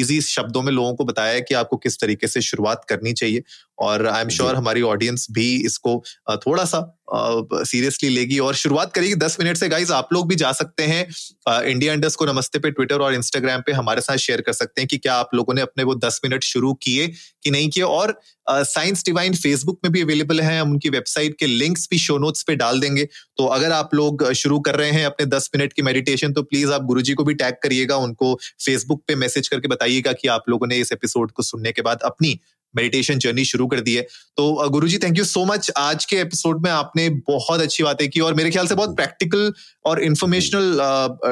इजी 0.00 0.20
शब्दों 0.20 0.62
में 0.62 0.72
लोगों 0.72 0.94
को 0.94 1.04
बताया 1.04 1.32
है 1.32 1.40
कि 1.40 1.54
आपको 1.54 1.76
किस 1.76 2.00
तरीके 2.00 2.26
से 2.26 2.40
शुरुआत 2.40 2.84
करनी 2.88 3.12
चाहिए 3.12 3.42
और 3.78 4.06
आई 4.06 4.22
एम 4.22 4.28
श्योर 4.28 4.54
हमारी 4.54 4.82
ऑडियंस 4.82 5.26
भी 5.30 5.54
इसको 5.66 6.02
थोड़ा 6.36 6.64
सा 6.64 6.80
सीरियसली 7.14 8.08
लेगी 8.08 8.38
और 8.38 8.54
शुरुआत 8.54 8.92
करेगी 8.92 9.14
दस 9.16 9.36
मिनट 9.40 9.56
से। 9.56 9.68
गाइज़ 9.68 9.92
आप 9.92 10.08
लोग 10.12 10.28
भी 10.28 10.34
जा 10.34 10.52
सकते 10.52 10.82
हैं 10.82 11.62
इंडिया 11.62 11.92
इंडस्ट 11.92 12.18
को 12.18 12.26
नमस्ते 12.26 12.58
पे 12.58 12.70
ट्विटर 12.70 13.00
और 13.00 13.14
इंस्टाग्राम 13.14 13.60
पे 13.60 13.72
हमारे 13.72 14.00
साथ 14.00 14.16
शेयर 14.18 14.40
कर 14.40 14.52
सकते 14.52 14.80
हैं 14.80 14.88
कि 14.88 14.98
क्या 14.98 15.14
आप 15.14 15.34
लोगों 15.34 15.54
ने 15.54 15.60
अपने 15.60 15.84
वो 15.84 15.94
दस 15.96 16.20
मिनट 16.24 16.44
शुरू 16.44 16.72
किए 16.82 17.06
कि 17.42 17.50
नहीं 17.50 17.68
किए। 17.70 17.82
और 17.82 18.18
साइंस 18.48 19.04
डिवाइन 19.04 19.34
फेसबुक 19.34 19.78
में 19.84 19.92
भी 19.92 20.00
अवेलेबल 20.02 20.40
है। 20.40 20.58
हम 20.60 20.70
उनकी 20.70 20.88
वेबसाइट 20.88 21.36
के 21.38 21.46
लिंक्स 21.46 21.86
भी 21.90 21.98
शो 21.98 22.16
नोट्स 22.18 22.42
पे 22.42 22.54
डाल 22.56 22.80
देंगे। 22.80 23.04
तो 23.04 23.46
अगर 23.48 23.72
आप 23.72 23.94
लोग 23.94 24.30
शुरू 24.34 24.58
कर 24.60 24.76
रहे 24.76 24.90
हैं 24.90 25.04
अपने 25.06 25.26
दस 25.26 25.50
मिनट 25.56 25.72
की 25.72 25.82
मेडिटेशन 25.82 26.32
तो 26.32 26.42
प्लीज़ 26.42 26.72
आप 26.72 26.84
गुरु 26.84 27.02
को 27.16 27.24
भी 27.24 27.34
टैग 27.34 27.54
करिएगा। 27.62 27.96
उनको 27.98 28.34
फेसबुक 28.64 29.04
पे 29.08 29.14
मैसेज 29.16 29.48
करके 29.48 29.68
बताइएगा 29.68 30.12
कि 30.12 30.28
आप 30.28 30.44
लोगों 30.48 30.66
ने 30.66 30.78
इस 30.78 30.92
एपिसोड 30.92 31.32
को 31.32 31.42
सुनने 31.42 31.72
के 31.72 31.82
बाद 31.82 32.00
अपनी 32.04 32.38
मेडिटेशन 32.76 33.18
जर्नी 33.18 33.44
शुरू 33.44 33.66
कर 33.66 33.80
दी 33.80 33.94
है। 33.94 34.02
तो 34.36 34.68
Guru 34.70 34.88
ji 34.88 34.98
thank 34.98 35.18
you 35.18 35.24
so 35.24 35.44
much 35.44 35.70
आज 35.78 36.04
के 36.04 36.16
एपिसोड 36.18 36.62
में 36.64 36.70
आपने 36.70 37.08
बहुत 37.28 37.60
अच्छी 37.60 37.84
बातें 37.84 38.08
की 38.10 38.20
और 38.20 38.34
मेरे 38.34 38.50
ख्याल 38.50 38.66
से 38.66 38.74
बहुत 38.74 38.96
प्रैक्टिकल 38.96 39.52
और 39.84 40.02
इंफॉर्मेशनल 40.02 40.76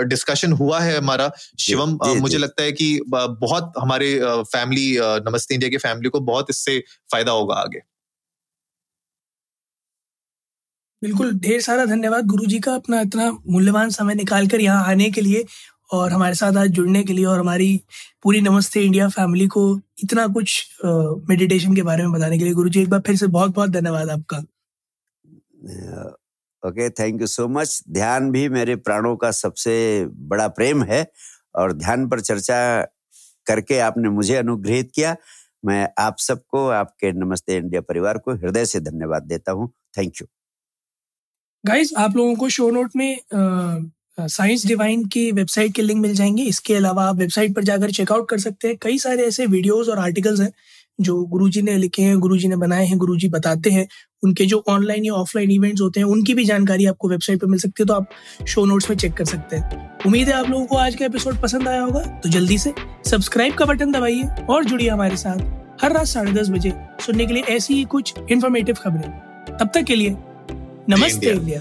डिस्कशन 0.08 0.52
हुआ 0.54 0.80
है 0.80 0.96
हमारा। 0.96 1.30
शिवम 1.60 1.98
मुझे 2.20 2.38
लगता 2.38 2.62
है 2.62 2.72
कि 2.72 3.00
बहुत 3.10 3.72
हमारे 3.78 4.18
फैमिली 4.24 4.96
नमस्ते 5.00 5.54
इंडिया 5.54 5.70
के 5.70 5.78
फैमिली 5.78 6.08
को 6.08 6.20
बहुत 6.26 6.50
इससे 6.50 6.78
फ़ायदा 7.12 7.32
होगा 7.32 7.54
आगे। 7.56 7.88
बिल्कुल 11.02 11.30
ढेर 11.40 11.60
सारा 11.60 11.84
धन्यवाद 11.84 12.26
गुरु 12.26 12.46
जी 12.46 12.58
का 12.60 12.74
अपना 12.74 13.00
इतना 13.00 13.30
मूल्यवान 13.48 13.90
समय 13.90 14.14
निकाल 14.14 14.46
कर 14.48 14.60
यहाँ 14.60 14.84
आने 14.88 15.10
के 15.10 15.20
लिए। 15.20 15.44
और 15.92 16.12
हमारे 16.12 16.34
साथ 16.34 16.56
आज 16.56 16.70
जुड़ने 16.70 17.02
के 17.04 17.12
लिए 17.12 17.24
और 17.24 17.38
हमारी 17.38 17.80
पूरी 18.22 18.40
नमस्ते 18.40 18.82
इंडिया 18.82 19.08
फैमिली 19.08 19.46
को 19.48 19.62
इतना 20.02 20.26
कुछ 20.28 20.76
मेडिटेशन 20.84 21.74
के 21.76 21.82
बारे 21.82 22.02
में 22.02 22.12
बताने 22.12 22.38
के 22.38 22.44
लिए 22.44 22.52
गुरु 22.54 22.68
जी 22.68 22.80
एक 22.82 22.88
बार 22.90 23.00
फिर 23.06 23.16
से 23.16 23.26
बहुत 23.28 23.54
बहुत 23.54 23.70
धन्यवाद 23.70 24.10
आपका। 24.10 24.38
Okay 26.62 26.88
thank 26.90 27.20
you 27.20 27.26
so 27.26 27.48
much 27.48 27.82
ध्यान 27.90 28.30
भी 28.32 28.48
मेरे 28.48 28.76
प्राणों 28.78 29.16
का 29.16 29.30
सबसे 29.32 29.74
बड़ा 30.30 30.48
प्रेम 30.50 30.82
है 30.84 31.06
और 31.54 31.72
ध्यान 31.72 32.08
पर 32.08 32.20
चर्चा 32.20 32.60
करके 33.46 33.78
आपने 33.80 34.08
मुझे 34.10 34.36
अनुग्रहित 34.36 34.90
किया। 34.94 35.16
मैं 35.64 35.88
आप 35.98 36.18
सबको 36.18 36.66
आपके 36.70 37.12
नमस्ते 37.12 37.56
इंडिया 37.56 37.80
परिवार 37.80 38.18
को 38.18 38.34
हृदय 38.34 38.64
से 38.66 38.80
धन्यवाद 38.80 39.22
देता 39.22 39.52
हूँ। 39.52 39.68
थैंक 39.98 40.20
यू 40.20 40.26
गाइस 41.64 41.92
आप 41.98 42.16
लोगों 42.16 42.34
को 42.36 42.48
शो 42.48 42.70
नोट 42.70 42.90
में 42.96 43.18
साइंस 44.26 44.66
डिवाइन 44.66 45.04
की 45.04 45.30
वेबसाइट 45.32 45.74
के 45.74 45.82
लिंक 45.82 46.00
मिल 46.00 46.14
जाएँगे। 46.14 46.42
इसके 46.42 46.74
अलावा 46.74 47.04
आप 47.04 47.16
वेबसाइट 47.16 47.54
पर 47.54 47.64
जाकर 47.64 47.90
चेकआउट 47.90 48.28
कर 48.28 48.38
सकते 48.38 48.68
हैं। 48.68 48.76
कई 48.82 48.98
सारे 48.98 49.26
ऐसे 49.26 49.46
वीडियोस 49.46 49.88
और 49.88 49.98
आर्टिकल्स 49.98 50.40
हैं 50.40 50.52
जो 51.00 51.20
गुरुजी 51.24 51.62
ने 51.62 51.76
लिखे 51.76 52.02
हैं 52.02 52.18
गुरुजी 52.20 52.48
ने 52.48 52.56
बनाए 52.56 52.86
हैं 52.86 52.98
गुरुजी 52.98 53.28
बताते 53.28 53.70
हैं। 53.70 53.86
उनके 54.22 54.46
जो 54.46 54.62
ऑनलाइन 54.68 55.04
या 55.04 55.12
ऑफलाइन 55.12 55.50
इवेंट्स 55.50 55.80
होते 55.80 56.00
हैं 56.00 56.06
उनकी 56.06 56.34
भी 56.34 56.44
जानकारी 56.44 56.86
आपको 56.86 57.08
वेबसाइट 57.08 57.40
पर 57.40 57.46
मिल 57.46 57.58
सकती 57.58 57.82
है 57.82 57.86
तो 57.86 57.94
आप 57.94 58.10
शो 58.48 58.64
नोट्स 58.64 58.90
में 58.90 58.96
चेक 58.96 59.12
कर 59.12 59.24
सकते 59.24 59.56
हैं। 59.56 59.98
उम्मीद 60.06 60.28
है 60.28 60.34
आप 60.34 60.50
लोगों 60.50 60.66
को 60.66 60.76
आज 60.76 60.94
का 60.94 61.04
एपिसोड 61.04 61.40
पसंद 61.42 61.68
आया 61.68 61.80
होगा। 61.80 62.00
तो 62.00 62.28
जल्दी 62.28 62.58
से 62.58 62.72
सब्सक्राइब 63.06 63.54
का 63.54 63.64
बटन 63.64 63.92
दबाइए 63.92 64.44
और 64.50 64.64
जुड़िए 64.64 64.88
हमारे 64.88 65.16
साथ 65.16 65.82
हर 65.84 65.92
रात 65.92 66.06
साढ़े 66.06 66.32
दस 66.32 66.48
बजे 66.48 66.72
सुनने 67.06 67.26
के 67.26 67.34
लिए 67.34 67.42
ऐसी 67.48 67.74
ही 67.74 67.84
कुछ 67.84 68.14
इन्फॉर्मेटिव 68.30 68.74
खबरें। 68.74 69.56
तब 69.58 69.70
तक 69.74 69.84
के 69.84 69.96
लिए 69.96 70.16
नमस्ते 70.88 71.30
इंडिया। 71.30 71.60